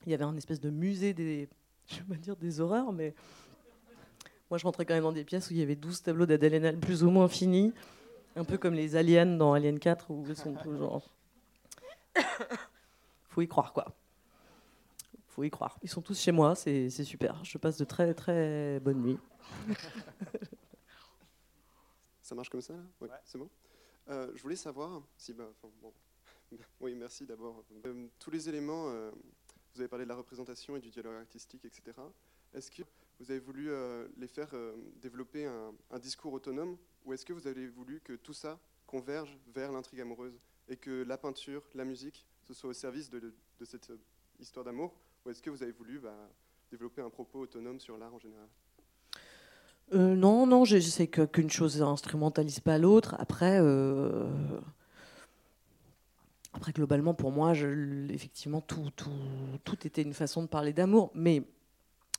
il 0.06 0.12
y 0.12 0.13
avait 0.13 0.26
un 0.26 0.36
espèce 0.36 0.60
de 0.60 0.69
musée 0.69 1.13
des, 1.13 1.47
je 1.88 2.02
dire 2.15 2.36
des 2.36 2.60
horreurs, 2.60 2.91
mais 2.91 3.13
moi 4.49 4.58
je 4.58 4.65
rentrais 4.65 4.86
quand 4.86 4.93
même 4.93 5.04
dans 5.04 5.12
des 5.12 5.23
pièces 5.23 5.49
où 5.49 5.54
il 5.54 5.60
y 5.60 5.62
avait 5.62 5.76
12 5.76 6.04
tableaux 6.04 6.26
d'Adèle 6.26 6.80
plus 6.80 7.04
ou 7.04 7.10
moins 7.10 7.28
finis. 7.28 7.73
Un 8.36 8.43
peu 8.43 8.58
comme 8.58 8.73
les 8.73 8.95
aliens 8.95 9.26
dans 9.26 9.54
Alien 9.54 9.80
4 9.80 10.12
où 10.12 10.26
ils 10.28 10.36
sont 10.36 10.56
toujours. 10.56 11.10
Faut 13.30 13.41
y 13.41 13.47
croire, 13.47 13.73
quoi. 13.73 13.95
Faut 15.28 15.43
y 15.43 15.49
croire. 15.49 15.78
Ils 15.82 15.89
sont 15.89 16.02
tous 16.02 16.19
chez 16.19 16.32
moi, 16.32 16.56
c'est 16.56 16.89
super. 16.89 17.43
Je 17.43 17.58
passe 17.58 17.78
de 17.78 17.86
très 17.86 18.13
très 18.13 18.80
bonnes 18.80 19.02
nuits. 19.02 19.19
Ça 22.24 22.36
marche 22.36 22.50
comme 22.50 22.62
ça 22.62 22.74
Oui, 23.02 23.10
c'est 23.26 23.38
bon? 23.38 23.50
Euh, 24.10 24.32
je 24.34 24.42
voulais 24.42 24.56
savoir 24.56 25.04
si. 25.18 25.34
Bah, 25.34 25.52
bon. 25.82 25.94
oui, 26.80 26.96
merci 26.96 27.26
d'abord. 27.26 27.64
Euh, 27.86 28.08
tous 28.18 28.32
les 28.32 28.48
éléments, 28.48 28.90
euh, 28.90 29.12
vous 29.74 29.82
avez 29.82 29.90
parlé 29.90 30.06
de 30.06 30.10
la 30.10 30.16
représentation 30.16 30.78
et 30.78 30.80
du 30.80 30.90
dialogue 30.90 31.16
artistique, 31.16 31.66
etc. 31.66 31.92
Est-ce 32.54 32.72
que 32.72 32.84
vous 33.20 33.30
avez 33.30 33.42
voulu 33.42 33.70
les 34.18 34.28
faire 34.28 34.54
développer 34.96 35.46
un, 35.46 35.74
un 35.92 36.00
discours 36.00 36.34
autonome? 36.34 36.78
Ou 37.06 37.14
est-ce 37.14 37.26
que 37.26 37.34
vous 37.34 37.48
avez 37.48 37.68
voulu 37.68 38.00
que 38.00 38.14
tout 38.14 38.34
ça 38.34 38.60
converge 38.88 39.38
vers 39.48 39.72
l'intrigue 39.72 40.02
amoureuse 40.02 40.40
et 40.68 40.78
que 40.78 41.04
la 41.04 41.18
peinture, 41.18 41.68
la 41.74 41.84
musique, 41.84 42.26
ce 42.44 42.54
soit 42.54 42.70
au 42.70 42.74
service 42.74 43.10
de, 43.10 43.34
cette 43.66 43.92
histoire 44.40 44.64
d'amour? 44.64 44.96
Ou 45.26 45.30
est-ce 45.30 45.42
que 45.42 45.50
vous 45.50 45.64
avez 45.64 45.72
voulu 45.72 46.00
bah, 46.00 46.30
développer 46.70 47.02
un 47.02 47.10
propos 47.10 47.40
autonome 47.42 47.80
sur 47.80 47.98
l'art 47.98 48.14
en 48.14 48.20
général? 48.20 48.48
Euh, 49.93 50.15
non, 50.15 50.48
non, 50.48 50.65
je, 50.65 50.80
sais 50.80 51.08
qu'une 51.08 51.50
chose 51.50 51.82
instrumentalise 51.82 52.60
pas 52.60 52.78
l'autre. 52.78 53.15
Après, 53.19 53.60
euh, 53.62 54.28
après, 56.54 56.72
globalement, 56.72 57.13
pour 57.13 57.32
moi, 57.32 57.54
effectivement, 58.10 58.62
tout 58.62 59.88
était 59.88 60.02
une 60.02 60.13
façon 60.13 60.41
de 60.41 60.48
parler 60.48 60.74
d'amour. 60.74 61.12
Mais 61.13 61.43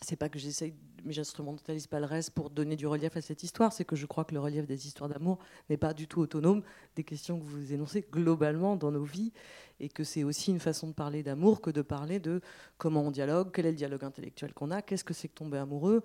c'est 0.01 0.17
pas 0.17 0.29
que 0.29 0.39
j'essaye 0.39 0.75
mais 1.05 1.13
j'instrumentalise 1.13 1.87
pas 1.87 2.01
le 2.01 2.07
reste 2.07 2.31
pour 2.31 2.51
donner 2.51 2.77
du 2.77 2.87
relief 2.87 3.17
à 3.17 3.21
cette 3.21 3.43
histoire. 3.43 3.73
C'est 3.73 3.85
que 3.85 3.97
je 3.97 4.07
crois 4.07 4.25
que 4.25 4.35
le 4.35 4.41
relief 4.41 4.67
des 4.67 4.87
histoires 4.87 5.09
d'amour 5.09 5.39
n'est 5.69 5.77
pas 5.77 5.95
du 5.95 6.09
tout 6.09 6.21
autonome 6.21 6.63
des 6.97 7.05
questions 7.05 7.39
que 7.39 7.45
vous 7.45 7.73
énoncez 7.73 8.07
globalement 8.11 8.77
dans 8.77 8.91
nos 8.91 9.05
vies, 9.05 9.33
et 9.81 9.89
que 9.89 10.05
c'est 10.05 10.25
aussi 10.25 10.51
une 10.51 10.61
façon 10.61 10.89
de 10.89 10.93
parler 10.93 11.23
d'amour 11.23 11.61
que 11.61 11.71
de 11.71 11.83
parler 11.83 12.21
de 12.21 12.41
comment 12.79 13.03
on 13.03 13.11
dialogue, 13.11 13.51
quel 13.53 13.67
est 13.67 13.73
le 13.73 13.77
dialogue 13.77 14.05
intellectuel 14.05 14.55
qu'on 14.55 14.71
a, 14.71 14.83
qu'est-ce 14.83 15.05
que 15.05 15.15
c'est 15.15 15.29
que 15.29 15.35
tomber 15.35 15.59
amoureux, 15.59 16.03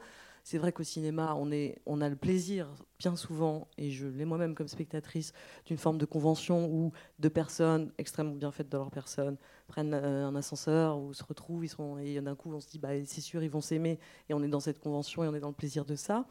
c'est 0.49 0.57
vrai 0.57 0.71
qu'au 0.71 0.81
cinéma, 0.81 1.35
on, 1.35 2.01
a 2.01 2.09
le 2.09 2.15
plaisir, 2.15 2.67
bien 2.97 3.15
souvent, 3.15 3.67
et 3.77 3.91
je 3.91 4.07
l'ai 4.07 4.25
moi-même 4.25 4.55
comme 4.55 4.67
spectatrice, 4.67 5.31
d'une 5.67 5.77
forme 5.77 5.99
de 5.99 6.05
convention 6.05 6.65
où 6.65 6.91
deux 7.19 7.29
personnes 7.29 7.91
extrêmement 7.99 8.33
bien 8.33 8.51
faites 8.51 8.67
dans 8.67 8.79
leur 8.79 8.89
personne 8.89 9.37
prennent 9.67 9.93
euh, 9.93 10.25
un 10.25 10.35
ascenseur 10.35 10.97
ou 10.97 11.13
se 11.13 11.23
retrouvent, 11.23 11.63
ils 11.63 11.69
sont, 11.69 11.99
et 11.99 12.19
d'un 12.19 12.33
coup 12.33 12.51
on 12.51 12.59
se 12.59 12.67
dit, 12.67 12.79
bah, 12.79 12.89
c'est 13.05 13.21
sûr, 13.21 13.43
ils 13.43 13.49
vont 13.51 13.61
s'aimer, 13.61 13.99
et 14.27 14.33
on 14.33 14.41
est 14.41 14.47
dans 14.47 14.59
cette 14.59 14.79
convention 14.79 15.23
et 15.23 15.27
on 15.27 15.35
est 15.35 15.39
dans 15.39 15.49
le 15.49 15.53
plaisir 15.53 15.85
de 15.85 15.95
ça. 15.95 16.25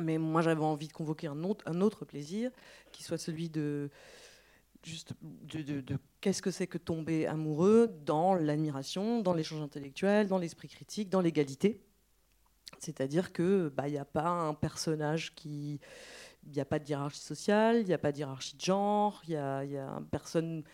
Mais 0.00 0.18
moi, 0.18 0.42
j'avais 0.42 0.64
envie 0.64 0.88
de 0.88 0.92
convoquer 0.92 1.28
un 1.28 1.44
autre, 1.44 2.04
plaisir, 2.04 2.50
qui 2.90 3.04
soit 3.04 3.18
celui 3.18 3.48
de 3.48 3.88
juste 4.82 5.12
de, 5.22 5.80
de 5.80 5.96
qu'est-ce 6.20 6.42
que 6.42 6.50
c'est 6.50 6.66
que 6.66 6.78
tomber 6.78 7.28
amoureux 7.28 7.86
dans 8.04 8.34
l'admiration, 8.34 9.20
dans 9.20 9.32
l'échange 9.32 9.60
intellectuel, 9.60 10.26
dans 10.26 10.38
l'esprit 10.38 10.66
critique, 10.66 11.08
dans 11.08 11.20
l'égalité. 11.20 11.80
C'est-à-dire 12.78 13.32
que 13.32 13.72
bah, 13.74 13.88
il 13.88 13.92
n'y 13.92 13.98
a 13.98 14.04
pas 14.04 14.28
un 14.28 14.54
personnage 14.54 15.34
qui 15.34 15.80
il 16.46 16.52
n'y 16.52 16.60
a 16.60 16.64
pas 16.64 16.78
de 16.78 16.88
hiérarchie 16.88 17.20
sociale, 17.20 17.78
il 17.80 17.86
n'y 17.86 17.94
a 17.94 17.98
pas 17.98 18.12
de 18.12 18.18
hiérarchie 18.18 18.56
de 18.56 18.60
genre, 18.60 19.22
personne, 20.10 20.64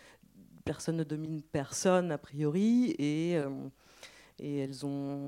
ne 0.97 1.05
domine 1.05 1.43
personne 1.43 2.11
a 2.11 2.19
priori, 2.19 2.95
et, 2.99 3.37
euh, 3.37 3.51
elles, 4.41 4.87
ont, 4.87 5.27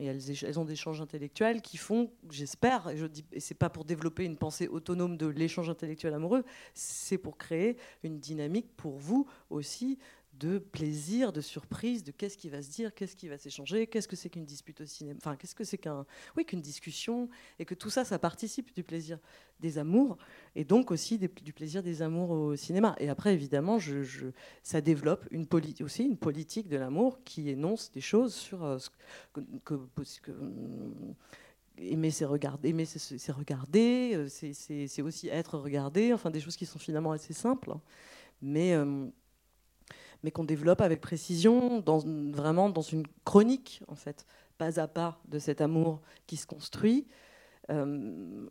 elles, 0.00 0.58
ont 0.58 0.64
des 0.64 0.72
échanges 0.72 1.00
intellectuels 1.00 1.60
qui 1.60 1.76
font, 1.76 2.10
j'espère, 2.30 2.88
et, 2.88 2.96
je 2.96 3.06
dis, 3.06 3.24
et 3.32 3.40
c'est 3.40 3.54
pas 3.54 3.68
pour 3.68 3.84
développer 3.84 4.24
une 4.24 4.36
pensée 4.36 4.68
autonome 4.68 5.16
de 5.16 5.26
l'échange 5.26 5.68
intellectuel 5.68 6.14
amoureux, 6.14 6.44
c'est 6.74 7.18
pour 7.18 7.36
créer 7.36 7.76
une 8.02 8.18
dynamique 8.18 8.74
pour 8.76 8.96
vous 8.96 9.26
aussi 9.50 9.98
de 10.38 10.58
plaisir, 10.58 11.32
de 11.32 11.40
surprise, 11.40 12.04
de 12.04 12.10
qu'est-ce 12.10 12.36
qui 12.36 12.48
va 12.48 12.62
se 12.62 12.70
dire, 12.70 12.94
qu'est-ce 12.94 13.16
qui 13.16 13.28
va 13.28 13.38
s'échanger, 13.38 13.86
qu'est-ce 13.86 14.08
que 14.08 14.16
c'est 14.16 14.30
qu'une 14.30 14.44
dispute 14.44 14.80
au 14.80 14.86
cinéma, 14.86 15.18
enfin 15.20 15.36
qu'est-ce 15.36 15.54
que 15.54 15.64
c'est 15.64 15.78
qu'un, 15.78 16.06
oui, 16.36 16.44
qu'une 16.44 16.60
discussion, 16.60 17.28
et 17.58 17.64
que 17.64 17.74
tout 17.74 17.90
ça, 17.90 18.04
ça 18.04 18.18
participe 18.18 18.74
du 18.74 18.82
plaisir 18.82 19.18
des 19.60 19.78
amours, 19.78 20.18
et 20.56 20.64
donc 20.64 20.90
aussi 20.90 21.18
du 21.18 21.52
plaisir 21.52 21.82
des 21.82 22.02
amours 22.02 22.30
au 22.30 22.56
cinéma. 22.56 22.96
Et 22.98 23.08
après, 23.08 23.32
évidemment, 23.32 23.78
ça 24.62 24.80
développe 24.80 25.24
aussi 25.80 26.04
une 26.04 26.16
politique 26.16 26.68
de 26.68 26.76
l'amour 26.76 27.20
qui 27.24 27.48
énonce 27.48 27.90
des 27.92 28.00
choses 28.00 28.34
sur 28.34 28.64
euh, 28.64 28.78
ce 28.78 28.90
que, 29.64 29.74
aimer 31.78 32.10
c'est 32.10 32.24
regarder, 32.24 32.68
aimer 32.68 32.84
c'est 32.84 33.32
regarder, 33.32 34.12
euh, 34.14 34.28
c'est 34.28 35.02
aussi 35.02 35.28
être 35.28 35.58
regardé, 35.58 36.12
enfin 36.12 36.30
des 36.30 36.40
choses 36.40 36.56
qui 36.56 36.66
sont 36.66 36.78
finalement 36.78 37.12
assez 37.12 37.32
simples, 37.32 37.72
hein. 37.72 37.80
mais 38.42 38.74
euh, 38.74 39.06
mais 40.24 40.30
qu'on 40.30 40.44
développe 40.44 40.80
avec 40.80 41.02
précision, 41.02 41.84
vraiment 42.32 42.70
dans 42.70 42.80
une 42.80 43.04
chronique, 43.26 43.82
en 43.88 43.94
fait, 43.94 44.24
pas 44.56 44.80
à 44.80 44.88
pas 44.88 45.20
de 45.28 45.38
cet 45.38 45.60
amour 45.60 46.00
qui 46.26 46.38
se 46.38 46.46
construit. 46.46 47.06
Euh, 47.70 48.46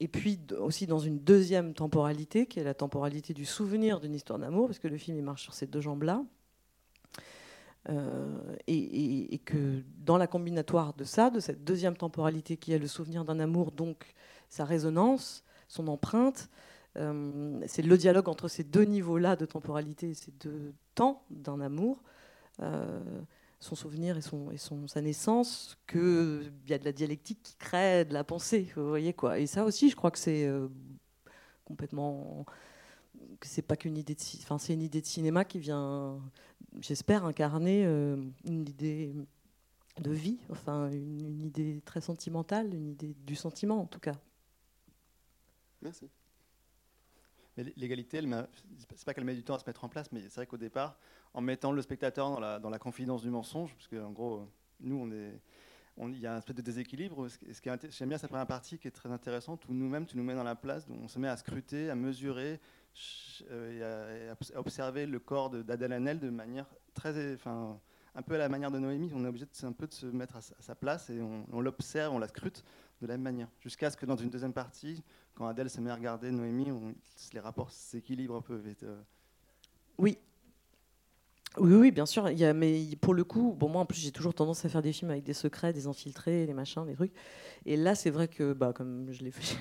et 0.00 0.08
puis 0.08 0.38
aussi 0.58 0.86
dans 0.86 0.98
une 0.98 1.18
deuxième 1.18 1.72
temporalité, 1.72 2.44
qui 2.44 2.60
est 2.60 2.64
la 2.64 2.74
temporalité 2.74 3.32
du 3.32 3.46
souvenir 3.46 4.00
d'une 4.00 4.14
histoire 4.14 4.38
d'amour, 4.38 4.66
parce 4.66 4.78
que 4.78 4.86
le 4.86 4.98
film 4.98 5.16
il 5.16 5.22
marche 5.22 5.42
sur 5.42 5.54
ces 5.54 5.66
deux 5.66 5.80
jambes-là. 5.80 6.22
Euh, 7.88 8.56
et, 8.66 9.34
et, 9.34 9.38
que 9.38 9.82
dans 9.98 10.18
la 10.18 10.26
combinatoire 10.26 10.92
de 10.92 11.04
ça, 11.04 11.30
de 11.30 11.40
cette 11.40 11.64
deuxième 11.64 11.96
temporalité 11.96 12.56
qui 12.58 12.72
est 12.72 12.78
le 12.78 12.86
souvenir 12.86 13.24
d'un 13.24 13.40
amour, 13.40 13.72
donc 13.72 14.14
sa 14.50 14.64
résonance, 14.66 15.42
son 15.68 15.88
empreinte, 15.88 16.50
euh, 16.96 17.60
c'est 17.66 17.82
le 17.82 17.98
dialogue 17.98 18.28
entre 18.28 18.48
ces 18.48 18.64
deux 18.64 18.84
niveaux-là 18.84 19.36
de 19.36 19.46
temporalité, 19.46 20.14
ces 20.14 20.30
deux 20.32 20.74
temps 20.94 21.24
d'un 21.30 21.60
amour, 21.60 22.02
euh, 22.60 23.00
son 23.58 23.74
souvenir 23.74 24.16
et, 24.16 24.20
son, 24.20 24.86
sa 24.86 25.00
naissance, 25.00 25.76
qu'il 25.88 26.52
y 26.68 26.72
a 26.72 26.78
de 26.78 26.84
la 26.84 26.92
dialectique 26.92 27.40
qui 27.42 27.56
crée 27.56 28.04
de 28.04 28.12
la 28.12 28.22
pensée. 28.22 28.70
Vous 28.76 28.88
voyez 28.88 29.12
quoi 29.12 29.38
Et 29.38 29.46
ça 29.46 29.64
aussi, 29.64 29.90
je 29.90 29.96
crois 29.96 30.10
que 30.10 30.18
c'est 30.18 30.46
euh, 30.46 30.68
complètement. 31.64 32.46
c'est 33.42 33.62
pas 33.62 33.76
qu'une 33.76 33.96
idée 33.96 34.14
de. 34.14 34.20
Enfin, 34.42 34.58
c'est 34.58 34.74
une 34.74 34.82
idée 34.82 35.00
de 35.00 35.06
cinéma 35.06 35.44
qui 35.44 35.58
vient, 35.58 36.20
j'espère, 36.80 37.24
incarner 37.24 37.84
une 37.84 38.68
idée 38.68 39.12
de 40.00 40.10
vie, 40.10 40.38
enfin, 40.50 40.90
une 40.90 41.42
idée 41.42 41.80
très 41.84 42.00
sentimentale, 42.00 42.74
une 42.74 42.88
idée 42.88 43.14
du 43.26 43.36
sentiment 43.36 43.80
en 43.80 43.86
tout 43.86 44.00
cas. 44.00 44.16
Merci. 45.82 46.08
L'égalité, 47.56 48.20
c'est 48.94 49.04
pas 49.04 49.14
qu'elle 49.14 49.24
met 49.24 49.34
du 49.34 49.44
temps 49.44 49.54
à 49.54 49.58
se 49.58 49.64
mettre 49.66 49.84
en 49.84 49.88
place, 49.88 50.10
mais 50.10 50.20
c'est 50.22 50.36
vrai 50.36 50.46
qu'au 50.46 50.56
départ, 50.56 50.98
en 51.34 51.40
mettant 51.40 51.72
le 51.72 51.82
spectateur 51.82 52.30
dans 52.30 52.40
la, 52.40 52.58
dans 52.58 52.70
confidence 52.78 53.22
du 53.22 53.30
mensonge, 53.30 53.74
parce 53.74 53.88
qu'en 53.88 54.10
gros, 54.10 54.48
nous, 54.80 55.08
il 55.98 56.18
y 56.18 56.26
a 56.26 56.34
un 56.34 56.38
espèce 56.38 56.56
de 56.56 56.62
déséquilibre. 56.62 57.28
J'aime 57.90 58.08
bien 58.08 58.18
cette 58.18 58.30
première 58.30 58.46
partie 58.46 58.78
qui 58.78 58.88
est 58.88 58.92
très 58.92 59.10
intéressante, 59.10 59.68
où 59.68 59.74
nous-mêmes, 59.74 60.06
tu 60.06 60.16
nous 60.16 60.24
mets 60.24 60.34
dans 60.34 60.44
la 60.44 60.56
place, 60.56 60.86
où 60.88 60.94
on 60.94 61.08
se 61.08 61.18
met 61.18 61.28
à 61.28 61.36
scruter, 61.36 61.90
à 61.90 61.94
mesurer 61.94 62.60
euh, 63.50 64.32
à, 64.32 64.58
observer 64.58 65.06
le 65.06 65.18
corps 65.18 65.50
d'Adèle 65.50 65.92
Hanel 65.92 66.20
de 66.20 66.30
manière 66.30 66.66
très, 66.94 67.34
enfin, 67.34 67.80
un 68.14 68.22
peu 68.22 68.34
à 68.36 68.38
la 68.38 68.48
manière 68.48 68.70
de 68.70 68.78
Noémie, 68.78 69.10
on 69.14 69.24
est 69.24 69.28
obligé 69.28 69.46
de, 69.46 69.66
un 69.66 69.72
peu 69.72 69.86
de 69.88 69.92
se 69.92 70.06
mettre 70.06 70.36
à 70.36 70.40
sa, 70.40 70.74
place 70.74 71.10
et 71.10 71.20
on, 71.20 71.60
l'observe, 71.60 72.14
on 72.14 72.18
la 72.18 72.28
scrute 72.28 72.64
de 73.04 73.08
la 73.08 73.14
même 73.14 73.22
manière. 73.22 73.48
Jusqu'à 73.60 73.90
ce 73.90 73.96
que 73.96 74.06
dans 74.06 74.16
une 74.16 74.30
deuxième 74.30 74.52
partie, 74.52 75.02
quand 75.34 75.46
Adèle 75.46 75.68
se 75.68 75.80
met 75.80 75.90
à 75.90 75.94
regarder 75.94 76.30
Noémie, 76.30 76.68
les 77.32 77.40
rapports 77.40 77.70
s'équilibrent 77.70 78.36
un 78.36 78.40
peu. 78.40 78.60
Euh. 78.82 79.00
Oui, 79.98 80.18
oui, 81.58 81.74
oui, 81.74 81.90
bien 81.90 82.06
sûr. 82.06 82.30
Il 82.30 82.52
mais 82.54 82.82
pour 83.00 83.14
le 83.14 83.22
coup, 83.22 83.54
bon, 83.56 83.68
moi 83.68 83.82
en 83.82 83.86
plus 83.86 84.00
j'ai 84.00 84.10
toujours 84.10 84.34
tendance 84.34 84.64
à 84.64 84.68
faire 84.68 84.82
des 84.82 84.92
films 84.92 85.10
avec 85.10 85.22
des 85.22 85.34
secrets, 85.34 85.72
des 85.72 85.86
infiltrés, 85.86 86.46
des 86.46 86.54
machins, 86.54 86.84
des 86.86 86.94
trucs. 86.94 87.12
Et 87.66 87.76
là, 87.76 87.94
c'est 87.94 88.10
vrai 88.10 88.26
que, 88.26 88.54
bah, 88.54 88.72
comme 88.72 89.12
je 89.12 89.22
l'ai 89.22 89.30
fait, 89.30 89.56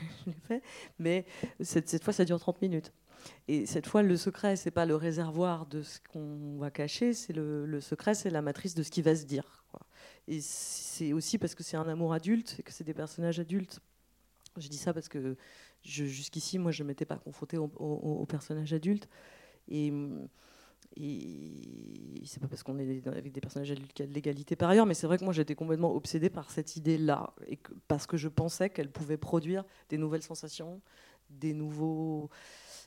mais 1.00 1.26
cette, 1.60 1.90
cette, 1.90 2.04
fois, 2.04 2.14
ça 2.14 2.26
dure 2.26 2.40
30 2.40 2.62
minutes. 2.62 2.94
Et 3.48 3.66
cette 3.66 3.88
fois, 3.88 4.02
le 4.04 4.18
secret, 4.18 4.56
c'est 4.56 4.72
pas 4.72 4.86
le 4.86 4.96
réservoir 4.96 5.66
de 5.66 5.82
ce 5.82 6.00
qu'on 6.12 6.58
va 6.58 6.72
cacher, 6.72 7.14
c'est 7.14 7.34
le, 7.34 7.66
le, 7.66 7.82
secret, 7.82 8.16
c'est 8.16 8.30
la 8.30 8.42
matrice 8.42 8.74
de 8.74 8.84
ce 8.84 8.90
qui 8.90 9.02
va 9.02 9.16
se 9.16 9.26
dire. 9.26 9.64
Et 10.28 10.40
c'est 10.42 11.14
aussi 11.14 11.38
parce 11.38 11.56
que 11.56 11.64
c'est 11.64 11.78
un 11.78 11.88
amour 11.88 12.14
adulte, 12.14 12.58
et 12.60 12.64
que 12.64 12.72
c'est 12.72 12.84
des 12.84 12.94
personnages 12.94 13.40
adultes. 13.40 13.80
Je 14.58 14.68
dis 14.68 14.78
ça 14.78 14.94
parce 14.94 15.10
que 15.10 15.36
jusqu'ici, 15.84 16.60
moi, 16.60 16.72
je 16.72 16.84
ne 16.84 16.88
m'étais 16.88 17.06
pas 17.06 17.18
confrontée 17.18 17.58
aux 17.58 17.72
au, 17.76 18.26
personnages 18.26 18.74
adultes. 18.74 19.10
Et 19.68 19.92
et 20.96 22.22
c'est 22.26 22.40
pas 22.40 22.48
parce 22.48 22.62
qu'on 22.62 22.78
est 22.78 23.08
avec 23.08 23.32
des 23.32 23.42
personnages 23.42 23.72
adultes 23.72 23.94
qu'il 23.94 24.06
y 24.06 24.08
a 24.08 24.10
de 24.10 24.14
l'égalité 24.14 24.56
par 24.56 24.70
ailleurs, 24.70 24.86
mais 24.86 24.94
c'est 24.94 25.08
vrai 25.08 25.18
que 25.18 25.24
moi 25.24 25.34
j'étais 25.34 25.56
complètement 25.56 25.96
obsédée 25.96 26.30
par 26.30 26.52
cette 26.52 26.76
idée-là, 26.76 27.34
parce 27.88 28.06
que 28.06 28.18
je 28.18 28.28
pensais 28.28 28.70
qu'elle 28.70 28.92
pouvait 28.92 29.18
produire 29.18 29.64
des 29.90 29.98
nouvelles 29.98 30.22
sensations, 30.22 30.82
des 31.30 31.54
nouveaux 31.54 32.30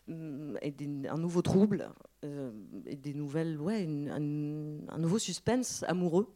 et 0.09 0.75
un 1.09 1.19
nouveau 1.19 1.43
trouble 1.43 1.91
euh, 2.25 2.53
des 2.73 3.13
nouvelles, 3.13 3.61
ouais, 3.61 3.89
un, 4.09 4.99
nouveau 4.99 5.19
suspense 5.19 5.83
amoureux 5.89 6.33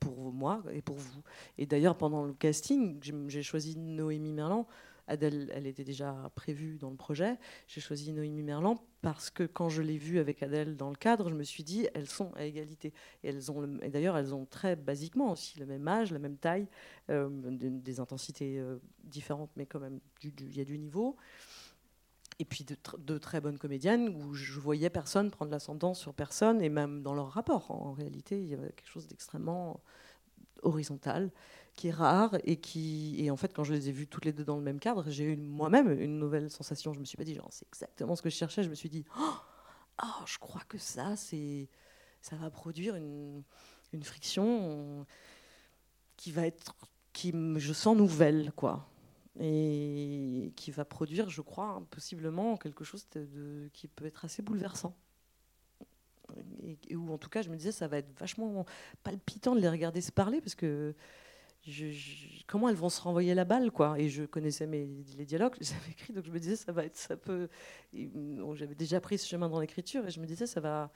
pour 0.00 0.32
moi 0.32 0.62
et 0.72 0.82
pour 0.82 0.96
vous. 0.96 1.22
Et 1.58 1.66
d'ailleurs 1.66 1.96
pendant 1.96 2.24
le 2.24 2.32
casting, 2.32 3.00
j'ai 3.28 3.42
choisi 3.42 3.76
Noémie 3.78 4.32
Merlan 4.32 4.66
Adèle, 5.06 5.50
elle 5.54 5.66
était 5.66 5.84
déjà 5.84 6.30
prévue 6.34 6.78
dans 6.78 6.90
le 6.90 6.96
projet. 6.96 7.36
J'ai 7.66 7.80
choisi 7.80 8.12
Noémie 8.12 8.42
Merlan 8.42 8.76
parce 9.02 9.28
que 9.30 9.42
quand 9.42 9.68
je 9.68 9.82
l'ai 9.82 9.98
vue 9.98 10.18
avec 10.18 10.42
Adèle 10.42 10.76
dans 10.76 10.88
le 10.88 10.96
cadre, 10.96 11.28
je 11.28 11.34
me 11.34 11.42
suis 11.42 11.62
dit, 11.62 11.86
elles 11.94 12.08
sont 12.08 12.32
à 12.34 12.44
égalité. 12.44 12.92
Et, 13.22 13.30
et 13.30 13.90
d'ailleurs, 13.90 14.16
elles 14.16 14.34
ont 14.34 14.46
très 14.46 14.76
basiquement 14.76 15.32
aussi 15.32 15.58
le 15.58 15.66
même 15.66 15.86
âge, 15.88 16.12
la 16.12 16.18
même 16.18 16.38
taille, 16.38 16.66
euh, 17.10 17.28
des, 17.30 18.00
intensités 18.00 18.58
euh, 18.58 18.78
différentes, 19.02 19.50
mais 19.56 19.66
quand 19.66 19.80
même, 19.80 20.00
il 20.22 20.56
y 20.56 20.60
a 20.60 20.64
du 20.64 20.78
niveau. 20.78 21.16
Et 22.40 22.44
puis 22.44 22.64
de, 22.64 23.18
très 23.18 23.40
bonnes 23.40 23.58
comédiennes 23.58 24.08
où 24.08 24.34
je 24.34 24.58
voyais 24.58 24.90
personne 24.90 25.30
prendre 25.30 25.52
l'ascendant 25.52 25.94
sur 25.94 26.14
personne, 26.14 26.60
et 26.60 26.68
même 26.68 27.02
dans 27.02 27.14
leur 27.14 27.30
rapport. 27.30 27.70
En 27.70 27.92
réalité, 27.92 28.40
il 28.40 28.48
y 28.48 28.54
avait 28.54 28.72
quelque 28.72 28.88
chose 28.88 29.06
d'extrêmement 29.06 29.80
horizontal 30.62 31.30
qui 31.76 31.88
est 31.88 31.92
rare 31.92 32.36
et 32.44 32.56
qui 32.56 33.16
et 33.18 33.30
en 33.30 33.36
fait 33.36 33.52
quand 33.52 33.64
je 33.64 33.72
les 33.72 33.88
ai 33.88 33.92
vues 33.92 34.06
toutes 34.06 34.24
les 34.24 34.32
deux 34.32 34.44
dans 34.44 34.56
le 34.56 34.62
même 34.62 34.78
cadre 34.78 35.04
j'ai 35.10 35.24
eu 35.24 35.36
moi-même 35.36 35.90
une 36.00 36.18
nouvelle 36.18 36.50
sensation. 36.50 36.92
Je 36.92 37.00
me 37.00 37.04
suis 37.04 37.16
pas 37.16 37.24
dit 37.24 37.38
c'est 37.50 37.66
exactement 37.68 38.16
ce 38.16 38.22
que 38.22 38.30
je 38.30 38.36
cherchais. 38.36 38.62
Je 38.62 38.70
me 38.70 38.74
suis 38.74 38.88
dit 38.88 39.04
oh, 39.18 39.34
oh 40.02 40.22
je 40.26 40.38
crois 40.38 40.62
que 40.68 40.78
ça 40.78 41.14
ça 41.16 42.36
va 42.36 42.50
produire 42.50 42.96
une, 42.96 43.42
une 43.92 44.02
friction 44.02 45.06
qui 46.16 46.32
va 46.32 46.46
être 46.46 46.74
qui 47.12 47.32
je 47.56 47.72
sens 47.72 47.96
nouvelle 47.96 48.52
quoi 48.56 48.88
et 49.40 50.52
qui 50.56 50.70
va 50.70 50.84
produire 50.84 51.28
je 51.28 51.40
crois 51.40 51.82
possiblement 51.90 52.56
quelque 52.56 52.84
chose 52.84 53.06
qui 53.72 53.88
peut 53.88 54.06
être 54.06 54.24
assez 54.24 54.42
bouleversant. 54.42 54.94
Et, 56.62 56.78
et, 56.88 56.96
où 56.96 57.12
en 57.12 57.18
tout 57.18 57.28
cas 57.28 57.42
je 57.42 57.50
me 57.50 57.56
disais 57.56 57.72
ça 57.72 57.86
va 57.86 57.98
être 57.98 58.18
vachement 58.18 58.64
palpitant 59.02 59.54
de 59.54 59.60
les 59.60 59.68
regarder 59.68 60.00
se 60.00 60.10
parler 60.10 60.40
parce 60.40 60.54
que 60.54 60.94
comment 62.46 62.68
elles 62.68 62.76
vont 62.76 62.88
se 62.88 63.00
renvoyer 63.00 63.34
la 63.34 63.44
balle 63.44 63.70
quoi. 63.70 63.98
Et 63.98 64.08
je 64.08 64.24
connaissais 64.24 64.66
mes, 64.66 65.04
les 65.16 65.24
dialogues 65.24 65.54
je 65.60 65.60
les 65.60 65.72
avais 65.74 65.90
écrits 65.90 66.12
donc 66.12 66.24
je 66.24 66.30
me 66.30 66.38
disais 66.38 66.56
ça 66.56 66.72
va 66.72 66.84
être 66.84 66.96
ça 66.96 67.16
peut 67.16 67.48
j'avais 68.54 68.74
déjà 68.74 69.00
pris 69.00 69.18
ce 69.18 69.26
chemin 69.26 69.48
dans 69.48 69.60
l'écriture 69.60 70.06
et 70.06 70.10
je 70.10 70.20
me 70.20 70.26
disais 70.26 70.46
ça 70.46 70.60
va 70.60 70.92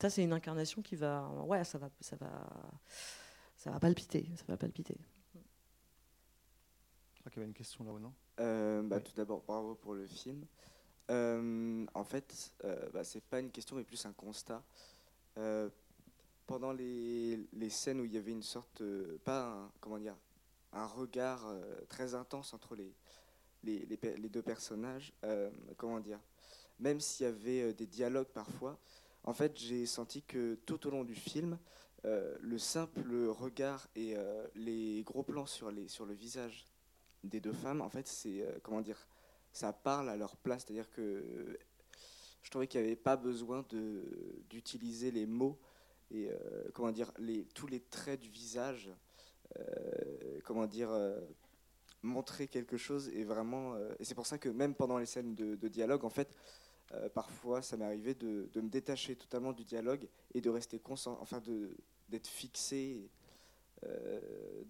ça 0.00 0.10
c'est 0.10 0.22
une 0.22 0.32
incarnation 0.32 0.82
qui 0.82 0.96
va 0.96 1.28
ouais 1.46 1.64
ça 1.64 1.78
va 1.78 1.88
ça 2.00 2.16
va 2.16 2.30
ça 3.56 3.70
va 3.70 3.80
palpiter 3.80 4.28
ça 4.36 4.44
va 4.48 4.56
palpiter 4.56 4.96
qu'il 7.32 7.40
y 7.40 7.42
avait 7.42 7.48
une 7.48 7.54
question 7.54 7.84
là-haut 7.84 7.98
non? 7.98 8.12
Euh, 8.40 8.82
bah, 8.82 9.00
tout 9.00 9.12
d'abord 9.16 9.42
bravo 9.42 9.74
pour 9.74 9.94
le 9.94 10.06
film. 10.06 10.44
Euh, 11.10 11.84
en 11.94 12.04
fait 12.04 12.52
euh, 12.64 12.88
bah, 12.92 13.04
c'est 13.04 13.22
pas 13.22 13.40
une 13.40 13.50
question 13.50 13.76
mais 13.76 13.84
plus 13.84 14.04
un 14.06 14.12
constat. 14.12 14.62
Euh, 15.38 15.68
pendant 16.46 16.72
les, 16.72 17.40
les, 17.54 17.70
scènes 17.70 18.00
où 18.00 18.04
il 18.04 18.12
y 18.12 18.18
avait 18.18 18.32
une 18.32 18.42
sorte, 18.42 18.82
pas 19.24 19.46
un, 19.46 19.70
comment 19.80 19.98
dire, 19.98 20.16
un 20.72 20.84
regard 20.84 21.46
très 21.88 22.14
intense 22.14 22.52
entre 22.52 22.74
les, 22.74 22.92
les, 23.62 23.86
les 23.86 24.28
deux 24.28 24.42
personnages, 24.42 25.14
comment 25.78 26.00
dire, 26.00 26.18
même 26.80 27.00
s'il 27.00 27.24
y 27.24 27.28
avait 27.28 27.72
des 27.72 27.86
dialogues 27.86 28.26
parfois, 28.34 28.78
en 29.24 29.32
fait 29.32 29.56
j'ai 29.56 29.86
senti 29.86 30.22
que 30.22 30.58
tout 30.66 30.86
au 30.86 30.90
long 30.90 31.04
du 31.04 31.14
film, 31.14 31.58
le 32.04 32.58
simple 32.58 33.28
regard 33.28 33.86
et 33.94 34.14
les 34.54 35.04
gros 35.04 35.22
plans 35.22 35.46
sur, 35.46 35.70
les, 35.70 35.88
sur 35.88 36.04
le 36.04 36.12
visage 36.12 36.66
des 37.24 37.40
deux 37.40 37.52
femmes, 37.52 37.80
en 37.80 37.88
fait 37.88 38.06
c'est, 38.06 38.44
comment 38.62 38.80
dire, 38.80 39.06
ça 39.52 39.72
parle 39.72 40.08
à 40.08 40.16
leur 40.16 40.36
place, 40.36 40.64
c'est-à-dire 40.64 40.90
que 40.90 41.58
je 42.42 42.50
trouvais 42.50 42.66
qu'il 42.66 42.80
n'y 42.80 42.86
avait 42.86 42.96
pas 42.96 43.16
besoin 43.16 43.64
d'utiliser 44.50 45.10
les 45.10 45.26
mots 45.26 45.58
et 46.10 46.28
euh, 46.28 46.36
comment 46.74 46.92
dire, 46.92 47.12
les, 47.18 47.44
tous 47.54 47.66
les 47.66 47.80
traits 47.80 48.20
du 48.20 48.28
visage, 48.28 48.90
euh, 49.58 50.40
comment 50.44 50.66
dire, 50.66 50.90
euh, 50.90 51.18
montrer 52.02 52.48
quelque 52.48 52.76
chose 52.76 53.08
et 53.08 53.24
vraiment. 53.24 53.76
et 53.98 54.04
c'est 54.04 54.14
pour 54.14 54.26
ça 54.26 54.36
que 54.36 54.48
même 54.48 54.74
pendant 54.74 54.98
les 54.98 55.06
scènes 55.06 55.34
de, 55.34 55.68
dialogue, 55.68 56.04
en 56.04 56.10
fait, 56.10 56.34
parfois, 57.14 57.62
ça 57.62 57.76
m'est 57.76 57.84
arrivé 57.84 58.14
de, 58.14 58.50
de, 58.52 58.60
me 58.60 58.68
détacher 58.68 59.14
totalement 59.14 59.52
du 59.52 59.64
dialogue 59.64 60.08
et 60.34 60.40
de 60.40 60.50
rester 60.50 60.80
conscient, 60.80 61.16
enfin, 61.20 61.40
d'être 62.08 62.26
fixé 62.26 63.08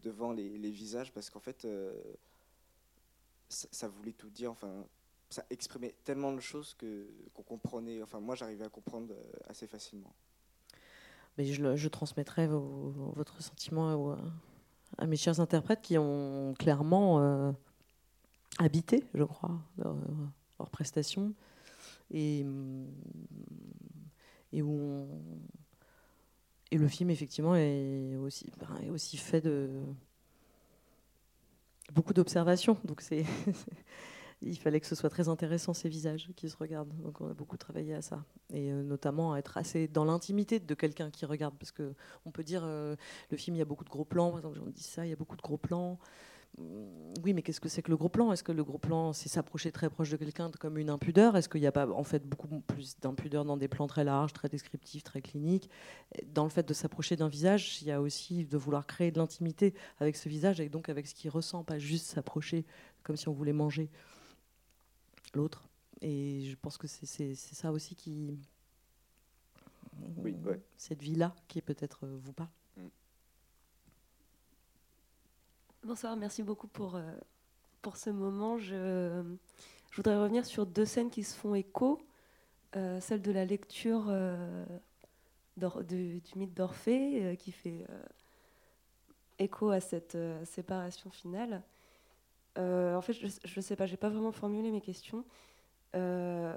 devant 0.03 0.33
les, 0.33 0.59
les, 0.59 0.71
visages 0.71 1.11
parce 1.13 1.31
qu'en 1.31 1.41
fait, 1.41 1.67
ça, 3.53 3.89
voulait 3.89 4.13
tout 4.13 4.31
dire. 4.31 4.51
Enfin, 4.51 4.85
ça 5.31 5.45
exprimait 5.51 5.95
tellement 6.05 6.33
de 6.33 6.41
choses 6.41 6.75
que 6.75 7.07
qu'on 7.35 7.43
comprenait. 7.43 8.03
Enfin, 8.03 8.21
moi, 8.21 8.35
j'arrivais 8.35 8.65
à 8.65 8.69
comprendre 8.69 9.15
assez 9.49 9.67
facilement 9.67 10.15
mais 11.39 11.47
je, 11.47 11.89
transmettrai 11.89 12.47
votre 12.47 13.43
sentiment 13.43 14.17
à, 14.99 15.07
mes 15.07 15.17
chers 15.17 15.41
interprètes 15.41 15.81
qui 15.83 15.97
ont 15.99 16.55
clairement 16.59 17.21
euh, 17.21 17.53
habité, 18.59 19.05
je 19.15 19.25
crois, 19.25 19.59
leur, 19.79 20.71
prestation 20.71 21.35
et, 22.13 22.47
et 24.53 24.63
où 24.63 25.09
et 26.71 26.79
le 26.79 26.89
film 26.89 27.11
effectivement 27.11 27.57
est 27.57 28.17
aussi, 28.17 28.51
ben, 28.59 28.69
est 28.83 28.91
aussi 28.91 29.17
fait 29.17 29.41
de 29.41 29.69
beaucoup 31.93 32.13
d'observations. 32.13 32.77
Donc 32.85 33.01
c'est 33.01 33.25
il 34.43 34.59
fallait 34.59 34.81
que 34.81 34.87
ce 34.87 34.95
soit 34.95 35.11
très 35.11 35.29
intéressant 35.29 35.73
ces 35.75 35.89
visages 35.89 36.29
qui 36.37 36.49
se 36.49 36.57
regardent. 36.57 36.95
Donc 37.03 37.21
on 37.21 37.31
a 37.31 37.35
beaucoup 37.35 37.57
travaillé 37.57 37.95
à 37.95 38.03
ça 38.03 38.25
et 38.53 38.73
euh, 38.73 38.83
notamment 38.83 39.33
à 39.35 39.39
être 39.39 39.57
assez 39.57 39.89
dans 39.89 40.05
l'intimité 40.05 40.59
de 40.59 40.75
quelqu'un 40.75 41.11
qui 41.11 41.25
regarde 41.27 41.55
parce 41.59 41.73
que 41.73 41.95
on 42.25 42.31
peut 42.31 42.45
dire 42.45 42.63
euh, 42.65 42.97
le 43.31 43.37
film 43.37 43.57
il 43.57 43.59
y 43.61 43.63
a 43.63 43.67
beaucoup 43.67 43.85
de 43.85 43.91
gros 43.91 44.05
plans 44.05 44.31
par 44.31 44.39
exemple 44.39 44.59
j'en 44.59 44.71
dis 44.71 44.83
ça 44.83 45.07
il 45.07 45.11
y 45.11 45.13
a 45.13 45.17
beaucoup 45.17 45.37
de 45.37 45.43
gros 45.43 45.59
plans. 45.59 45.99
Oui, 46.59 47.33
mais 47.33 47.43
qu'est-ce 47.43 47.61
que 47.61 47.69
c'est 47.69 47.83
que 47.83 47.91
le 47.91 47.97
gros 47.97 48.09
plan? 48.09 48.33
Est-ce 48.33 48.43
que 48.43 48.53
le 48.53 48.65
gros 48.65 48.79
plan, 48.79 49.13
c'est 49.13 49.29
s'approcher 49.29 49.73
très 49.73 49.89
proche 49.89 50.11
de 50.11 50.17
quelqu'un 50.17 50.51
comme 50.51 50.77
une 50.77 50.91
impudeur? 50.91 51.37
Est-ce 51.37 51.49
qu'il 51.49 51.61
n'y 51.61 51.67
a 51.67 51.73
pas 51.73 51.89
en 51.89 52.05
fait 52.05 52.27
beaucoup 52.27 52.61
plus 52.61 52.99
d'impudeur 53.01 53.45
dans 53.45 53.57
des 53.57 53.69
plans 53.69 53.87
très 53.87 54.05
larges, 54.05 54.33
très 54.33 54.49
descriptifs, 54.49 55.03
très 55.03 55.23
cliniques? 55.23 55.71
Dans 56.27 56.45
le 56.45 56.51
fait 56.51 56.67
de 56.67 56.75
s'approcher 56.75 57.17
d'un 57.17 57.29
visage, 57.29 57.81
il 57.81 57.89
y 57.89 57.91
a 57.91 58.01
aussi 58.01 58.45
de 58.45 58.57
vouloir 58.59 58.87
créer 58.87 59.11
de 59.11 59.19
l'intimité 59.19 59.75
avec 59.99 60.17
ce 60.17 60.29
visage 60.29 60.61
et 60.61 60.69
donc 60.69 60.89
avec 60.89 61.07
ce 61.07 61.15
qu'il 61.15 61.31
ressent, 61.31 61.65
pas 61.65 61.79
juste 61.79 62.07
s'approcher 62.07 62.67
comme 63.03 63.17
si 63.17 63.29
on 63.29 63.33
voulait 63.33 63.53
manger 63.53 63.91
l'autre. 65.35 65.69
Et 66.01 66.43
je 66.51 66.57
pense 66.57 66.77
que 66.77 66.87
c'est 66.87 67.35
ça 67.35 67.73
aussi 67.73 67.95
qui. 67.95 68.39
Oui, 70.17 70.35
Cette 70.77 71.03
vie-là 71.03 71.35
qui 71.49 71.63
peut-être 71.63 72.07
vous 72.07 72.33
parle. 72.33 72.49
Mm. 72.77 72.87
Bonsoir, 75.85 76.17
merci 76.17 76.43
beaucoup 76.43 76.69
pour, 76.69 76.97
euh, 76.97 77.03
pour 77.83 77.97
ce 77.97 78.11
moment. 78.11 78.59
Je, 78.59 79.23
voudrais 79.97 80.17
revenir 80.17 80.47
sur 80.47 80.67
deux 80.67 80.85
scènes 80.85 81.11
qui 81.11 81.25
se 81.25 81.37
font 81.37 81.55
écho. 81.55 82.01
Euh, 82.77 83.01
celle 83.01 83.21
de 83.21 83.33
la 83.33 83.45
lecture 83.45 84.13
du, 85.57 86.21
du, 86.21 86.39
mythe 86.39 86.55
d'Orphée, 86.55 87.37
qui 87.39 87.53
fait 87.53 87.85
écho 89.39 89.71
à 89.71 89.81
cette 89.81 90.17
séparation 90.45 91.11
finale. 91.11 91.63
Euh, 92.59 92.95
en 92.97 93.01
fait, 93.01 93.13
je 93.15 93.27
ne 93.27 93.61
sais 93.63 93.77
pas, 93.77 93.87
j'ai 93.87 93.97
pas 93.97 94.09
vraiment 94.09 94.33
formulé 94.33 94.71
mes 94.71 94.81
questions. 94.81 95.25
Euh, 95.95 96.57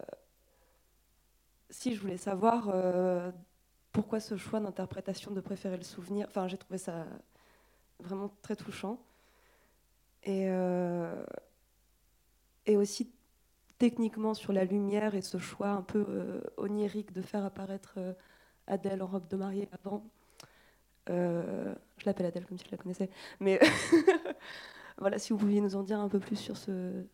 si 1.70 1.96
je 1.96 2.02
voulais 2.02 2.18
savoir, 2.18 2.70
euh, 2.70 3.32
pourquoi 3.92 4.20
ce 4.20 4.38
choix 4.38 4.60
d'interprétation 4.60 5.32
de 5.32 5.42
préférer 5.42 5.78
le 5.78 5.84
souvenir. 5.84 6.28
Enfin, 6.28 6.48
j'ai 6.48 6.58
trouvé 6.58 6.78
ça 6.78 7.06
vraiment 8.00 8.30
très 8.42 8.56
touchant. 8.56 9.00
Et, 10.26 10.48
euh, 10.50 11.24
et 12.66 12.78
aussi 12.78 13.12
techniquement 13.78 14.34
sur 14.34 14.54
la 14.54 14.66
lumière 14.66 15.14
et 15.14 15.22
ce 15.22 15.38
choix 15.38 15.70
un 15.70 15.84
peu 15.84 16.04
euh, 16.08 16.42
onirique 16.58 17.14
de 17.14 17.22
faire 17.22 17.46
apparaître 17.46 17.96
euh, 17.98 18.14
Adèle 18.68 19.04
en 19.04 19.08
robe 19.08 19.28
de 19.28 19.36
mariée 19.36 19.70
avant. 19.72 20.04
je 21.08 22.06
l'appelle 22.06 22.26
Adèle 22.26 22.46
comme 22.48 22.58
si 22.58 22.66
je 22.66 22.72
la 22.72 22.78
connaissais. 22.78 23.12
Mais 23.40 23.60
voilà, 24.98 25.20
si 25.20 25.32
vous 25.32 25.38
pouviez 25.38 25.62
nous 25.62 25.76
en 25.76 25.84
dire 25.84 26.00
un 26.00 26.10
peu 26.10 26.20
plus 26.20 26.38
sur 26.38 26.58
ce, 26.58 27.06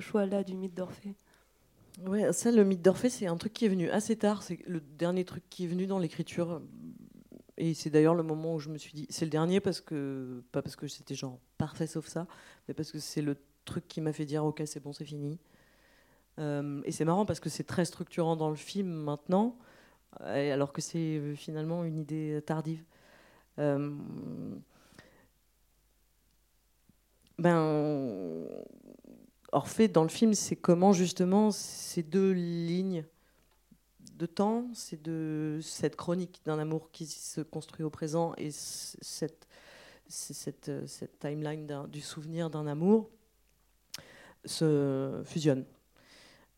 choix-là 0.00 0.42
du 0.42 0.56
mythe 0.56 0.74
d'Orphée. 0.74 1.14
Ouais, 2.04 2.32
ça, 2.32 2.50
le 2.50 2.64
mythe 2.64 2.82
d'Orphée, 2.82 3.10
c'est 3.10 3.28
un 3.28 3.36
truc 3.36 3.52
qui 3.52 3.66
est 3.66 3.68
venu 3.68 3.88
assez 3.90 4.16
tard. 4.16 4.42
C'est 4.42 4.58
le 4.66 4.80
dernier 4.80 5.24
truc 5.24 5.44
qui 5.48 5.64
est 5.64 5.68
venu 5.68 5.86
dans 5.86 6.00
l'écriture. 6.00 6.60
Et 7.56 7.74
c'est 7.74 7.90
d'ailleurs 7.90 8.16
le 8.16 8.24
moment 8.24 8.54
où 8.54 8.58
je 8.58 8.68
me 8.68 8.78
suis 8.78 8.94
dit, 8.94 9.06
c'est 9.10 9.24
le 9.24 9.30
dernier 9.30 9.60
parce 9.60 9.80
que 9.80 10.42
pas 10.50 10.60
parce 10.60 10.74
que 10.74 10.88
c'était 10.88 11.14
genre 11.14 11.38
parfait 11.64 11.86
sauf 11.86 12.06
ça, 12.06 12.26
mais 12.68 12.74
parce 12.74 12.92
que 12.92 12.98
c'est 12.98 13.22
le 13.22 13.38
truc 13.64 13.88
qui 13.88 14.02
m'a 14.02 14.12
fait 14.12 14.26
dire 14.26 14.44
ok 14.44 14.62
c'est 14.66 14.80
bon 14.80 14.92
c'est 14.92 15.06
fini. 15.06 15.38
Euh, 16.38 16.82
et 16.84 16.92
c'est 16.92 17.06
marrant 17.06 17.24
parce 17.24 17.40
que 17.40 17.48
c'est 17.48 17.64
très 17.64 17.86
structurant 17.86 18.36
dans 18.36 18.50
le 18.50 18.56
film 18.56 18.88
maintenant, 18.88 19.56
alors 20.20 20.74
que 20.74 20.82
c'est 20.82 21.16
euh, 21.16 21.34
finalement 21.34 21.84
une 21.84 21.96
idée 21.96 22.42
tardive. 22.44 22.84
Euh, 23.58 23.94
ben 27.38 28.46
Orphée, 29.52 29.88
dans 29.88 30.02
le 30.02 30.10
film, 30.10 30.34
c'est 30.34 30.56
comment 30.56 30.92
justement 30.92 31.50
ces 31.50 32.02
deux 32.02 32.32
lignes 32.32 33.06
de 34.18 34.26
temps, 34.26 34.66
c'est 34.74 35.00
de 35.00 35.60
cette 35.62 35.96
chronique 35.96 36.42
d'un 36.44 36.58
amour 36.58 36.90
qui 36.90 37.06
se 37.06 37.40
construit 37.40 37.84
au 37.84 37.90
présent 37.90 38.34
et 38.36 38.50
cette, 38.50 39.48
cette, 40.06 40.70
cette 40.86 41.18
timeline 41.18 41.66
du 41.88 42.00
souvenir 42.00 42.50
d'un 42.50 42.66
amour 42.66 43.10
se 44.44 45.22
fusionnent. 45.24 45.64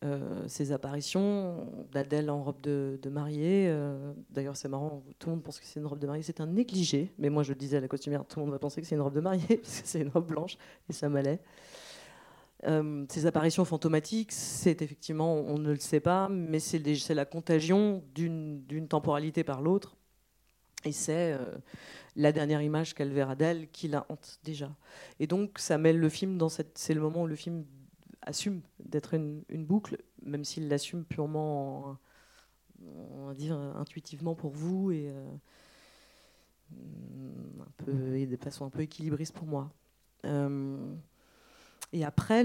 Euh, 0.05 0.45
ces 0.47 0.73
apparitions 0.73 1.73
d'Adèle 1.91 2.29
en 2.29 2.43
robe 2.43 2.61
de, 2.61 3.09
mariée, 3.09 3.67
euh, 3.69 4.13
d'ailleurs 4.29 4.57
c'est 4.57 4.69
marrant, 4.69 5.03
tout 5.19 5.31
le 5.31 5.37
monde 5.37 5.43
pense 5.43 5.59
que 5.59 5.65
c'est 5.65 5.81
une 5.81 5.87
robe 5.87 5.99
de 5.99 6.07
mariée, 6.07 6.23
c'est 6.23 6.43
un 6.43 6.47
négligé, 6.47 7.15
mais 7.19 7.31
moi 7.31 7.43
je 7.43 7.49
le 7.53 7.55
disais 7.59 7.79
à 7.79 7.81
la 7.81 7.89
costumière, 7.89 8.23
tout 8.27 8.39
le 8.39 8.45
monde 8.45 8.53
va 8.53 8.59
penser 8.59 8.83
que 8.83 8.87
c'est 8.87 8.95
une 8.95 9.01
robe 9.01 9.15
de 9.15 9.21
mariée, 9.21 9.57
parce 9.63 9.81
que 9.81 9.89
c'est 9.89 10.01
une 10.01 10.11
robe 10.11 10.27
blanche 10.27 10.59
et 10.91 10.93
ça 10.93 11.09
m'allait. 11.09 11.41
Euh, 12.65 13.07
ces 13.09 13.25
apparitions 13.25 13.65
fantomatiques, 13.65 14.33
c'est 14.33 14.83
effectivement, 14.83 15.35
on 15.35 15.59
ne 15.59 15.71
le 15.71 15.79
sait 15.79 16.01
pas, 16.01 16.29
mais 16.29 16.59
c'est 16.61 17.15
la 17.15 17.25
contagion 17.25 18.03
d'une 18.15 18.87
temporalité 18.89 19.45
par 19.45 19.63
l'autre. 19.63 19.97
Et 20.87 20.93
c'est 20.93 21.33
euh, 21.33 21.59
la 22.15 22.31
dernière 22.31 22.63
image 22.63 22.95
qu'elle 22.95 23.13
verra 23.13 23.35
d'elle 23.35 23.69
qui 23.71 23.89
la 23.89 24.07
hante 24.09 24.39
déjà. 24.45 24.75
Et 25.19 25.27
donc, 25.27 25.59
ça 25.59 25.79
mêle 25.79 25.99
le 25.99 26.09
film 26.09 26.39
dans 26.39 26.49
cette. 26.49 26.79
C'est 26.79 26.95
le 26.95 27.01
moment 27.01 27.23
où 27.23 27.27
le 27.27 27.35
film 27.35 27.65
assume 28.23 28.61
d'être 28.79 29.15
une, 29.15 29.43
boucle, 29.51 29.99
même 30.23 30.45
s'il 30.45 30.69
l'assume 30.69 31.05
purement, 31.05 31.97
on 32.83 33.27
va 33.27 33.35
dire, 33.35 33.57
intuitivement 33.57 34.35
pour 34.35 34.53
vous 34.53 34.91
et, 34.93 35.09
euh, 35.09 35.37
un 37.61 37.85
peu, 37.85 38.17
et 38.17 38.27
de 38.27 38.37
façon 38.37 38.65
un 38.65 38.71
peu 38.71 38.83
équilibriste 38.83 39.35
pour 39.35 39.47
moi. 39.47 39.73
Et 41.93 42.05
après, 42.05 42.45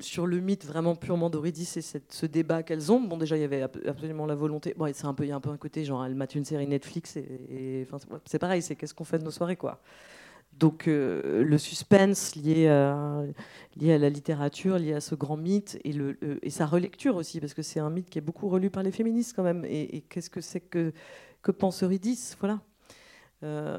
sur 0.00 0.26
le 0.26 0.40
mythe 0.40 0.64
vraiment 0.64 0.94
purement 0.94 1.30
d'Eurydice 1.30 1.76
et 1.76 1.82
ce 1.82 2.26
débat 2.26 2.62
qu'elles 2.62 2.92
ont, 2.92 3.00
bon, 3.00 3.16
déjà, 3.16 3.36
il 3.36 3.40
y 3.40 3.44
avait 3.44 3.62
absolument 3.62 4.26
la 4.26 4.34
volonté. 4.34 4.74
Bon, 4.76 4.90
c'est 4.92 5.06
un 5.06 5.14
peu, 5.14 5.24
il 5.24 5.28
y 5.28 5.32
a 5.32 5.36
un 5.36 5.40
peu 5.40 5.50
un 5.50 5.56
côté 5.56 5.84
genre, 5.84 6.04
elle 6.04 6.14
mate 6.14 6.34
une 6.34 6.44
série 6.44 6.66
Netflix 6.66 7.16
et, 7.16 7.86
c'est 8.24 8.38
pareil, 8.38 8.62
c'est 8.62 8.76
qu'est-ce 8.76 8.94
qu'on 8.94 9.04
fait 9.04 9.18
de 9.18 9.24
nos 9.24 9.30
soirées, 9.30 9.56
quoi. 9.56 9.80
Donc, 10.58 10.88
euh, 10.88 11.44
le 11.44 11.58
suspense 11.58 12.34
lié 12.34 12.68
à, 12.68 13.24
la 13.78 14.08
littérature, 14.08 14.78
lié 14.78 14.94
à 14.94 15.00
ce 15.00 15.14
grand 15.14 15.36
mythe 15.36 15.78
et, 15.84 16.50
sa 16.50 16.66
relecture 16.66 17.16
aussi, 17.16 17.40
parce 17.40 17.52
que 17.52 17.62
c'est 17.62 17.80
un 17.80 17.90
mythe 17.90 18.08
qui 18.08 18.18
est 18.18 18.22
beaucoup 18.22 18.48
relu 18.48 18.70
par 18.70 18.82
les 18.82 18.92
féministes 18.92 19.34
quand 19.36 19.42
même. 19.42 19.64
Et, 19.64 19.96
et 19.96 20.00
qu'est-ce 20.02 20.30
que 20.30 20.40
c'est 20.40 20.60
que, 20.60 20.92
que 21.42 21.50
pense 21.50 21.82
Eurydice? 21.82 22.36
Voilà. 22.40 22.60
Euh, 23.42 23.78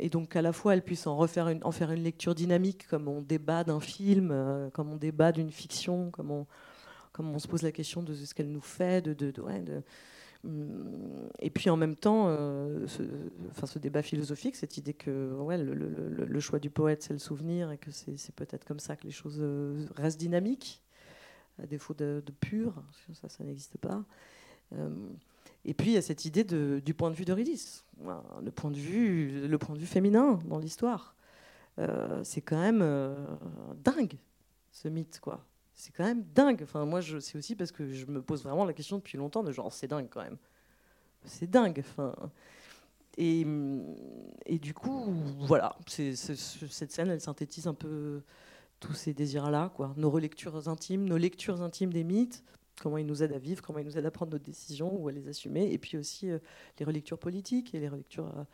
et 0.00 0.10
donc 0.10 0.34
à 0.34 0.42
la 0.42 0.52
fois 0.52 0.74
elle 0.74 0.82
puisse 0.82 1.06
en, 1.06 1.16
refaire 1.16 1.48
une, 1.48 1.62
en 1.62 1.70
faire 1.70 1.92
une 1.92 2.02
lecture 2.02 2.34
dynamique, 2.34 2.88
comme 2.88 3.06
on 3.06 3.22
débat 3.22 3.62
d'un 3.62 3.78
film, 3.78 4.30
euh, 4.32 4.70
comme 4.70 4.90
on 4.90 4.96
débat 4.96 5.30
d'une 5.30 5.52
fiction, 5.52 6.10
comme 6.10 6.32
on, 6.32 6.46
comme 7.12 7.32
on 7.32 7.38
se 7.38 7.46
pose 7.46 7.62
la 7.62 7.70
question 7.70 8.02
de 8.02 8.12
ce 8.14 8.34
qu'elle 8.34 8.50
nous 8.50 8.60
fait, 8.60 9.04
de, 9.04 9.14
de, 9.14 9.30
de, 9.30 9.42
hum, 10.44 11.28
et 11.38 11.50
puis 11.50 11.70
en 11.70 11.76
même 11.76 11.94
temps, 11.94 12.26
euh, 12.28 12.86
ce, 12.88 13.02
enfin, 13.50 13.66
ce 13.66 13.78
débat 13.78 14.02
philosophique, 14.02 14.56
cette 14.56 14.76
idée 14.76 14.94
que 14.94 15.32
ouais, 15.34 15.58
le, 15.58 16.40
choix 16.40 16.58
du 16.58 16.68
poète, 16.70 17.02
c'est 17.02 17.12
le 17.12 17.20
souvenir, 17.20 17.70
et 17.70 17.78
que 17.78 17.92
c'est 17.92 18.34
peut-être 18.34 18.64
comme 18.64 18.80
ça 18.80 18.96
que 18.96 19.04
les 19.04 19.12
choses 19.12 19.42
restent 19.94 20.18
dynamiques, 20.18 20.82
à 21.62 21.66
défaut 21.66 21.94
de, 21.94 22.22
pur, 22.40 22.82
ça, 23.14 23.28
ça 23.28 23.44
n'existe 23.44 23.78
pas. 23.78 24.04
Et 25.66 25.74
puis 25.74 25.90
il 25.90 25.94
y 25.94 25.96
a 25.96 26.02
cette 26.02 26.24
idée 26.24 26.44
du 26.44 26.94
point 26.94 27.10
de 27.10 27.16
vue 27.16 27.24
d'Eurydice, 27.24 27.84
le 28.42 28.50
point 28.50 28.70
de 28.70 28.78
vue, 28.78 29.46
le 29.48 29.58
point 29.58 29.74
de 29.74 29.80
vue 29.80 29.86
féminin 29.86 30.38
dans 30.46 30.58
l'histoire. 30.58 31.16
Euh, 31.78 32.22
c'est 32.24 32.40
quand 32.40 32.58
même 32.58 32.80
euh, 32.82 33.14
dingue 33.84 34.16
ce 34.70 34.88
mythe, 34.88 35.20
quoi. 35.20 35.44
C'est 35.74 35.92
quand 35.92 36.04
même 36.04 36.24
dingue. 36.34 36.62
Enfin, 36.62 36.86
moi, 36.86 37.00
c'est 37.02 37.36
aussi 37.36 37.54
parce 37.54 37.72
que 37.72 37.92
je 37.92 38.06
me 38.06 38.22
pose 38.22 38.44
vraiment 38.44 38.64
la 38.64 38.72
question 38.72 38.96
depuis 38.96 39.18
longtemps 39.18 39.42
de 39.42 39.52
genre, 39.52 39.72
c'est 39.72 39.88
dingue 39.88 40.06
quand 40.08 40.22
même. 40.22 40.38
C'est 41.24 41.50
dingue. 41.50 41.80
Enfin, 41.80 42.14
et, 43.18 43.44
du 44.58 44.74
coup, 44.74 45.12
voilà, 45.40 45.76
cette 45.86 46.92
scène, 46.92 47.10
elle 47.10 47.20
synthétise 47.20 47.66
un 47.66 47.74
peu 47.74 48.22
tous 48.78 48.92
ces 48.92 49.14
désirs-là, 49.14 49.72
quoi. 49.74 49.94
Nos 49.96 50.10
relectures 50.10 50.68
intimes, 50.68 51.04
nos 51.04 51.16
lectures 51.16 51.62
intimes 51.62 51.92
des 51.92 52.04
mythes, 52.04 52.44
comment 52.80 52.98
ils 52.98 53.06
nous 53.06 53.22
aident 53.22 53.32
à 53.32 53.38
vivre, 53.38 53.62
comment 53.62 53.78
ils 53.78 53.86
nous 53.86 53.96
aident 53.98 54.06
à 54.06 54.10
prendre 54.10 54.32
nos 54.32 54.38
décisions 54.38 54.94
ou 54.94 55.08
à 55.08 55.12
les 55.12 55.28
assumer, 55.28 55.72
et 55.72 55.78
puis 55.78 55.96
aussi 55.96 56.30
euh, 56.30 56.38
les 56.78 56.84
relectures 56.84 57.18
politiques 57.18 57.74
et 57.74 57.80
les 57.80 57.88
relectures. 57.88 58.26
Euh, 58.26 58.44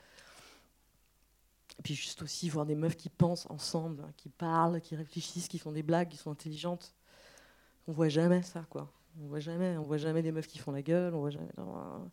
et 1.79 1.83
puis 1.83 1.95
juste 1.95 2.23
aussi 2.23 2.49
voir 2.49 2.67
des 2.67 2.75
meufs 2.75 2.97
qui 2.97 3.09
pensent 3.09 3.47
ensemble, 3.51 4.03
hein, 4.03 4.13
qui 4.17 4.29
parlent, 4.29 4.81
qui 4.81 4.95
réfléchissent, 4.95 5.49
qui 5.49 5.59
font 5.59 5.73
des 5.73 5.83
blagues, 5.83 6.09
qui 6.09 6.17
sont 6.17 6.31
intelligentes. 6.31 6.95
On 7.89 7.93
voit 7.93 8.09
jamais 8.09 8.43
ça, 8.43 8.65
quoi. 8.69 8.93
On 9.21 9.27
voit 9.27 9.41
jamais, 9.41 9.77
on 9.77 9.83
voit 9.83 9.99
jamais 9.99 10.23
des 10.23 10.33
meufs 10.33 10.47
qui 10.47 10.59
font 10.59 10.73
la 10.73 10.83
gueule, 10.83 11.15
on 11.15 11.21
voit 11.21 11.31
jamais. 11.31 11.53
Hein. 11.59 12.11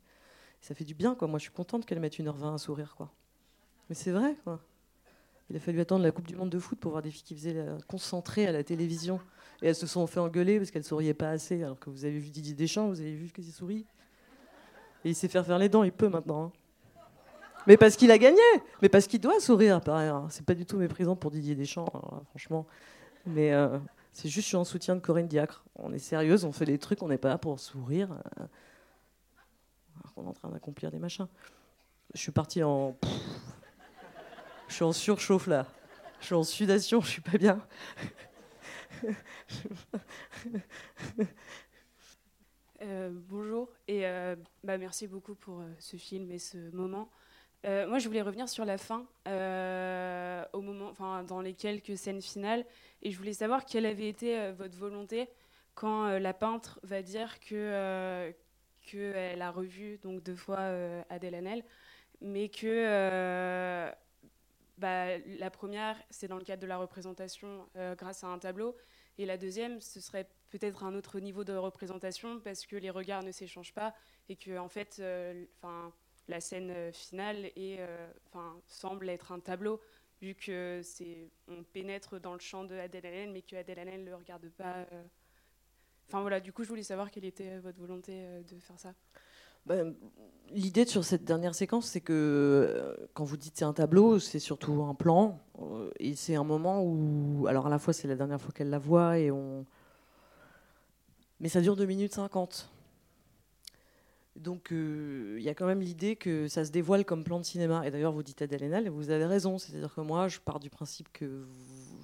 ça 0.61 0.73
fait 0.75 0.85
du 0.85 0.93
bien, 0.93 1.15
quoi. 1.15 1.27
Moi, 1.27 1.39
je 1.39 1.43
suis 1.43 1.53
contente 1.53 1.85
qu'elles 1.85 1.99
mettent 1.99 2.17
1h20 2.17 2.55
à 2.55 2.57
sourire, 2.57 2.95
quoi. 2.95 3.11
Mais 3.89 3.95
c'est 3.95 4.11
vrai, 4.11 4.35
quoi. 4.43 4.61
Il 5.49 5.55
a 5.55 5.59
fallu 5.59 5.79
attendre 5.79 6.03
la 6.03 6.11
Coupe 6.11 6.27
du 6.27 6.35
Monde 6.35 6.49
de 6.49 6.59
foot 6.59 6.79
pour 6.79 6.91
voir 6.91 7.01
des 7.01 7.09
filles 7.09 7.23
qui 7.23 7.35
faisaient 7.35 7.53
la... 7.53 7.77
concentrées 7.87 8.45
à 8.45 8.51
la 8.51 8.63
télévision. 8.63 9.19
Et 9.61 9.67
elles 9.67 9.75
se 9.75 9.87
sont 9.87 10.05
fait 10.07 10.19
engueuler 10.19 10.57
parce 10.57 10.71
qu'elles 10.71 10.83
souriaient 10.83 11.13
pas 11.13 11.29
assez. 11.29 11.63
Alors 11.63 11.79
que 11.79 11.89
vous 11.89 12.05
avez 12.05 12.17
vu 12.17 12.29
Didier 12.29 12.53
Deschamps, 12.53 12.87
vous 12.87 13.01
avez 13.01 13.13
vu 13.13 13.29
qu'il 13.29 13.43
sourit. 13.45 13.85
Et 15.03 15.09
il 15.09 15.15
sait 15.15 15.27
faire 15.27 15.45
faire 15.45 15.57
les 15.57 15.69
dents, 15.69 15.83
il 15.83 15.91
peut 15.91 16.09
maintenant. 16.09 16.45
Hein. 16.45 16.51
Mais 17.67 17.77
parce 17.77 17.95
qu'il 17.95 18.11
a 18.11 18.17
gagné 18.17 18.41
Mais 18.81 18.89
parce 18.89 19.07
qu'il 19.07 19.19
doit 19.19 19.39
sourire, 19.39 19.81
pareil. 19.81 20.09
Hein. 20.09 20.27
C'est 20.29 20.45
pas 20.45 20.55
du 20.55 20.65
tout 20.65 20.77
méprisant 20.77 21.15
pour 21.15 21.31
Didier 21.31 21.55
Deschamps, 21.55 21.87
franchement. 22.29 22.65
Mais 23.25 23.53
euh, 23.53 23.77
c'est 24.13 24.29
juste, 24.29 24.45
je 24.45 24.49
suis 24.49 24.57
en 24.57 24.63
soutien 24.63 24.95
de 24.95 25.01
Corinne 25.01 25.27
Diacre. 25.27 25.63
On 25.75 25.93
est 25.93 25.99
sérieuse, 25.99 26.45
on 26.45 26.51
fait 26.51 26.65
des 26.65 26.77
trucs, 26.77 27.03
on 27.03 27.09
n'est 27.09 27.17
pas 27.17 27.29
là 27.29 27.37
pour 27.37 27.59
sourire. 27.59 28.09
Euh, 28.39 28.45
on 30.15 30.23
est 30.23 30.27
en 30.27 30.33
train 30.33 30.49
d'accomplir 30.49 30.91
des 30.91 30.99
machins. 30.99 31.27
Je 32.13 32.19
suis 32.19 32.31
parti 32.31 32.63
en. 32.63 32.97
Je 34.67 34.73
suis 34.73 34.83
en 34.83 34.91
surchauffe 34.91 35.47
là. 35.47 35.65
Je 36.19 36.27
suis 36.27 36.35
en 36.35 36.43
sudation, 36.43 37.01
je 37.01 37.07
suis 37.07 37.21
pas 37.21 37.37
bien. 37.37 37.59
Euh, 42.81 43.09
bonjour 43.11 43.67
et 43.89 44.07
euh, 44.07 44.37
bah, 44.63 44.77
merci 44.77 45.05
beaucoup 45.05 45.35
pour 45.35 45.59
euh, 45.59 45.67
ce 45.79 45.97
film 45.97 46.31
et 46.31 46.39
ce 46.39 46.73
moment. 46.73 47.09
moi, 47.65 47.99
je 47.99 48.07
voulais 48.07 48.21
revenir 48.21 48.47
sur 48.47 48.63
la 48.63 48.77
fin, 48.77 49.05
au 50.53 50.61
moment, 50.61 50.93
dans 51.23 51.41
les 51.41 51.53
quelques 51.53 51.97
scènes 51.97 52.21
finales, 52.21 52.65
et 53.01 53.11
je 53.11 53.17
voulais 53.17 53.33
savoir 53.33 53.65
quelle 53.65 53.85
avait 53.85 54.07
été 54.07 54.53
votre 54.53 54.77
volonté 54.77 55.27
quand 55.75 56.17
la 56.19 56.33
peintre 56.33 56.79
va 56.83 57.01
dire 57.01 57.41
que 57.41 58.33
qu'elle 58.81 59.41
a 59.41 59.51
revu 59.51 59.97
donc 59.97 60.23
deux 60.23 60.37
fois 60.37 60.71
Adèle 61.09 61.35
Hanel, 61.35 61.65
mais 62.21 62.47
que 62.47 63.91
bah, 64.79 65.17
la 65.19 65.51
première, 65.51 65.95
c'est 66.09 66.27
dans 66.27 66.37
le 66.37 66.43
cadre 66.43 66.61
de 66.61 66.67
la 66.67 66.77
représentation 66.77 67.67
grâce 67.97 68.23
à 68.23 68.27
un 68.27 68.39
tableau, 68.39 68.75
et 69.19 69.25
la 69.25 69.37
deuxième, 69.37 69.81
ce 69.81 69.99
serait 69.99 70.29
peut-être 70.49 70.85
un 70.85 70.95
autre 70.95 71.19
niveau 71.19 71.43
de 71.43 71.53
représentation 71.53 72.39
parce 72.39 72.65
que 72.65 72.77
les 72.77 72.89
regards 72.89 73.21
ne 73.21 73.33
s'échangent 73.33 73.73
pas 73.73 73.93
et 74.29 74.37
que 74.37 74.57
en 74.57 74.69
fait, 74.69 74.97
euh, 74.99 75.45
la 76.29 76.39
scène 76.39 76.71
euh, 76.71 76.91
finale 76.93 77.47
est, 77.57 77.79
euh, 77.79 78.09
semble 78.67 79.09
être 79.09 79.33
un 79.33 79.41
tableau 79.41 79.81
vu 80.21 80.35
que 80.35 80.79
c'est 80.83 81.29
on 81.49 81.63
pénètre 81.63 82.17
dans 82.19 82.33
le 82.33 82.39
champ 82.39 82.63
de 82.63 82.75
Adèle 82.75 83.05
Allen 83.05 83.33
mais 83.33 83.41
que 83.41 83.57
Adèle 83.57 84.01
ne 84.01 84.05
le 84.05 84.15
regarde 84.15 84.49
pas. 84.51 84.85
Enfin 86.07 86.21
voilà, 86.21 86.39
du 86.39 86.53
coup, 86.53 86.63
je 86.63 86.69
voulais 86.69 86.83
savoir 86.83 87.11
quelle 87.11 87.25
était 87.25 87.59
votre 87.59 87.77
volonté 87.77 88.25
de 88.43 88.59
faire 88.59 88.79
ça. 88.79 88.93
Ben, 89.65 89.95
l'idée 90.51 90.85
sur 90.85 91.03
cette 91.03 91.23
dernière 91.23 91.55
séquence, 91.55 91.87
c'est 91.87 92.01
que 92.01 92.13
euh, 92.13 93.07
quand 93.13 93.23
vous 93.23 93.37
dites 93.37 93.53
c'est 93.55 93.65
un 93.65 93.73
tableau, 93.73 94.19
c'est 94.19 94.39
surtout 94.39 94.83
un 94.83 94.95
plan. 94.95 95.39
Euh, 95.61 95.89
et 95.99 96.15
c'est 96.15 96.35
un 96.35 96.43
moment 96.43 96.83
où. 96.83 97.47
Alors, 97.47 97.67
à 97.67 97.69
la 97.69 97.79
fois, 97.79 97.93
c'est 97.93 98.07
la 98.07 98.15
dernière 98.15 98.41
fois 98.41 98.51
qu'elle 98.53 98.69
la 98.69 98.79
voit, 98.79 99.17
et 99.19 99.31
on. 99.31 99.65
Mais 101.39 101.49
ça 101.49 101.61
dure 101.61 101.75
2 101.75 101.85
minutes 101.85 102.13
50. 102.13 102.69
Donc, 104.35 104.71
euh, 104.71 105.35
il 105.37 105.43
y 105.43 105.49
a 105.49 105.53
quand 105.53 105.65
même 105.65 105.81
l'idée 105.81 106.15
que 106.15 106.47
ça 106.47 106.63
se 106.63 106.71
dévoile 106.71 107.03
comme 107.03 107.23
plan 107.23 107.39
de 107.39 107.45
cinéma. 107.45 107.85
Et 107.85 107.91
d'ailleurs, 107.91 108.13
vous 108.13 108.23
dites 108.23 108.41
Adèle 108.41 108.63
Haenel, 108.63 108.87
et 108.87 108.89
vous 108.89 109.09
avez 109.09 109.25
raison. 109.25 109.57
C'est-à-dire 109.57 109.93
que 109.93 110.01
moi, 110.01 110.27
je 110.27 110.39
pars 110.39 110.59
du 110.59 110.69
principe 110.69 111.11
qu'il 111.11 111.45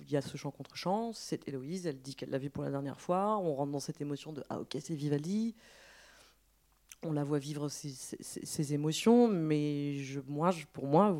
y 0.09 0.17
a 0.17 0.21
ce 0.21 0.35
chant 0.35 0.51
contre 0.51 0.75
chant. 0.75 1.11
C'est 1.13 1.47
Héloïse, 1.47 1.87
elle 1.87 2.01
dit 2.01 2.15
qu'elle 2.15 2.29
l'a 2.29 2.37
vu 2.37 2.49
pour 2.49 2.63
la 2.63 2.71
dernière 2.71 2.99
fois. 2.99 3.37
On 3.37 3.55
rentre 3.55 3.71
dans 3.71 3.79
cette 3.79 4.01
émotion 4.01 4.33
de 4.33 4.43
Ah, 4.49 4.59
ok, 4.59 4.77
c'est 4.81 4.95
Vivaldi 4.95 5.55
on 7.05 7.13
la 7.13 7.23
voit 7.23 7.39
vivre 7.39 7.69
ses, 7.69 8.73
émotions, 8.73 9.27
mais 9.27 9.97
je, 9.97 10.19
moi, 10.27 10.51
pour 10.73 10.87
moi, 10.87 11.15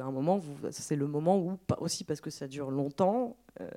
à 0.00 0.04
un 0.04 0.10
moment, 0.10 0.40
c'est 0.70 0.96
le 0.96 1.06
moment 1.06 1.38
où, 1.38 1.58
aussi 1.78 2.04
parce 2.04 2.20
que 2.20 2.30
ça 2.30 2.48
dure 2.48 2.70
longtemps, 2.70 3.36
euh, 3.60 3.70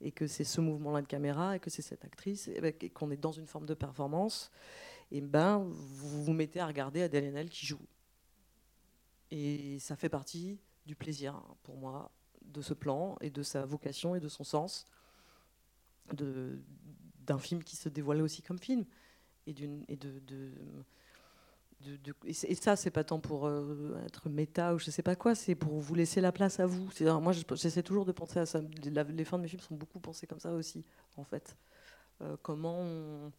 et 0.00 0.10
que 0.10 0.26
c'est 0.26 0.44
ce 0.44 0.60
mouvement-là 0.60 1.02
de 1.02 1.06
caméra, 1.06 1.56
et 1.56 1.60
que 1.60 1.70
c'est 1.70 1.82
cette 1.82 2.04
actrice, 2.04 2.48
et, 2.48 2.90
qu'on 2.90 3.10
est 3.10 3.16
dans 3.16 3.32
une 3.32 3.46
forme 3.46 3.66
de 3.66 3.74
performance, 3.74 4.50
et 5.10 5.20
ben 5.20 5.58
vous 5.58 6.24
vous 6.24 6.32
mettez 6.32 6.60
à 6.60 6.66
regarder 6.66 7.02
Adèle 7.02 7.24
Haenel 7.24 7.50
qui 7.50 7.66
joue. 7.66 7.80
Et 9.30 9.78
ça 9.78 9.96
fait 9.96 10.08
partie 10.08 10.58
du 10.86 10.96
plaisir, 10.96 11.34
hein, 11.34 11.56
pour 11.62 11.76
moi, 11.76 12.10
de 12.42 12.62
ce 12.62 12.74
plan, 12.74 13.16
et 13.20 13.30
de 13.30 13.42
sa 13.42 13.64
vocation, 13.66 14.14
et 14.14 14.20
de 14.20 14.28
son 14.28 14.44
sens, 14.44 14.86
d'un 16.12 17.38
film 17.38 17.62
qui 17.62 17.76
se 17.76 17.88
dévoile 17.88 18.22
aussi 18.22 18.42
comme 18.42 18.58
film 18.58 18.84
et, 19.46 19.52
d'une, 19.52 19.84
et 19.88 19.96
de, 19.96 20.20
de, 20.20 20.50
et 22.24 22.54
ça, 22.54 22.76
c'est 22.76 22.90
pas 22.90 23.04
tant 23.04 23.20
pour 23.20 23.46
euh, 23.46 24.00
être 24.06 24.28
méta 24.28 24.74
ou 24.74 24.78
je 24.78 24.90
sais 24.90 25.02
pas 25.02 25.16
quoi, 25.16 25.34
c'est 25.34 25.54
pour 25.54 25.78
vous 25.80 25.94
laisser 25.94 26.20
la 26.20 26.32
place 26.32 26.60
à 26.60 26.66
vous. 26.66 26.90
C'est, 26.92 27.04
moi, 27.04 27.32
j'essaie 27.32 27.82
toujours 27.82 28.04
de 28.04 28.12
penser 28.12 28.38
à 28.38 28.46
ça. 28.46 28.60
Les, 28.82 29.24
fins 29.24 29.36
de 29.36 29.42
mes 29.42 29.48
films 29.48 29.60
sont 29.60 29.74
beaucoup 29.74 30.00
pensées 30.00 30.26
comme 30.26 30.38
ça 30.38 30.52
aussi, 30.52 30.84
en 31.16 31.24
fait. 31.24 31.56
Euh, 32.22 32.36
comment 32.42 33.30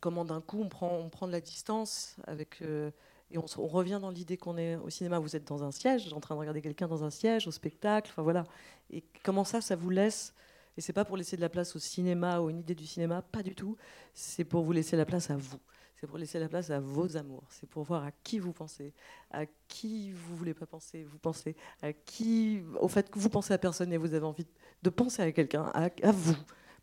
comment 0.00 0.24
d'un 0.24 0.40
coup 0.40 0.60
on 0.62 0.68
prend, 0.68 0.96
on 0.96 1.10
prend 1.10 1.26
de 1.26 1.32
la 1.32 1.40
distance 1.40 2.16
avec 2.26 2.62
euh, 2.62 2.90
et 3.30 3.38
on, 3.38 3.44
on, 3.58 3.66
revient 3.66 3.98
dans 4.00 4.10
l'idée 4.10 4.36
qu'on 4.36 4.56
est 4.56 4.76
au 4.76 4.90
cinéma. 4.90 5.18
Vous 5.18 5.36
êtes 5.36 5.46
dans 5.46 5.62
un 5.62 5.72
siège, 5.72 6.12
en 6.12 6.20
train 6.20 6.34
de 6.34 6.40
regarder 6.40 6.62
quelqu'un 6.62 6.88
dans 6.88 7.04
un 7.04 7.10
siège, 7.10 7.46
au 7.46 7.50
spectacle, 7.50 8.10
enfin 8.10 8.22
voilà. 8.22 8.44
Et 8.90 9.02
comment 9.24 9.44
ça, 9.44 9.60
ça 9.60 9.76
vous 9.76 9.90
laisse 9.90 10.34
et 10.76 10.80
c'est 10.80 10.92
pas 10.92 11.04
pour 11.04 11.16
laisser 11.16 11.36
de 11.36 11.40
la 11.40 11.48
place 11.48 11.74
au 11.76 11.78
cinéma 11.78 12.40
ou 12.40 12.50
une 12.50 12.60
idée 12.60 12.74
du 12.74 12.86
cinéma, 12.86 13.22
pas 13.22 13.42
du 13.42 13.54
tout. 13.54 13.76
C'est 14.14 14.44
pour 14.44 14.64
vous 14.64 14.72
laisser 14.72 14.96
la 14.96 15.04
place 15.04 15.30
à 15.30 15.36
vous. 15.36 15.58
C'est 16.00 16.06
pour 16.06 16.16
laisser 16.16 16.38
la 16.38 16.48
place 16.48 16.70
à 16.70 16.80
vos 16.80 17.16
amours. 17.18 17.44
C'est 17.50 17.68
pour 17.68 17.82
voir 17.82 18.04
à 18.04 18.10
qui 18.10 18.38
vous 18.38 18.54
pensez, 18.54 18.94
à 19.30 19.44
qui 19.68 20.12
vous 20.12 20.34
voulez 20.34 20.54
pas 20.54 20.64
penser, 20.64 21.04
vous 21.04 21.18
pensez, 21.18 21.56
à 21.82 21.92
qui, 21.92 22.62
au 22.80 22.88
fait 22.88 23.10
que 23.10 23.18
vous 23.18 23.28
pensez 23.28 23.52
à 23.52 23.58
personne 23.58 23.92
et 23.92 23.98
vous 23.98 24.14
avez 24.14 24.24
envie 24.24 24.46
de 24.82 24.90
penser 24.90 25.20
à 25.20 25.30
quelqu'un, 25.32 25.64
à, 25.74 26.12
vous, 26.12 26.36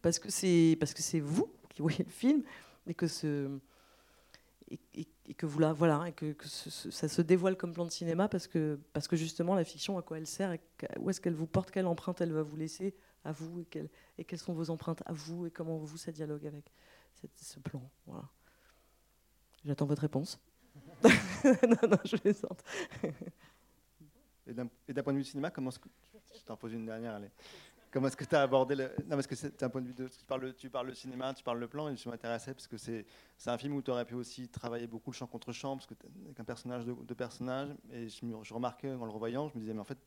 parce 0.03 0.19
que 0.19 0.29
c'est 0.29 0.77
parce 0.79 0.93
que 0.93 1.01
c'est 1.01 1.19
vous 1.19 1.51
qui 1.69 1.81
voyez 1.81 2.03
le 2.03 2.11
film 2.11 2.43
et 2.85 2.93
que 2.93 3.07
ce 3.07 3.49
et, 4.95 5.33
que 5.33 5.45
vous 5.45 5.61
voilà 5.73 6.03
et 6.07 6.11
que, 6.11 6.35
ça 6.45 7.07
se 7.07 7.21
dévoile 7.23 7.57
comme 7.57 7.73
plan 7.73 7.85
de 7.85 7.91
cinéma 7.91 8.27
parce 8.27 8.45
que 8.47 8.79
parce 8.93 9.07
que 9.07 9.15
justement 9.15 9.55
la 9.55 9.63
fiction 9.63 9.97
à 9.97 10.03
quoi 10.03 10.17
elle 10.19 10.27
sert 10.27 10.55
où 10.99 11.09
est-ce 11.09 11.21
qu'elle 11.21 11.33
vous 11.33 11.47
porte, 11.47 11.71
quelle 11.71 11.87
empreinte 11.87 12.21
elle 12.21 12.33
va 12.33 12.43
vous 12.43 12.57
laisser 12.57 12.93
à 13.27 13.31
vous 13.33 13.59
et, 13.59 14.23
quelles 14.23 14.39
sont 14.39 14.53
vos 14.53 14.69
empreintes 14.69 15.03
à 15.05 15.11
vous 15.11 15.45
et 15.45 15.51
comment 15.51 15.77
vous 15.77 15.97
ça 15.97 16.11
dialogue 16.11 16.47
avec 16.47 16.71
ce 17.35 17.59
plan. 17.59 17.81
Voilà. 18.05 18.29
J'attends 19.65 19.85
votre 19.85 20.01
réponse. 20.01 20.39
non, 21.03 21.89
non, 21.89 21.97
je 22.05 22.15
les 22.23 22.33
sens. 22.33 22.57
et 24.47 24.53
d'un 24.53 25.03
point 25.03 25.13
de 25.13 25.17
vue 25.17 25.25
cinéma, 25.25 25.51
comment 25.51 25.69
est-ce 25.69 25.79
que... 25.79 25.89
Je 26.33 26.43
t'en 26.43 26.57
une 26.67 26.85
dernière. 26.85 27.19
Comment 27.91 28.07
est-ce 28.07 28.15
que 28.15 28.23
tu 28.23 28.35
as 28.35 28.43
abordé 28.43 28.75
le... 28.75 28.91
Non, 29.03 29.15
parce 29.15 29.27
que 29.27 29.35
c'est 29.35 29.61
un 29.63 29.69
point 29.69 29.81
de 29.81 29.87
vue 29.87 29.93
de... 29.93 30.07
Tu 30.07 30.23
parles, 30.25 30.53
tu 30.53 30.69
le 30.85 30.93
cinéma, 30.93 31.33
tu 31.33 31.43
parles 31.43 31.59
le 31.59 31.67
plan, 31.67 31.89
et 31.89 31.97
je 31.97 32.07
m'intéressais 32.07 32.53
parce 32.53 32.67
que 32.67 32.77
c'est 32.77 33.05
un 33.45 33.57
film 33.57 33.75
où 33.75 33.81
tu 33.81 33.91
aurais 33.91 34.05
pu 34.05 34.15
aussi 34.15 34.47
travailler 34.47 34.87
beaucoup 34.87 35.11
le 35.11 35.15
champ 35.15 35.27
contre 35.27 35.51
champ, 35.51 35.75
parce 35.75 35.87
que 35.87 35.95
avec 36.25 36.39
un 36.39 36.45
personnage 36.45 36.85
de, 36.85 36.93
de 36.93 37.13
personnage, 37.13 37.69
et 37.91 38.07
je 38.07 38.53
remarquais 38.53 38.93
en 38.93 39.05
le 39.05 39.11
revoyant, 39.11 39.49
je 39.49 39.55
me 39.55 39.59
disais, 39.61 39.73
mais 39.73 39.81
en 39.81 39.85
fait, 39.85 39.99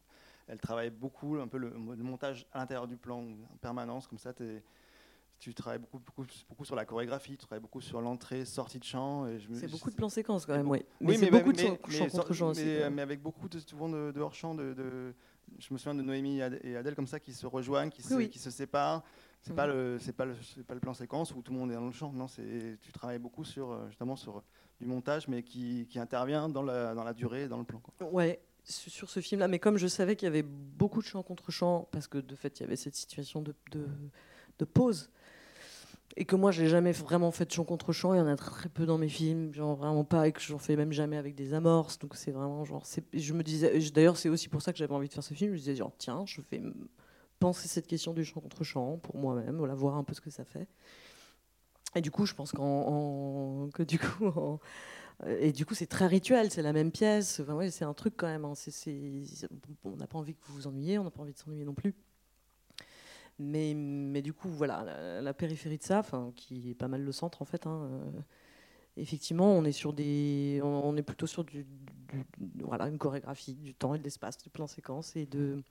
elle 0.51 0.59
travaille 0.59 0.91
beaucoup 0.91 1.37
un 1.37 1.47
peu 1.47 1.59
le, 1.59 1.71
montage 1.71 2.47
à 2.53 2.59
l'intérieur 2.59 2.89
du 2.89 2.97
plan 2.97 3.21
en 3.21 3.57
permanence, 3.61 4.07
comme 4.09 4.19
ça 4.19 4.33
tu 5.39 5.55
travailles 5.55 5.79
beaucoup, 5.79 5.99
beaucoup, 5.99 6.27
beaucoup, 6.51 6.65
sur 6.67 6.77
la 6.77 6.85
chorégraphie, 6.85 7.31
tu 7.31 7.47
travailles 7.47 7.63
beaucoup 7.63 7.81
sur 7.81 8.03
l'entrée, 8.03 8.45
sortie 8.45 8.79
de 8.79 8.85
chant. 8.85 9.27
C'est 9.55 9.71
beaucoup 9.71 9.91
de 9.91 9.95
plans 9.95 10.11
séquences 10.11 10.45
quand 10.45 10.55
même, 10.55 10.69
oui. 10.69 10.85
Mais, 11.01 11.17
c'est 11.17 11.31
beaucoup 11.31 11.53
de 11.53 11.59
chant 11.59 11.77
contre 11.77 12.43
aussi. 12.43 12.63
Mais, 12.93 13.01
avec 13.01 13.23
beaucoup 13.23 13.49
de, 13.49 13.59
souvent 13.59 13.89
de, 13.89 14.21
hors 14.21 14.35
chant. 14.35 14.55
De, 14.55 15.15
je 15.59 15.73
me 15.73 15.79
souviens 15.79 15.95
de 15.95 16.03
Noémie 16.03 16.41
et 16.41 16.77
Adèle 16.77 16.95
comme 16.95 17.07
ça 17.07 17.19
qui 17.19 17.33
se 17.33 17.47
rejoignent, 17.47 17.91
qui, 17.91 18.03
se, 18.03 18.15
qui 18.25 18.39
se 18.39 18.51
séparent. 18.51 19.03
C'est 19.41 19.55
pas 19.55 19.67
le 19.67 19.99
c'est 19.99 20.13
pas 20.13 20.27
le 20.27 20.35
pas 20.67 20.75
le 20.75 20.81
plan 20.81 20.93
séquence 20.93 21.35
où 21.35 21.41
tout 21.41 21.53
le 21.55 21.59
monde 21.59 21.71
est 21.71 21.75
dans 21.75 21.87
le 21.87 21.93
champ. 21.93 22.13
Non, 22.13 22.29
c'est 22.29 22.77
tu 22.83 22.93
travailles 22.93 23.19
beaucoup 23.19 23.45
sur 23.45 23.71
euh, 23.71 23.89
justement 23.89 24.17
sur 24.17 24.43
du 24.79 24.87
montage, 24.87 25.27
mais 25.29 25.43
qui, 25.43 25.87
qui 25.89 25.99
intervient 25.99 26.51
dans 26.51 26.63
la 26.63 26.95
dans 26.95 27.05
la 27.05 27.15
durée, 27.15 27.49
dans 27.49 27.57
le 27.57 27.65
plan. 27.65 27.81
Quoi. 27.81 28.13
Ouais, 28.13 28.39
sur 28.65 29.11
ce 29.11 29.21
film-là, 29.21 29.49
mais 29.49 29.59
comme 29.59 29.77
je 29.77 29.87
savais 29.87 30.17
qu'il 30.17 30.27
y 30.27 30.29
avait 30.29 30.43
beaucoup 30.43 31.01
de 31.01 31.07
chants 31.07 31.23
contre 31.23 31.51
chants, 31.51 31.89
parce 31.91 32.07
que 32.07 32.19
de 32.19 32.35
fait 32.35 32.59
il 32.59 32.63
y 32.63 32.67
avait 32.67 32.77
cette 32.77 32.95
situation 32.95 33.43
de, 33.43 33.55
de, 33.73 34.65
pause, 34.65 35.11
et 36.17 36.25
que 36.25 36.37
moi 36.37 36.51
j'ai 36.53 36.69
jamais 36.69 36.93
vraiment 36.93 37.31
fait 37.31 37.47
de 37.47 37.53
chant 37.53 37.65
contre 37.65 37.93
chant, 37.93 38.15
il 38.15 38.19
y 38.19 38.21
en 38.21 38.27
a 38.27 38.37
très 38.37 38.69
peu 38.69 38.87
dans 38.87 38.99
mes 38.99 39.09
films, 39.09 39.53
genre 39.55 39.77
vraiment 39.77 40.05
pas, 40.05 40.29
et 40.29 40.33
que 40.33 40.41
j'en 40.41 40.59
fais 40.59 40.77
même 40.77 40.93
jamais 40.93 41.17
avec 41.17 41.35
des 41.35 41.55
amorces, 41.55 41.99
donc 41.99 42.15
c'est 42.15 42.33
vraiment 42.33 42.65
genre, 42.65 42.85
je 43.13 43.33
me 43.33 43.43
disais, 43.43 43.79
d'ailleurs 43.91 44.17
c'est 44.17 44.29
aussi 44.29 44.49
pour 44.49 44.63
ça 44.63 44.73
que 44.73 44.79
j'avais 44.79 44.95
envie 44.95 45.09
de 45.09 45.15
faire 45.15 45.25
ce 45.25 45.35
film, 45.35 45.51
je 45.51 45.55
me 45.55 45.59
disais 45.59 45.77
genre 45.77 45.93
tiens, 45.99 46.25
je 46.27 46.41
vais 46.51 46.63
penser 47.39 47.69
cette 47.69 47.87
question 47.87 48.13
du 48.13 48.25
chant 48.25 48.41
contre 48.41 48.65
chant 48.65 48.99
pour 48.99 49.17
moi-même, 49.17 49.57
voilà, 49.57 49.75
voir 49.75 49.97
un 49.97 50.05
peu 50.05 50.15
ce 50.15 50.21
que 50.21 50.31
ça 50.31 50.45
fait. 50.45 50.69
Et 51.97 52.01
du 52.01 52.11
coup, 52.11 52.25
je 52.25 52.35
pense 52.35 52.53
que 52.53 53.83
du 53.83 53.99
coup, 53.99 54.61
et 55.27 55.53
du 55.53 55.67
coup, 55.67 55.75
c'est 55.75 55.87
très 55.87 56.07
rituel, 56.07 56.51
c'est 56.51 56.63
la 56.63 56.73
même 56.73 56.91
pièce. 56.91 57.41
Enfin, 57.41 57.55
ouais, 57.55 57.71
c'est 57.71 57.85
un 57.85 57.95
truc 57.95 58.15
quand 58.17 58.27
même. 58.27 58.45
Hein. 58.45 58.55
on 59.85 59.97
n'a 59.97 60.07
pas 60.07 60.19
envie 60.19 60.35
que 60.35 60.41
vous 60.47 60.55
vous 60.55 60.67
ennuyiez, 60.67 60.99
on 60.99 61.05
n'a 61.05 61.11
pas 61.11 61.23
envie 61.23 61.33
de 61.33 61.39
s'ennuyer 61.39 61.65
non 61.65 61.75
plus. 61.75 61.95
Mais, 63.39 63.75
mais, 63.75 64.23
du 64.23 64.33
coup, 64.35 64.49
voilà, 64.51 65.21
la, 65.21 65.35
périphérie 65.35 65.79
de 65.79 65.83
ça, 65.83 66.03
qui 66.37 66.71
est 66.71 66.75
pas 66.75 66.89
mal 66.89 67.03
le 67.03 67.13
centre 67.13 67.41
en 67.43 67.47
fait. 67.47 67.67
Hein, 67.67 67.89
euh, 67.91 68.21
effectivement, 68.97 69.53
on 69.53 69.65
est 69.65 69.73
sur 69.73 69.93
des, 69.93 70.61
on, 70.63 70.97
est 70.97 71.03
plutôt 71.03 71.27
sur 71.27 71.45
du, 71.45 71.67
voilà, 72.59 72.89
une 72.89 72.99
chorégraphie 72.99 73.55
du 73.55 73.75
temps 73.75 73.95
et 73.95 73.99
de 73.99 74.05
l'espace, 74.05 74.37
du 74.39 74.51
plan 74.51 74.67
séquence 74.67 75.17
et 75.17 75.27
de, 75.27 75.63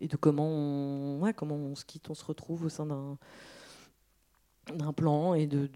et 0.00 0.08
de 0.08 0.16
comment 0.16 1.18
ouais, 1.18 1.32
comment 1.34 1.56
on 1.56 1.74
se 1.76 1.84
quitte, 1.84 2.10
on 2.10 2.14
se 2.14 2.24
retrouve 2.24 2.64
au 2.64 2.68
sein 2.68 2.86
d'un 2.86 3.18
d'un 4.74 4.92
plan 4.92 5.34
et 5.34 5.46
de, 5.46 5.68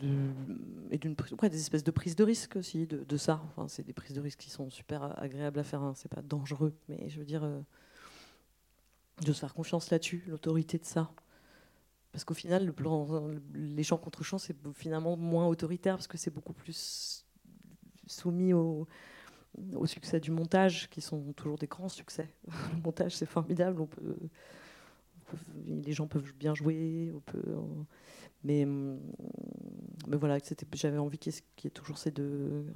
d'une 0.91 1.15
des 1.15 1.61
espèces 1.61 1.85
de 1.85 1.91
prises 1.91 2.17
de 2.17 2.25
risque 2.25 2.57
aussi 2.57 2.87
de, 2.87 3.17
ça. 3.17 3.43
Enfin, 3.51 3.69
c'est 3.69 3.83
des 3.83 3.93
prises 3.93 4.15
de 4.15 4.21
risque 4.21 4.39
qui 4.39 4.51
sont 4.51 4.71
super 4.71 5.19
agréables 5.21 5.59
à 5.59 5.65
faire 5.65 5.83
hein. 5.83 5.93
c'est 5.97 6.11
pas 6.11 6.23
dangereux 6.23 6.75
mais 6.89 7.09
je 7.09 7.19
veux 7.19 7.25
dire 7.25 7.45
euh, 7.45 7.61
de 9.25 9.33
se 9.33 9.41
faire 9.41 9.55
confiance 9.55 9.91
là-dessus 9.91 10.25
l'autorité 10.27 10.79
de 10.79 10.85
ça. 10.85 11.13
Parce 12.13 12.25
qu'au 12.25 12.35
final 12.35 12.67
le 12.67 12.73
plan 12.73 13.31
les 13.55 13.83
champs 13.83 13.97
contre 13.97 14.23
champs 14.23 14.39
c'est 14.39 14.57
finalement 14.75 15.17
moins 15.17 15.47
autoritaire 15.47 15.97
parce 15.97 16.09
que 16.09 16.19
c'est 16.19 16.31
beaucoup 16.33 16.53
plus 16.53 17.25
soumis 18.07 18.53
au, 18.53 18.87
au 19.75 19.87
succès 19.87 20.21
du 20.21 20.31
montage 20.31 20.91
qui 20.91 21.01
sont 21.01 21.33
toujours 21.33 21.59
des 21.59 21.67
grands 21.67 21.89
succès. 21.89 22.29
Le 22.75 22.83
montage 22.83 23.17
c'est 23.17 23.27
formidable 23.27 23.81
on 23.81 23.87
peut, 23.87 24.17
les 25.65 25.93
gens 25.93 26.07
peuvent 26.07 26.35
bien 26.35 26.55
jouer 26.55 27.11
on 27.15 27.21
peut 27.21 27.57
mais, 28.45 28.65
hum, 28.65 29.01
mais 30.09 30.17
voilà, 30.17 30.39
j'avais 30.73 30.99
envie 30.99 31.19
qu'il 31.19 31.33
y, 31.33 31.67
ait 31.67 31.71
toujours 31.71 31.99
cette, 31.99 32.21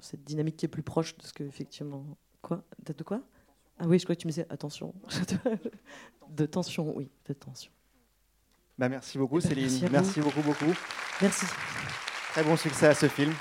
cette 0.01 0.25
dynamique 0.25 0.57
qui 0.57 0.67
est 0.67 0.69
plus 0.69 0.83
proche 0.83 1.17
de 1.17 1.23
ce 1.25 1.33
que, 1.33 1.45
effectivement. 1.45 2.05
Quoi 2.43 2.65
De 2.85 3.03
quoi? 3.03 3.23
Ah 3.79 3.85
oui, 3.87 3.99
je 3.99 4.05
crois 4.05 4.15
que 4.15 4.21
tu 4.21 4.27
me 4.27 4.33
disais 4.33 4.47
attention. 4.49 4.95
de 6.31 6.47
tension, 6.47 6.97
oui, 6.97 7.11
de 7.27 7.33
tension. 7.35 7.71
Bah 8.79 8.89
merci 8.89 9.19
beaucoup, 9.19 9.41
ben, 9.41 9.49
Céline. 9.49 9.65
Merci, 9.65 9.89
merci 9.91 10.21
beaucoup, 10.21 10.43
beaucoup. 10.43 10.75
Merci. 11.21 11.47
Très 12.33 12.45
bon 12.45 12.57
succès 12.57 12.89
à 12.89 12.95
ce 12.95 13.09
film. 13.09 13.33